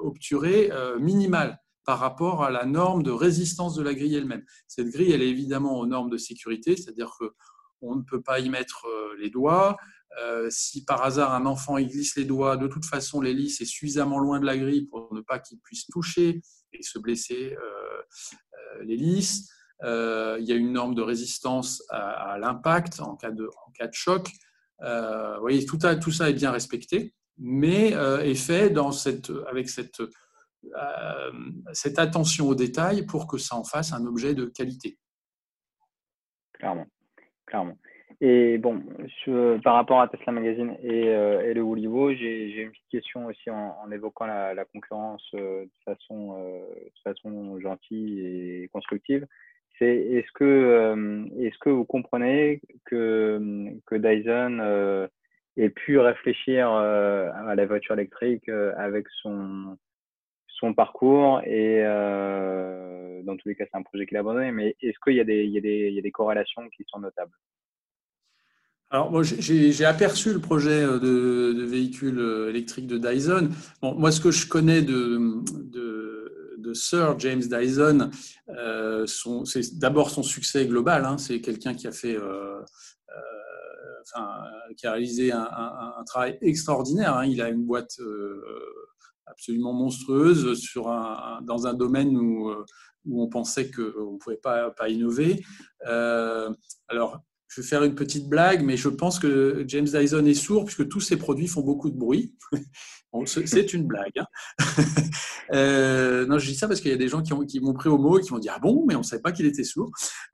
obturée 0.00 0.70
minimale 1.00 1.58
par 1.86 2.00
rapport 2.00 2.42
à 2.42 2.50
la 2.50 2.66
norme 2.66 3.04
de 3.04 3.12
résistance 3.12 3.76
de 3.76 3.82
la 3.82 3.94
grille 3.94 4.16
elle-même. 4.16 4.44
Cette 4.66 4.88
grille, 4.88 5.12
elle 5.12 5.22
est 5.22 5.28
évidemment 5.28 5.78
aux 5.78 5.86
normes 5.86 6.10
de 6.10 6.18
sécurité, 6.18 6.76
c'est-à-dire 6.76 7.16
qu'on 7.16 7.94
ne 7.94 8.02
peut 8.02 8.20
pas 8.20 8.40
y 8.40 8.50
mettre 8.50 8.86
euh, 8.86 9.14
les 9.18 9.30
doigts. 9.30 9.76
Euh, 10.20 10.48
si 10.50 10.84
par 10.84 11.02
hasard 11.04 11.32
un 11.32 11.46
enfant 11.46 11.78
y 11.78 11.86
glisse 11.86 12.16
les 12.16 12.24
doigts, 12.24 12.56
de 12.56 12.66
toute 12.66 12.84
façon 12.84 13.20
l'hélice 13.20 13.60
est 13.60 13.66
suffisamment 13.66 14.18
loin 14.18 14.40
de 14.40 14.46
la 14.46 14.56
grille 14.58 14.86
pour 14.86 15.14
ne 15.14 15.20
pas 15.20 15.38
qu'il 15.38 15.60
puisse 15.60 15.86
toucher 15.86 16.42
et 16.72 16.82
se 16.82 16.98
blesser 16.98 17.54
euh, 17.54 18.82
l'hélice. 18.82 19.48
il 19.82 20.44
y 20.44 20.52
a 20.52 20.56
une 20.56 20.72
norme 20.72 20.94
de 20.94 21.02
résistance 21.02 21.82
à, 21.90 22.38
l'impact 22.38 22.98
en, 23.00 23.12
en 23.12 23.16
cas 23.16 23.30
de 23.30 23.48
choc. 23.92 24.28
vous 24.80 25.40
voyez, 25.40 25.64
tout, 25.66 25.78
tout, 26.00 26.12
ça 26.12 26.30
est 26.30 26.34
bien 26.34 26.50
respecté, 26.50 27.14
mais 27.38 27.90
est 27.90 28.34
fait 28.34 28.70
dans 28.70 28.90
cette, 28.90 29.30
avec 29.48 29.68
cette 29.68 30.02
cette 31.72 31.98
attention 31.98 32.48
aux 32.48 32.54
détails 32.54 33.06
pour 33.06 33.26
que 33.26 33.38
ça 33.38 33.56
en 33.56 33.64
fasse 33.64 33.92
un 33.92 34.04
objet 34.06 34.34
de 34.34 34.46
qualité. 34.46 34.98
Clairement, 36.52 36.86
clairement. 37.46 37.76
Et 38.20 38.56
bon, 38.56 38.82
par 39.62 39.74
rapport 39.74 40.00
à 40.00 40.08
Tesla 40.08 40.32
Magazine 40.32 40.74
et, 40.82 41.08
euh, 41.08 41.42
et 41.42 41.52
le 41.52 41.60
Wolivo, 41.60 42.14
j'ai 42.14 42.62
une 42.62 42.70
petite 42.70 42.88
question 42.90 43.26
aussi 43.26 43.50
en, 43.50 43.90
évoquant 43.90 44.26
la, 44.26 44.64
concurrence 44.64 45.22
de, 45.34 45.68
façon, 45.84 46.32
de 46.38 47.00
façon 47.04 47.60
gentille 47.60 48.20
et 48.20 48.68
constructive. 48.72 49.26
C'est 49.78 49.94
est-ce 49.94 50.32
que, 50.32 51.26
est-ce 51.38 51.58
que 51.58 51.68
vous 51.68 51.84
comprenez 51.84 52.62
que, 52.86 53.68
que 53.84 53.96
Dyson 53.96 55.08
ait 55.58 55.68
pu 55.68 55.98
réfléchir 55.98 56.70
à 56.70 57.54
la 57.54 57.66
voiture 57.66 57.94
électrique 57.94 58.48
avec 58.48 59.06
son, 59.20 59.76
son 60.58 60.74
parcours 60.74 61.40
et 61.44 61.82
dans 63.24 63.36
tous 63.36 63.48
les 63.48 63.56
cas, 63.56 63.64
c'est 63.70 63.78
un 63.78 63.82
projet 63.82 64.06
qu'il 64.06 64.16
a 64.16 64.20
abandonné, 64.20 64.52
mais 64.52 64.76
est-ce 64.80 64.98
qu'il 65.04 65.14
y, 65.14 65.16
y, 65.16 65.98
a 65.98 66.02
des 66.02 66.12
corrélations 66.12 66.68
qui 66.76 66.84
sont 66.88 67.00
notables? 67.00 67.32
Alors, 68.90 69.10
moi, 69.10 69.22
j'ai 69.24 69.84
aperçu 69.84 70.32
le 70.32 70.38
projet 70.38 70.80
euh, 70.82 71.00
de, 71.00 71.52
de, 71.52 71.64
véhicule 71.64 72.20
euh, 72.20 72.50
électrique 72.50 72.86
de 72.86 72.98
Dyson. 72.98 73.50
Bon, 73.82 73.96
moi, 73.96 74.12
ce 74.12 74.20
que 74.20 74.30
je 74.30 74.46
connais 74.46 74.80
de, 74.80 75.42
Sir 76.72 77.18
James 77.18 77.40
Dyson, 77.40 78.10
euh, 78.50 79.06
c'est 79.06 79.78
d'abord 79.78 80.10
son 80.10 80.22
succès 80.22 80.66
global. 80.66 81.04
Hein. 81.04 81.18
C'est 81.18 81.40
quelqu'un 81.40 81.74
qui 81.74 81.86
a 81.86 81.92
fait, 81.92 82.14
euh, 82.14 82.60
euh, 82.60 84.02
enfin, 84.02 84.28
qui 84.76 84.86
a 84.86 84.92
réalisé 84.92 85.32
un, 85.32 86.04
travail 86.06 86.38
extraordinaire. 86.42 87.16
Hein. 87.16 87.26
Il 87.26 87.40
a 87.40 87.48
une 87.48 87.64
boîte 87.64 87.98
euh, 88.00 88.42
absolument 89.26 89.72
monstrueuse 89.72 90.58
sur 90.58 90.88
un, 90.88 91.40
dans 91.42 91.66
un 91.66 91.74
domaine 91.74 92.16
où, 92.16 92.50
où 93.06 93.22
on 93.22 93.28
pensait 93.28 93.70
qu'on 93.70 94.12
ne 94.12 94.18
pouvait 94.18 94.36
pas, 94.36 94.70
pas 94.70 94.88
innover. 94.88 95.44
alors, 96.88 97.20
je 97.48 97.60
vais 97.60 97.66
faire 97.66 97.84
une 97.84 97.94
petite 97.94 98.28
blague, 98.28 98.62
mais 98.62 98.76
je 98.76 98.88
pense 98.88 99.18
que 99.18 99.64
James 99.66 99.86
Dyson 99.86 100.26
est 100.26 100.34
sourd 100.34 100.64
puisque 100.64 100.88
tous 100.88 101.00
ses 101.00 101.16
produits 101.16 101.46
font 101.46 101.62
beaucoup 101.62 101.90
de 101.90 101.96
bruit. 101.96 102.34
c'est 103.24 103.72
une 103.72 103.86
blague. 103.86 104.18
Hein. 104.18 104.26
Euh, 105.52 106.26
non, 106.26 106.38
je 106.38 106.48
dis 106.48 106.56
ça 106.56 106.66
parce 106.66 106.80
qu'il 106.80 106.90
y 106.90 106.94
a 106.94 106.96
des 106.96 107.06
gens 107.06 107.22
qui, 107.22 107.60
m'ont 107.60 107.72
pris 107.72 107.88
au 107.88 107.98
mot 107.98 108.18
et 108.18 108.20
qui 108.20 108.32
m'ont 108.32 108.40
dit 108.40 108.48
Ah 108.48 108.58
bon, 108.58 108.84
mais 108.84 108.96
on 108.96 108.98
ne 108.98 109.04
savait 109.04 109.22
pas 109.22 109.30
qu'il 109.30 109.46
était 109.46 109.62
sourd. 109.62 109.92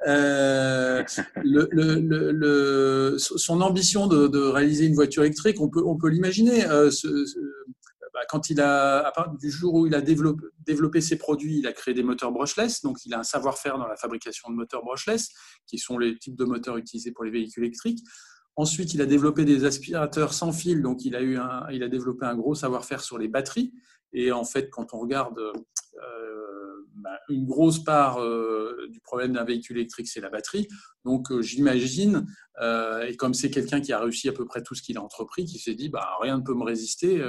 Euh, 0.08 1.04
son 3.18 3.60
ambition 3.60 4.06
de, 4.06 4.38
réaliser 4.38 4.86
une 4.86 4.94
voiture 4.94 5.22
électrique, 5.22 5.60
on 5.60 5.68
peut, 5.68 5.82
on 5.84 5.98
peut 5.98 6.08
l'imaginer. 6.08 6.64
Euh, 6.64 6.90
bah, 8.12 8.20
quand 8.28 8.50
il 8.50 8.60
a, 8.60 9.08
à 9.08 9.28
du 9.38 9.50
jour 9.50 9.74
où 9.74 9.86
il 9.86 9.94
a 9.94 10.00
développé, 10.00 11.00
ses 11.00 11.16
produits, 11.16 11.58
il 11.58 11.66
a 11.66 11.72
créé 11.72 11.94
des 11.94 12.02
moteurs 12.02 12.32
brushless, 12.32 12.82
donc 12.82 13.04
il 13.06 13.14
a 13.14 13.20
un 13.20 13.22
savoir-faire 13.24 13.78
dans 13.78 13.86
la 13.86 13.96
fabrication 13.96 14.50
de 14.50 14.54
moteurs 14.54 14.82
brushless, 14.82 15.30
qui 15.66 15.78
sont 15.78 15.98
les 15.98 16.18
types 16.18 16.36
de 16.36 16.44
moteurs 16.44 16.76
utilisés 16.76 17.12
pour 17.12 17.24
les 17.24 17.30
véhicules 17.30 17.64
électriques. 17.64 18.04
Ensuite, 18.54 18.92
il 18.92 19.00
a 19.00 19.06
développé 19.06 19.46
des 19.46 19.64
aspirateurs 19.64 20.34
sans 20.34 20.52
fil, 20.52 20.82
donc 20.82 21.04
il 21.06 21.16
a, 21.16 21.22
il 21.72 21.82
a 21.82 21.88
développé 21.88 22.26
un 22.26 22.36
gros 22.36 22.54
savoir-faire 22.54 23.00
sur 23.00 23.16
les 23.16 23.28
batteries. 23.28 23.72
Et 24.12 24.30
en 24.30 24.44
fait, 24.44 24.68
quand 24.68 24.92
on 24.92 24.98
regarde 24.98 25.38
euh, 25.38 26.61
bah, 26.96 27.18
une 27.28 27.46
grosse 27.46 27.82
part 27.82 28.20
euh, 28.20 28.88
du 28.90 29.00
problème 29.00 29.32
d'un 29.32 29.44
véhicule 29.44 29.78
électrique, 29.78 30.08
c'est 30.08 30.20
la 30.20 30.30
batterie. 30.30 30.68
Donc, 31.04 31.30
euh, 31.30 31.42
j'imagine, 31.42 32.26
et 33.08 33.16
comme 33.16 33.34
c'est 33.34 33.50
quelqu'un 33.50 33.80
qui 33.80 33.92
a 33.92 33.98
réussi 33.98 34.28
à 34.28 34.32
peu 34.32 34.44
près 34.44 34.62
tout 34.62 34.74
ce 34.74 34.82
qu'il 34.82 34.96
a 34.96 35.02
entrepris, 35.02 35.44
qui 35.44 35.58
s'est 35.58 35.74
dit, 35.74 35.88
bah, 35.88 36.16
rien 36.20 36.38
ne 36.38 36.42
peut 36.42 36.54
me 36.54 36.62
résister, 36.62 37.20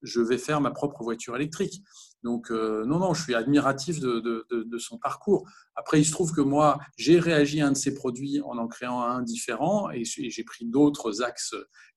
je 0.00 0.20
vais 0.22 0.38
faire 0.38 0.60
ma 0.62 0.70
propre 0.70 1.02
voiture 1.02 1.36
électrique. 1.36 1.82
Donc, 2.22 2.50
non, 2.50 2.98
non, 2.98 3.12
je 3.12 3.22
suis 3.22 3.34
admiratif 3.34 4.00
de, 4.00 4.78
son 4.78 4.96
parcours. 4.96 5.46
Après, 5.74 6.00
il 6.00 6.04
se 6.06 6.12
trouve 6.12 6.32
que 6.32 6.40
moi, 6.40 6.78
j'ai 6.96 7.18
réagi 7.18 7.60
à 7.60 7.66
un 7.66 7.72
de 7.72 7.76
ses 7.76 7.92
produits 7.94 8.40
en 8.40 8.56
en 8.56 8.68
créant 8.68 9.02
un 9.02 9.22
différent 9.22 9.90
et 9.90 10.04
j'ai 10.04 10.44
pris 10.44 10.64
d'autres 10.64 11.20
axes 11.20 11.54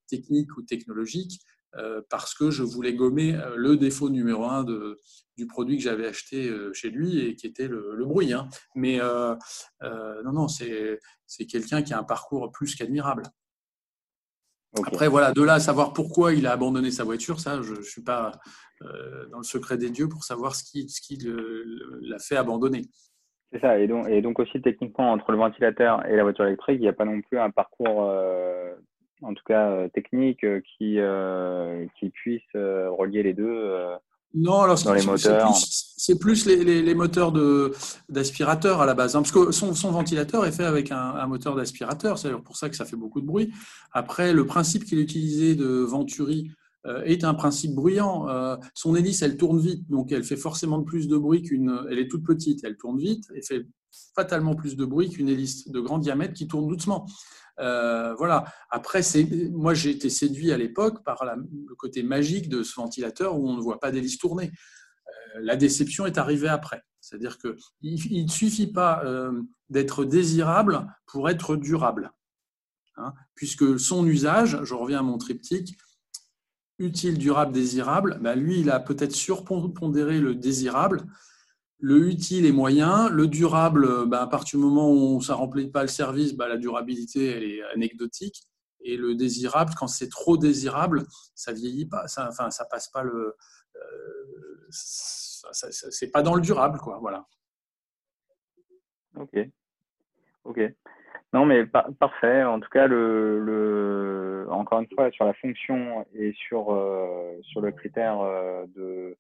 techniques 0.08 0.58
ou 0.58 0.62
technologiques 0.64 1.40
euh, 1.42 1.53
parce 2.10 2.34
que 2.36 2.52
je 2.52 2.64
voulais 2.64 2.94
gommer 2.94 3.36
euh, 3.36 3.56
le 3.56 3.78
défaut 3.78 4.10
numéro 4.10 4.46
un 4.46 4.64
de, 4.64 5.00
du 5.38 5.48
produit 5.48 5.78
que 5.78 5.84
j'avais 5.84 6.08
acheté 6.08 6.48
euh, 6.48 6.72
chez 6.74 6.90
lui 6.90 7.20
et 7.20 7.36
qui 7.36 7.48
était 7.48 7.68
le, 7.68 8.06
bruit. 8.06 8.34
Hein. 8.34 8.48
Mais 8.76 9.00
non, 9.00 10.34
non, 10.34 10.48
c'est 10.48 11.00
quelqu'un 11.50 11.82
qui 11.82 11.94
a 11.94 12.00
un 12.00 12.04
parcours 12.04 12.52
plus 12.52 12.76
qu'admirable. 12.76 13.24
Après, 14.86 15.08
voilà, 15.08 15.32
de 15.32 15.42
là 15.44 15.54
à 15.54 15.60
savoir 15.60 15.94
pourquoi 15.94 16.34
il 16.34 16.48
a 16.48 16.52
abandonné 16.52 16.90
sa 16.90 17.04
voiture, 17.04 17.40
ça, 17.40 17.62
je 17.62 17.76
ne 17.76 17.82
suis 17.84 18.02
pas 18.02 18.32
dans 19.32 19.38
le 19.38 19.44
secret 19.44 19.78
des 19.78 19.92
dieux 19.92 20.10
pour 20.10 20.24
savoir 20.24 20.56
ce 20.56 20.64
qui, 20.64 20.90
ce 20.90 21.00
qui 21.00 21.20
l'a 22.02 22.20
fait 22.20 22.38
abandonner. 22.38 22.82
C'est 23.52 23.60
ça, 23.60 23.78
et 23.78 23.88
donc, 23.88 24.10
et 24.10 24.24
donc 24.24 24.40
aussi 24.40 24.62
techniquement, 24.64 25.12
entre 25.12 25.32
le 25.32 25.38
ventilateur 25.38 26.04
et 26.08 26.16
la 26.16 26.24
voiture 26.24 26.46
électrique, 26.46 26.78
il 26.80 26.82
n'y 26.82 26.88
a 26.88 26.94
pas 26.94 27.06
non 27.06 27.22
plus 27.22 27.38
un 27.38 27.52
parcours 27.52 28.12
en 29.24 29.34
tout 29.34 29.44
cas 29.46 29.70
euh, 29.72 29.90
technique, 29.90 30.44
euh, 30.44 30.62
qui, 30.62 31.00
euh, 31.00 31.86
qui 32.00 32.10
puisse 32.10 32.42
relier 32.54 33.24
les 33.24 33.34
deux 33.34 33.74
non, 34.36 34.62
alors 34.62 34.82
dans 34.84 34.96
les 34.96 35.06
moteurs. 35.06 35.56
C'est 35.56 36.18
plus, 36.18 36.48
les, 36.48 36.64
les, 36.64 36.82
les, 36.82 36.96
moteurs 36.96 37.32
d'aspirateur 38.10 38.82
à 38.82 38.88
la 38.88 38.96
base. 38.96 39.16
Hein, 39.16 39.22
parce 39.22 39.32
que 39.32 39.52
son, 39.52 39.76
son, 39.76 39.92
ventilateur 39.92 40.44
est 40.48 40.52
fait 40.52 40.64
avec 40.64 40.92
un, 40.92 40.98
un 40.98 41.28
moteur 41.28 41.56
d'aspirateur, 41.56 42.18
c'est 42.18 42.32
pour 42.32 42.58
ça 42.58 42.68
que 42.68 42.76
ça 42.76 42.84
fait 42.84 42.96
beaucoup 42.96 43.22
de 43.22 43.28
bruit. 43.28 43.54
Après, 43.92 44.34
le 44.34 44.48
principe 44.48 44.86
qu'il 44.86 44.98
utilisait 44.98 45.54
de 45.54 45.68
Venturi 45.68 46.50
est 47.06 47.24
un 47.24 47.36
principe 47.36 47.76
bruyant. 47.76 48.26
son 48.74 48.96
hélice, 48.96 49.22
elle 49.22 49.38
tourne 49.38 49.60
vite, 49.60 49.88
donc 49.92 50.12
elle 50.12 50.24
fait 50.24 50.36
forcément 50.36 50.82
plus 50.82 51.08
de 51.08 51.16
bruit 51.16 51.44
qu'une. 51.44 51.80
Elle 51.92 52.00
est 52.00 52.08
toute 52.08 52.26
petite, 52.26 52.64
elle 52.64 52.76
tourne 52.76 52.98
vite 52.98 53.26
et 53.36 53.44
fait 53.44 53.68
fatalement 54.16 54.56
plus 54.56 54.76
de 54.76 54.84
bruit 54.84 55.10
qu'une 55.10 55.30
hélice 55.30 55.70
de 55.70 55.80
grand 55.80 56.00
diamètre 56.00 56.34
qui 56.34 56.48
tourne 56.48 56.68
doucement. 56.68 57.06
Euh, 57.60 58.14
voilà. 58.16 58.46
Après, 58.70 59.02
moi, 59.52 59.74
j'ai 59.74 59.92
été 59.92 60.10
séduit 60.10 60.52
à 60.52 60.58
l'époque 60.58 61.04
par 61.04 61.24
le 61.26 61.76
côté 61.76 62.04
magique 62.04 62.50
de 62.50 62.64
ce 62.64 62.76
ventilateur 62.76 63.38
où 63.38 63.50
on 63.50 63.56
ne 63.56 63.62
voit 63.62 63.80
pas 63.80 63.92
d'hélice 63.92 64.18
tourner. 64.18 64.52
Euh, 65.08 65.40
la 65.42 65.56
déception 65.56 66.06
est 66.06 66.18
arrivée 66.18 66.48
après. 66.50 66.82
C'est-à-dire 67.00 67.38
qu'il 67.38 68.24
ne 68.24 68.32
suffit 68.32 68.72
pas 68.72 69.04
euh, 69.04 69.42
d'être 69.70 70.06
désirable 70.06 70.88
pour 71.06 71.30
être 71.30 71.56
durable. 71.56 72.12
Hein. 72.96 73.12
puisque 73.34 73.80
son 73.80 74.06
usage, 74.06 74.60
je 74.62 74.76
reviens 74.76 75.00
à 75.00 75.02
mon 75.02 75.18
triptyque, 75.18 75.76
utile, 76.78 77.18
durable, 77.18 77.52
désirable, 77.52 78.20
ben 78.22 78.36
lui, 78.36 78.60
il 78.60 78.70
a 78.70 78.80
peut-être 78.80 79.14
surpondéré 79.14 80.20
le 80.20 80.36
désirable 80.36 81.04
le 81.84 82.08
utile 82.08 82.46
est 82.46 82.54
moyen. 82.54 83.10
Le 83.10 83.28
durable, 83.28 84.06
bah, 84.08 84.22
à 84.22 84.28
partir 84.28 84.58
du 84.58 84.66
moment 84.66 84.90
où 84.90 85.22
ça 85.22 85.34
ne 85.34 85.40
remplit 85.40 85.70
pas 85.70 85.82
le 85.82 85.90
service, 85.90 86.34
bah, 86.34 86.48
la 86.48 86.56
durabilité 86.56 87.26
elle 87.26 87.44
est 87.44 87.62
anecdotique. 87.74 88.42
Et 88.86 88.96
le 88.96 89.16
désirable, 89.16 89.74
quand 89.78 89.88
c'est 89.88 90.10
trop 90.10 90.38
désirable, 90.38 91.04
ça 91.36 91.52
vieillit 91.52 91.86
pas. 91.86 92.08
Ça, 92.08 92.30
enfin, 92.30 92.52
ça 92.52 92.64
passe 92.72 92.88
pas 92.88 93.04
le. 93.04 93.36
Euh, 93.76 94.68
c'est 94.72 96.10
pas 96.10 96.22
dans 96.22 96.36
le 96.36 96.42
durable, 96.42 96.80
quoi. 96.80 97.00
Voilà. 97.02 97.26
Ok. 99.18 99.38
Ok. 100.46 100.62
Non, 101.34 101.46
mais 101.46 101.66
parfait. 101.66 102.44
En 102.44 102.62
tout 102.62 102.70
cas, 102.70 102.88
le, 102.88 104.48
encore 104.50 104.80
une 104.80 104.88
fois, 104.96 105.12
sur 105.12 105.26
la 105.26 105.34
fonction 105.34 106.06
et 106.14 106.32
sur, 106.32 106.74
euh, 106.74 107.38
sur 107.42 107.60
le 107.60 107.74
critère 107.74 108.22
euh, 108.22 108.66
de, 108.74 109.18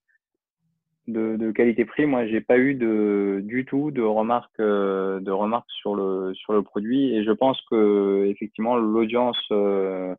de, 1.07 1.51
qualité-prix, 1.51 2.05
moi, 2.05 2.25
j'ai 2.27 2.41
pas 2.41 2.57
eu 2.57 2.75
de, 2.75 3.41
du 3.43 3.65
tout 3.65 3.91
de 3.91 4.01
remarques, 4.01 4.59
euh, 4.59 5.19
de 5.19 5.31
remarques 5.31 5.69
sur 5.69 5.95
le, 5.95 6.33
sur 6.33 6.53
le 6.53 6.61
produit. 6.61 7.13
Et 7.15 7.23
je 7.23 7.31
pense 7.31 7.59
que, 7.69 8.25
effectivement, 8.27 8.77
l'audience, 8.77 9.41
euh, 9.51 10.15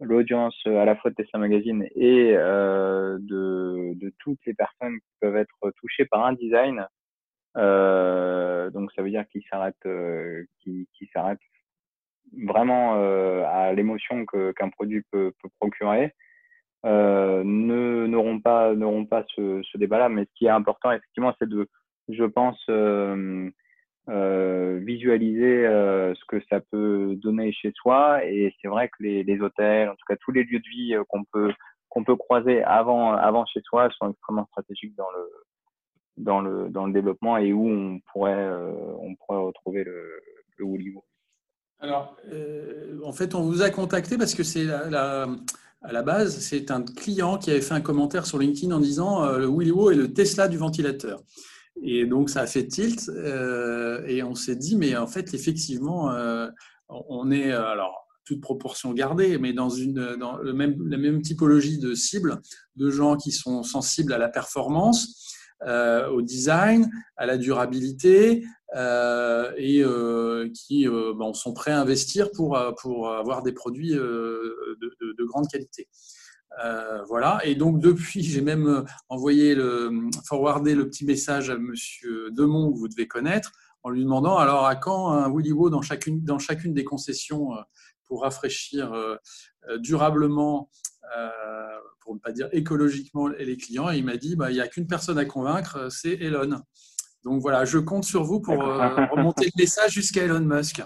l'audience 0.00 0.56
à 0.66 0.84
la 0.84 0.96
fois 0.96 1.10
de 1.10 1.16
Tesla 1.16 1.38
Magazine 1.38 1.86
et 1.94 2.34
euh, 2.36 3.18
de, 3.20 3.92
de 3.94 4.12
toutes 4.18 4.40
les 4.46 4.54
personnes 4.54 4.98
qui 4.98 5.12
peuvent 5.20 5.36
être 5.36 5.72
touchées 5.76 6.06
par 6.06 6.24
un 6.24 6.32
design, 6.32 6.86
donc 7.54 8.92
ça 8.92 9.02
veut 9.02 9.10
dire 9.10 9.26
qu'ils 9.28 9.44
s'arrêtent, 9.50 9.88
qui, 10.60 10.88
qui 10.94 11.06
s'arrêtent 11.12 11.38
vraiment 12.46 12.94
à 13.44 13.72
l'émotion 13.72 14.24
qu'un 14.24 14.68
produit 14.70 15.02
peut, 15.10 15.32
peut 15.42 15.48
procurer 15.58 16.14
euh, 16.86 17.42
n'auront 17.44 18.40
pas 18.40 18.72
pas 19.08 19.24
ce, 19.34 19.62
ce 19.62 19.78
débat-là. 19.78 20.08
Mais 20.08 20.24
ce 20.24 20.30
qui 20.34 20.46
est 20.46 20.50
important, 20.50 20.90
effectivement, 20.92 21.34
c'est 21.38 21.48
de, 21.48 21.68
je 22.08 22.24
pense, 22.24 22.58
euh, 22.68 23.50
euh, 24.08 24.80
visualiser 24.82 25.66
euh, 25.66 26.14
ce 26.14 26.24
que 26.26 26.42
ça 26.48 26.60
peut 26.60 27.16
donner 27.16 27.52
chez 27.52 27.72
soi. 27.76 28.24
Et 28.24 28.54
c'est 28.60 28.68
vrai 28.68 28.88
que 28.88 29.02
les, 29.02 29.22
les, 29.22 29.40
hôtels, 29.40 29.88
en 29.88 29.92
tout 29.92 30.04
cas 30.08 30.16
tous 30.20 30.32
les 30.32 30.44
lieux 30.44 30.60
de 30.60 30.68
vie 30.68 30.94
qu'on 31.08 31.24
peut 31.24 31.52
qu'on 31.88 32.04
peut 32.04 32.16
croiser 32.16 32.62
avant 32.62 33.12
avant 33.12 33.44
chez 33.46 33.60
soi, 33.64 33.88
sont 33.98 34.10
extrêmement 34.10 34.46
stratégiques 34.46 34.96
dans 34.96 35.10
le 35.10 35.30
dans 36.16 36.40
le 36.40 36.68
dans 36.68 36.86
le 36.86 36.92
développement 36.92 37.36
et 37.36 37.52
où 37.52 37.68
on 37.68 38.00
pourrait 38.12 38.48
on 38.98 39.14
pourrait 39.16 39.38
retrouver 39.40 39.84
le, 39.84 40.20
le 40.56 40.64
Woollywood. 40.64 41.02
Alors, 41.82 42.14
en 43.04 43.12
fait, 43.12 43.34
on 43.34 43.40
vous 43.40 43.62
a 43.62 43.70
contacté 43.70 44.18
parce 44.18 44.34
que 44.34 44.42
c'est 44.42 44.64
la 44.64 45.26
à 45.82 45.92
la 45.92 46.02
base, 46.02 46.38
c'est 46.40 46.70
un 46.70 46.82
client 46.82 47.38
qui 47.38 47.50
avait 47.50 47.62
fait 47.62 47.74
un 47.74 47.80
commentaire 47.80 48.26
sur 48.26 48.38
LinkedIn 48.38 48.74
en 48.74 48.80
disant 48.80 49.24
euh, 49.24 49.38
le 49.38 49.46
Willio 49.46 49.90
est 49.90 49.94
le 49.94 50.12
Tesla 50.12 50.46
du 50.46 50.58
ventilateur. 50.58 51.22
Et 51.82 52.04
donc, 52.04 52.28
ça 52.28 52.42
a 52.42 52.46
fait 52.46 52.66
tilt 52.66 53.08
euh, 53.08 54.04
et 54.06 54.22
on 54.22 54.34
s'est 54.34 54.56
dit, 54.56 54.76
mais 54.76 54.96
en 54.96 55.06
fait, 55.06 55.32
effectivement, 55.32 56.12
euh, 56.12 56.48
on 56.88 57.30
est. 57.30 57.52
Alors, 57.52 58.06
toute 58.26 58.42
proportion 58.42 58.92
gardée, 58.92 59.38
mais 59.38 59.52
dans, 59.52 59.70
une, 59.70 60.14
dans 60.14 60.36
le 60.36 60.52
même, 60.52 60.76
la 60.88 60.98
même 60.98 61.20
typologie 61.20 61.78
de 61.78 61.94
cible, 61.94 62.40
de 62.76 62.88
gens 62.88 63.16
qui 63.16 63.32
sont 63.32 63.64
sensibles 63.64 64.12
à 64.12 64.18
la 64.18 64.28
performance, 64.28 65.34
euh, 65.62 66.08
au 66.08 66.22
design, 66.22 66.90
à 67.16 67.26
la 67.26 67.36
durabilité 67.36 68.46
euh, 68.74 69.52
et 69.58 69.84
euh, 69.84 70.48
qui 70.54 70.86
bon, 70.88 71.34
sont 71.34 71.52
prêts 71.52 71.70
à 71.72 71.80
investir 71.80 72.30
pour, 72.30 72.58
pour 72.80 73.12
avoir 73.12 73.42
des 73.42 73.52
produits 73.52 73.90
de, 73.90 74.78
de, 74.80 75.12
de 75.12 75.24
grande 75.24 75.48
qualité. 75.48 75.88
Voilà. 77.08 77.40
Et 77.44 77.54
donc 77.54 77.78
depuis, 77.78 78.22
j'ai 78.22 78.40
même 78.40 78.84
envoyé 79.10 79.54
le 79.54 79.90
forwardé 80.26 80.74
le 80.74 80.88
petit 80.88 81.04
message 81.04 81.50
à 81.50 81.58
Monsieur 81.58 82.30
Demont 82.30 82.72
que 82.72 82.78
vous 82.78 82.88
devez 82.88 83.06
connaître, 83.06 83.52
en 83.82 83.90
lui 83.90 84.02
demandant 84.02 84.38
alors 84.38 84.66
à 84.66 84.76
quand 84.76 85.10
un 85.10 85.30
Willy 85.30 85.52
Wo 85.52 85.68
dans 85.68 85.82
chacune 85.82 86.24
dans 86.24 86.38
chacune 86.38 86.72
des 86.72 86.84
concessions 86.84 87.50
pour 88.06 88.22
rafraîchir 88.22 88.92
durablement 89.78 90.70
pour 92.10 92.16
ne 92.16 92.20
pas 92.20 92.32
dire 92.32 92.48
écologiquement, 92.50 93.28
les 93.28 93.56
clients. 93.56 93.88
Et 93.88 93.98
il 93.98 94.04
m'a 94.04 94.16
dit, 94.16 94.34
bah, 94.34 94.50
il 94.50 94.54
n'y 94.54 94.60
a 94.60 94.66
qu'une 94.66 94.88
personne 94.88 95.16
à 95.16 95.24
convaincre, 95.24 95.76
euh, 95.76 95.90
c'est 95.90 96.14
Elon. 96.14 96.56
Donc 97.22 97.40
voilà, 97.40 97.64
je 97.64 97.78
compte 97.78 98.02
sur 98.02 98.24
vous 98.24 98.40
pour 98.40 98.60
euh, 98.60 98.88
remonter 99.12 99.44
le 99.44 99.62
message 99.62 99.92
jusqu'à 99.92 100.24
Elon 100.24 100.40
Musk. 100.40 100.82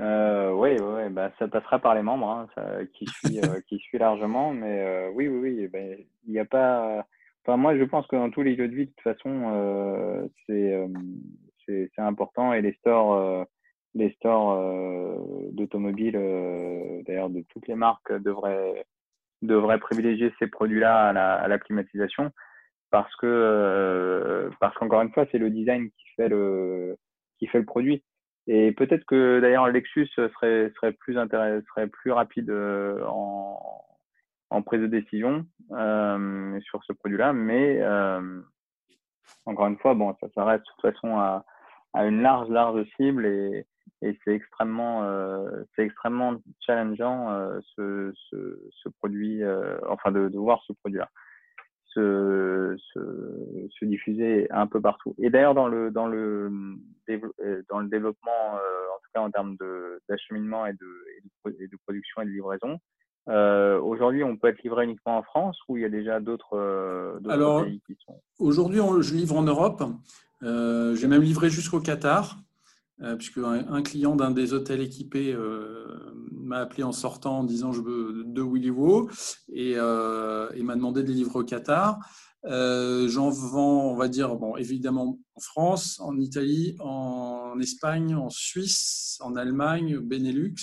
Euh, 0.00 0.50
oui, 0.50 0.70
oui, 0.80 1.08
bah, 1.10 1.30
ça 1.38 1.46
passera 1.46 1.78
par 1.78 1.94
les 1.94 2.02
membres, 2.02 2.28
hein, 2.28 2.48
qui, 2.94 3.06
suit, 3.06 3.40
qui 3.68 3.78
suit 3.78 3.98
largement. 3.98 4.52
Mais 4.52 5.06
oui, 5.14 5.28
oui, 5.28 5.38
oui, 5.38 5.68
ben, 5.68 5.98
il 6.26 6.32
n'y 6.32 6.40
a 6.40 6.44
pas. 6.44 7.06
Enfin, 7.46 7.56
moi, 7.56 7.78
je 7.78 7.84
pense 7.84 8.04
que 8.08 8.16
dans 8.16 8.30
tous 8.30 8.42
les 8.42 8.56
jeux 8.56 8.66
de 8.66 8.74
vie, 8.74 8.86
de 8.86 8.90
toute 8.90 9.14
façon, 9.14 10.28
c'est 10.48 11.90
important. 11.98 12.52
Et 12.54 12.60
les 12.60 12.72
stores, 12.72 13.46
les 13.94 14.10
stores 14.14 14.58
d'automobiles, 15.52 16.18
d'ailleurs, 17.06 17.30
de 17.30 17.44
toutes 17.50 17.68
les 17.68 17.76
marques, 17.76 18.12
devraient 18.20 18.84
devrait 19.46 19.78
privilégier 19.78 20.32
ces 20.38 20.46
produits-là 20.46 21.08
à 21.08 21.48
la, 21.48 21.58
climatisation 21.58 22.30
parce 22.90 23.14
que 23.16 23.26
euh, 23.26 24.50
parce 24.60 24.74
qu'encore 24.76 25.02
une 25.02 25.12
fois 25.12 25.26
c'est 25.32 25.38
le 25.38 25.50
design 25.50 25.90
qui 25.90 26.06
fait 26.16 26.28
le 26.28 26.96
qui 27.38 27.46
fait 27.46 27.58
le 27.58 27.64
produit. 27.64 28.02
Et 28.46 28.72
peut-être 28.72 29.04
que 29.06 29.40
d'ailleurs 29.40 29.68
Lexus 29.68 30.06
serait 30.08 30.72
serait 30.76 30.92
plus 30.92 31.14
serait 31.14 31.86
plus 31.88 32.12
rapide 32.12 32.50
euh, 32.50 33.02
en, 33.06 33.84
en 34.50 34.62
prise 34.62 34.82
de 34.82 34.86
décision 34.86 35.46
euh, 35.72 36.60
sur 36.60 36.84
ce 36.84 36.92
produit-là. 36.92 37.32
Mais 37.32 37.82
encore 39.46 39.66
une 39.66 39.78
fois 39.78 39.94
bon 39.94 40.14
ça, 40.20 40.28
ça 40.34 40.44
reste 40.44 40.64
de 40.64 40.70
toute 40.70 40.92
façon 40.92 41.16
à, 41.18 41.44
à 41.94 42.04
une 42.06 42.22
large 42.22 42.48
large 42.48 42.84
cible 42.96 43.26
et 43.26 43.66
et 44.04 44.18
c'est 44.22 44.34
extrêmement, 44.34 45.04
euh, 45.04 45.48
c'est 45.74 45.82
extrêmement 45.82 46.36
challengeant 46.60 47.30
euh, 47.30 47.58
ce, 47.74 48.12
ce, 48.30 48.60
ce, 48.70 48.88
produit, 49.00 49.42
euh, 49.42 49.78
enfin 49.88 50.12
de, 50.12 50.28
de, 50.28 50.38
voir 50.38 50.62
ce 50.66 50.72
produit-là 50.74 51.10
se, 51.86 52.76
se, 52.92 53.68
se, 53.70 53.84
diffuser 53.84 54.50
un 54.50 54.66
peu 54.66 54.80
partout. 54.80 55.14
Et 55.18 55.30
d'ailleurs 55.30 55.54
dans 55.54 55.68
le 55.68 55.90
dans 55.90 56.06
le 56.06 56.50
dans 57.68 57.78
le 57.78 57.88
développement, 57.88 58.52
en 58.52 58.98
tout 59.02 59.10
cas 59.14 59.20
en 59.20 59.30
termes 59.30 59.56
d'acheminement 60.08 60.66
et 60.66 60.72
de, 60.72 61.56
et 61.60 61.68
de, 61.68 61.76
production 61.86 62.22
et 62.22 62.24
de 62.24 62.30
livraison, 62.30 62.80
euh, 63.28 63.80
aujourd'hui, 63.80 64.22
on 64.24 64.36
peut 64.36 64.48
être 64.48 64.62
livré 64.62 64.84
uniquement 64.84 65.18
en 65.18 65.22
France 65.22 65.56
ou 65.68 65.76
il 65.76 65.82
y 65.82 65.86
a 65.86 65.88
déjà 65.88 66.20
d'autres 66.20 67.20
pays 67.64 67.80
qui 67.86 67.96
sont 68.04 68.20
Aujourd'hui, 68.38 68.80
je 69.00 69.14
livre 69.14 69.36
en 69.36 69.44
Europe. 69.44 69.82
Euh, 70.42 70.94
J'ai 70.94 71.08
même 71.08 71.22
livré 71.22 71.48
jusqu'au 71.48 71.80
Qatar. 71.80 72.36
Euh, 73.02 73.16
puisque 73.16 73.38
un, 73.38 73.82
client 73.82 74.14
d'un 74.14 74.30
des 74.30 74.52
hôtels 74.52 74.80
équipés 74.80 75.32
euh, 75.32 75.84
m'a 76.30 76.58
appelé 76.58 76.84
en 76.84 76.92
sortant 76.92 77.40
en 77.40 77.44
disant 77.44 77.72
je 77.72 77.80
veux 77.80 78.22
deux 78.24 78.44
Willy 78.44 78.70
Wo 78.70 79.10
et, 79.52 79.74
euh, 79.76 80.48
m'a 80.62 80.76
demandé 80.76 81.02
de 81.02 81.08
les 81.08 81.14
livrer 81.14 81.40
au 81.40 81.44
Qatar. 81.44 81.98
J'en 82.44 83.30
vends, 83.30 83.90
on 83.90 83.96
va 83.96 84.06
dire, 84.06 84.36
bon, 84.36 84.56
évidemment 84.56 85.18
en 85.34 85.40
France, 85.40 85.98
en 86.00 86.18
Italie, 86.18 86.76
en 86.78 87.58
Espagne, 87.58 88.14
en 88.14 88.30
Suisse, 88.30 89.18
en 89.20 89.34
Allemagne, 89.34 89.98
Benelux. 89.98 90.54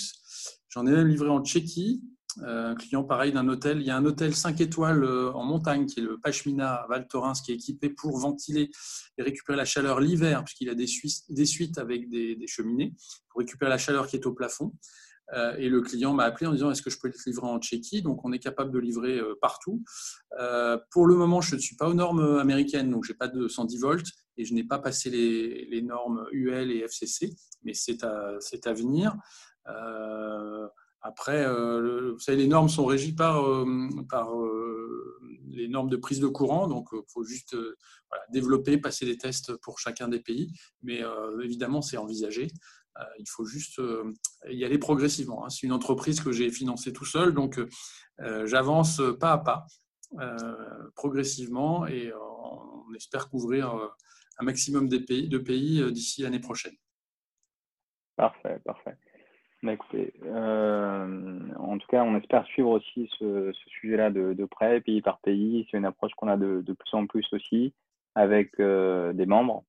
J'en 0.68 0.86
ai 0.86 0.92
même 0.92 1.08
livré 1.08 1.28
en 1.28 1.44
Tchéquie, 1.44 2.02
un 2.40 2.74
client 2.74 3.04
pareil 3.04 3.32
d'un 3.32 3.48
hôtel. 3.48 3.80
Il 3.80 3.86
y 3.86 3.90
a 3.90 3.96
un 3.96 4.04
hôtel 4.04 4.34
5 4.34 4.60
étoiles 4.60 5.04
euh, 5.04 5.32
en 5.32 5.44
montagne 5.44 5.86
qui 5.86 6.00
est 6.00 6.02
le 6.02 6.18
Pachmina 6.18 6.86
Val 6.88 7.06
Thorens 7.06 7.40
qui 7.44 7.52
est 7.52 7.56
équipé 7.56 7.90
pour 7.90 8.18
ventiler 8.18 8.70
et 9.18 9.22
récupérer 9.22 9.56
la 9.56 9.64
chaleur 9.64 10.00
l'hiver 10.00 10.44
puisqu'il 10.44 10.68
a 10.70 10.74
des, 10.74 10.86
suites 10.86 11.78
avec 11.78 12.08
des, 12.08 12.46
cheminées 12.46 12.94
pour 13.28 13.40
récupérer 13.40 13.70
la 13.70 13.78
chaleur 13.78 14.06
qui 14.06 14.16
est 14.16 14.26
au 14.26 14.32
plafond. 14.32 14.72
Euh, 15.34 15.56
et 15.56 15.68
le 15.68 15.80
client 15.80 16.12
m'a 16.12 16.24
appelé 16.24 16.46
en 16.46 16.52
disant 16.52 16.70
est-ce 16.70 16.82
que 16.82 16.90
je 16.90 16.98
peux 16.98 17.08
le 17.08 17.14
livrer 17.26 17.46
en 17.46 17.58
Tchéquie? 17.58 18.02
Donc 18.02 18.24
on 18.24 18.32
est 18.32 18.38
capable 18.38 18.70
de 18.70 18.78
livrer 18.78 19.20
partout. 19.40 19.82
pour 20.90 21.06
le 21.06 21.14
moment, 21.14 21.40
je 21.40 21.54
ne 21.54 21.60
suis 21.60 21.76
pas 21.76 21.88
aux 21.88 21.94
normes 21.94 22.38
américaines, 22.38 22.90
donc 22.90 23.04
je 23.04 23.12
n'ai 23.12 23.16
pas 23.16 23.28
de 23.28 23.48
110 23.48 23.78
volts 23.78 24.06
et 24.36 24.44
je 24.44 24.54
n'ai 24.54 24.64
pas 24.64 24.78
passé 24.78 25.10
les, 25.10 25.82
normes 25.82 26.26
UL 26.32 26.70
et 26.70 26.80
FCC, 26.80 27.34
mais 27.62 27.74
c'est 27.74 28.02
à, 28.04 28.72
venir. 28.72 29.16
Après, 31.02 31.44
euh, 31.44 32.12
vous 32.12 32.20
savez, 32.20 32.38
les 32.38 32.46
normes 32.46 32.68
sont 32.68 32.86
régies 32.86 33.12
par, 33.12 33.44
euh, 33.44 33.88
par 34.08 34.34
euh, 34.40 35.18
les 35.48 35.66
normes 35.66 35.90
de 35.90 35.96
prise 35.96 36.20
de 36.20 36.28
courant, 36.28 36.68
donc 36.68 36.88
il 36.92 37.02
faut 37.12 37.24
juste 37.24 37.56
développer, 38.30 38.78
passer 38.78 39.04
des 39.04 39.18
tests 39.18 39.56
pour 39.56 39.78
chacun 39.78 40.08
des 40.08 40.20
pays, 40.20 40.52
mais 40.82 41.02
évidemment, 41.42 41.82
c'est 41.82 41.98
envisagé. 41.98 42.48
il 43.18 43.28
faut 43.28 43.44
juste 43.44 43.80
y 44.48 44.64
aller 44.64 44.78
progressivement. 44.78 45.44
Hein. 45.44 45.50
C'est 45.50 45.66
une 45.66 45.72
entreprise 45.72 46.20
que 46.20 46.32
j'ai 46.32 46.50
financée 46.50 46.92
tout 46.92 47.04
seul, 47.04 47.34
donc 47.34 47.60
j'avance 48.44 49.02
pas 49.20 49.32
à 49.32 49.38
pas, 49.38 49.66
progressivement, 50.94 51.86
et 51.86 52.12
on 52.14 52.94
espère 52.94 53.28
couvrir 53.28 53.74
un 54.38 54.44
maximum 54.44 54.88
de 54.88 54.98
pays, 54.98 55.28
de 55.28 55.38
pays 55.38 55.92
d'ici 55.92 56.22
l'année 56.22 56.40
prochaine. 56.40 56.76
Parfait, 58.16 58.58
parfait. 58.64 58.96
Bah, 59.62 59.74
écoutez, 59.74 60.12
euh, 60.24 61.38
en 61.56 61.78
tout 61.78 61.86
cas, 61.88 62.02
on 62.02 62.16
espère 62.16 62.44
suivre 62.46 62.70
aussi 62.70 63.08
ce, 63.18 63.52
sujet-là 63.80 64.10
de, 64.10 64.44
près, 64.44 64.80
pays 64.80 65.02
par 65.02 65.20
pays. 65.20 65.68
C'est 65.70 65.76
une 65.76 65.84
approche 65.84 66.10
qu'on 66.16 66.26
a 66.26 66.36
de, 66.36 66.62
plus 66.66 66.94
en 66.94 67.06
plus 67.06 67.24
aussi 67.32 67.72
avec 68.14 68.58
euh, 68.58 69.12
des 69.12 69.24
membres. 69.24 69.64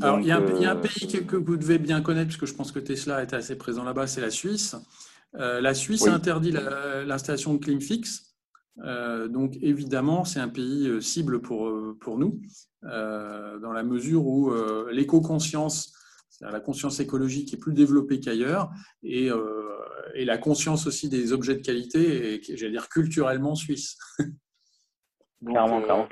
Alors, 0.00 0.20
il 0.20 0.26
y, 0.26 0.30
a 0.30 0.36
un, 0.36 0.42
euh, 0.42 0.74
pays 0.76 1.26
que, 1.26 1.36
vous 1.36 1.56
devez 1.56 1.78
bien 1.78 2.00
connaître, 2.00 2.28
puisque 2.28 2.46
je 2.46 2.54
pense 2.54 2.70
que 2.70 2.78
Tesla 2.78 3.22
est 3.22 3.32
assez 3.32 3.58
présent 3.58 3.82
là-bas, 3.82 4.06
c'est 4.06 4.20
la 4.20 4.30
Suisse. 4.30 4.76
la 5.32 5.74
Suisse 5.74 6.06
a 6.06 6.14
interdit 6.14 6.52
l'installation 6.52 7.54
de 7.54 7.58
ClimFix. 7.58 8.36
donc, 8.76 9.56
évidemment, 9.62 10.24
c'est 10.24 10.40
un 10.40 10.48
pays 10.48 11.02
cible 11.02 11.40
pour, 11.40 11.72
pour 11.98 12.18
nous, 12.18 12.40
dans 12.82 13.72
la 13.72 13.82
mesure 13.82 14.26
où 14.26 14.52
l'éco-conscience 14.92 15.92
la 16.40 16.60
conscience 16.60 17.00
écologique 17.00 17.52
est 17.54 17.60
plus 17.60 17.72
développée 17.72 18.20
qu'ailleurs 18.20 18.70
et, 19.02 19.30
euh, 19.30 19.78
et, 20.14 20.24
la 20.24 20.38
conscience 20.38 20.86
aussi 20.86 21.08
des 21.08 21.32
objets 21.32 21.54
de 21.54 21.62
qualité 21.62 22.34
est, 22.34 22.56
j'allais 22.56 22.72
dire, 22.72 22.88
culturellement 22.88 23.54
suisse. 23.54 23.98
clairement, 25.46 25.78
euh, 25.78 25.82
clairement. 25.82 26.08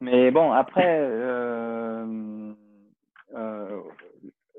Mais 0.00 0.30
bon, 0.30 0.52
après, 0.52 0.98
euh, 1.00 2.52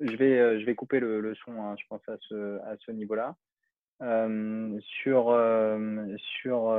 je, 0.01 0.15
vais, 0.17 0.59
je 0.59 0.65
vais 0.65 0.75
couper 0.75 0.99
le, 0.99 1.21
le 1.21 1.35
son, 1.35 1.51
hein, 1.61 1.75
je 1.79 1.83
pense, 1.87 2.01
à 2.07 2.17
ce, 2.27 2.59
à 2.61 2.75
ce 2.85 2.91
niveau-là. 2.91 3.35
sur, 4.81 5.37
sur 6.41 6.75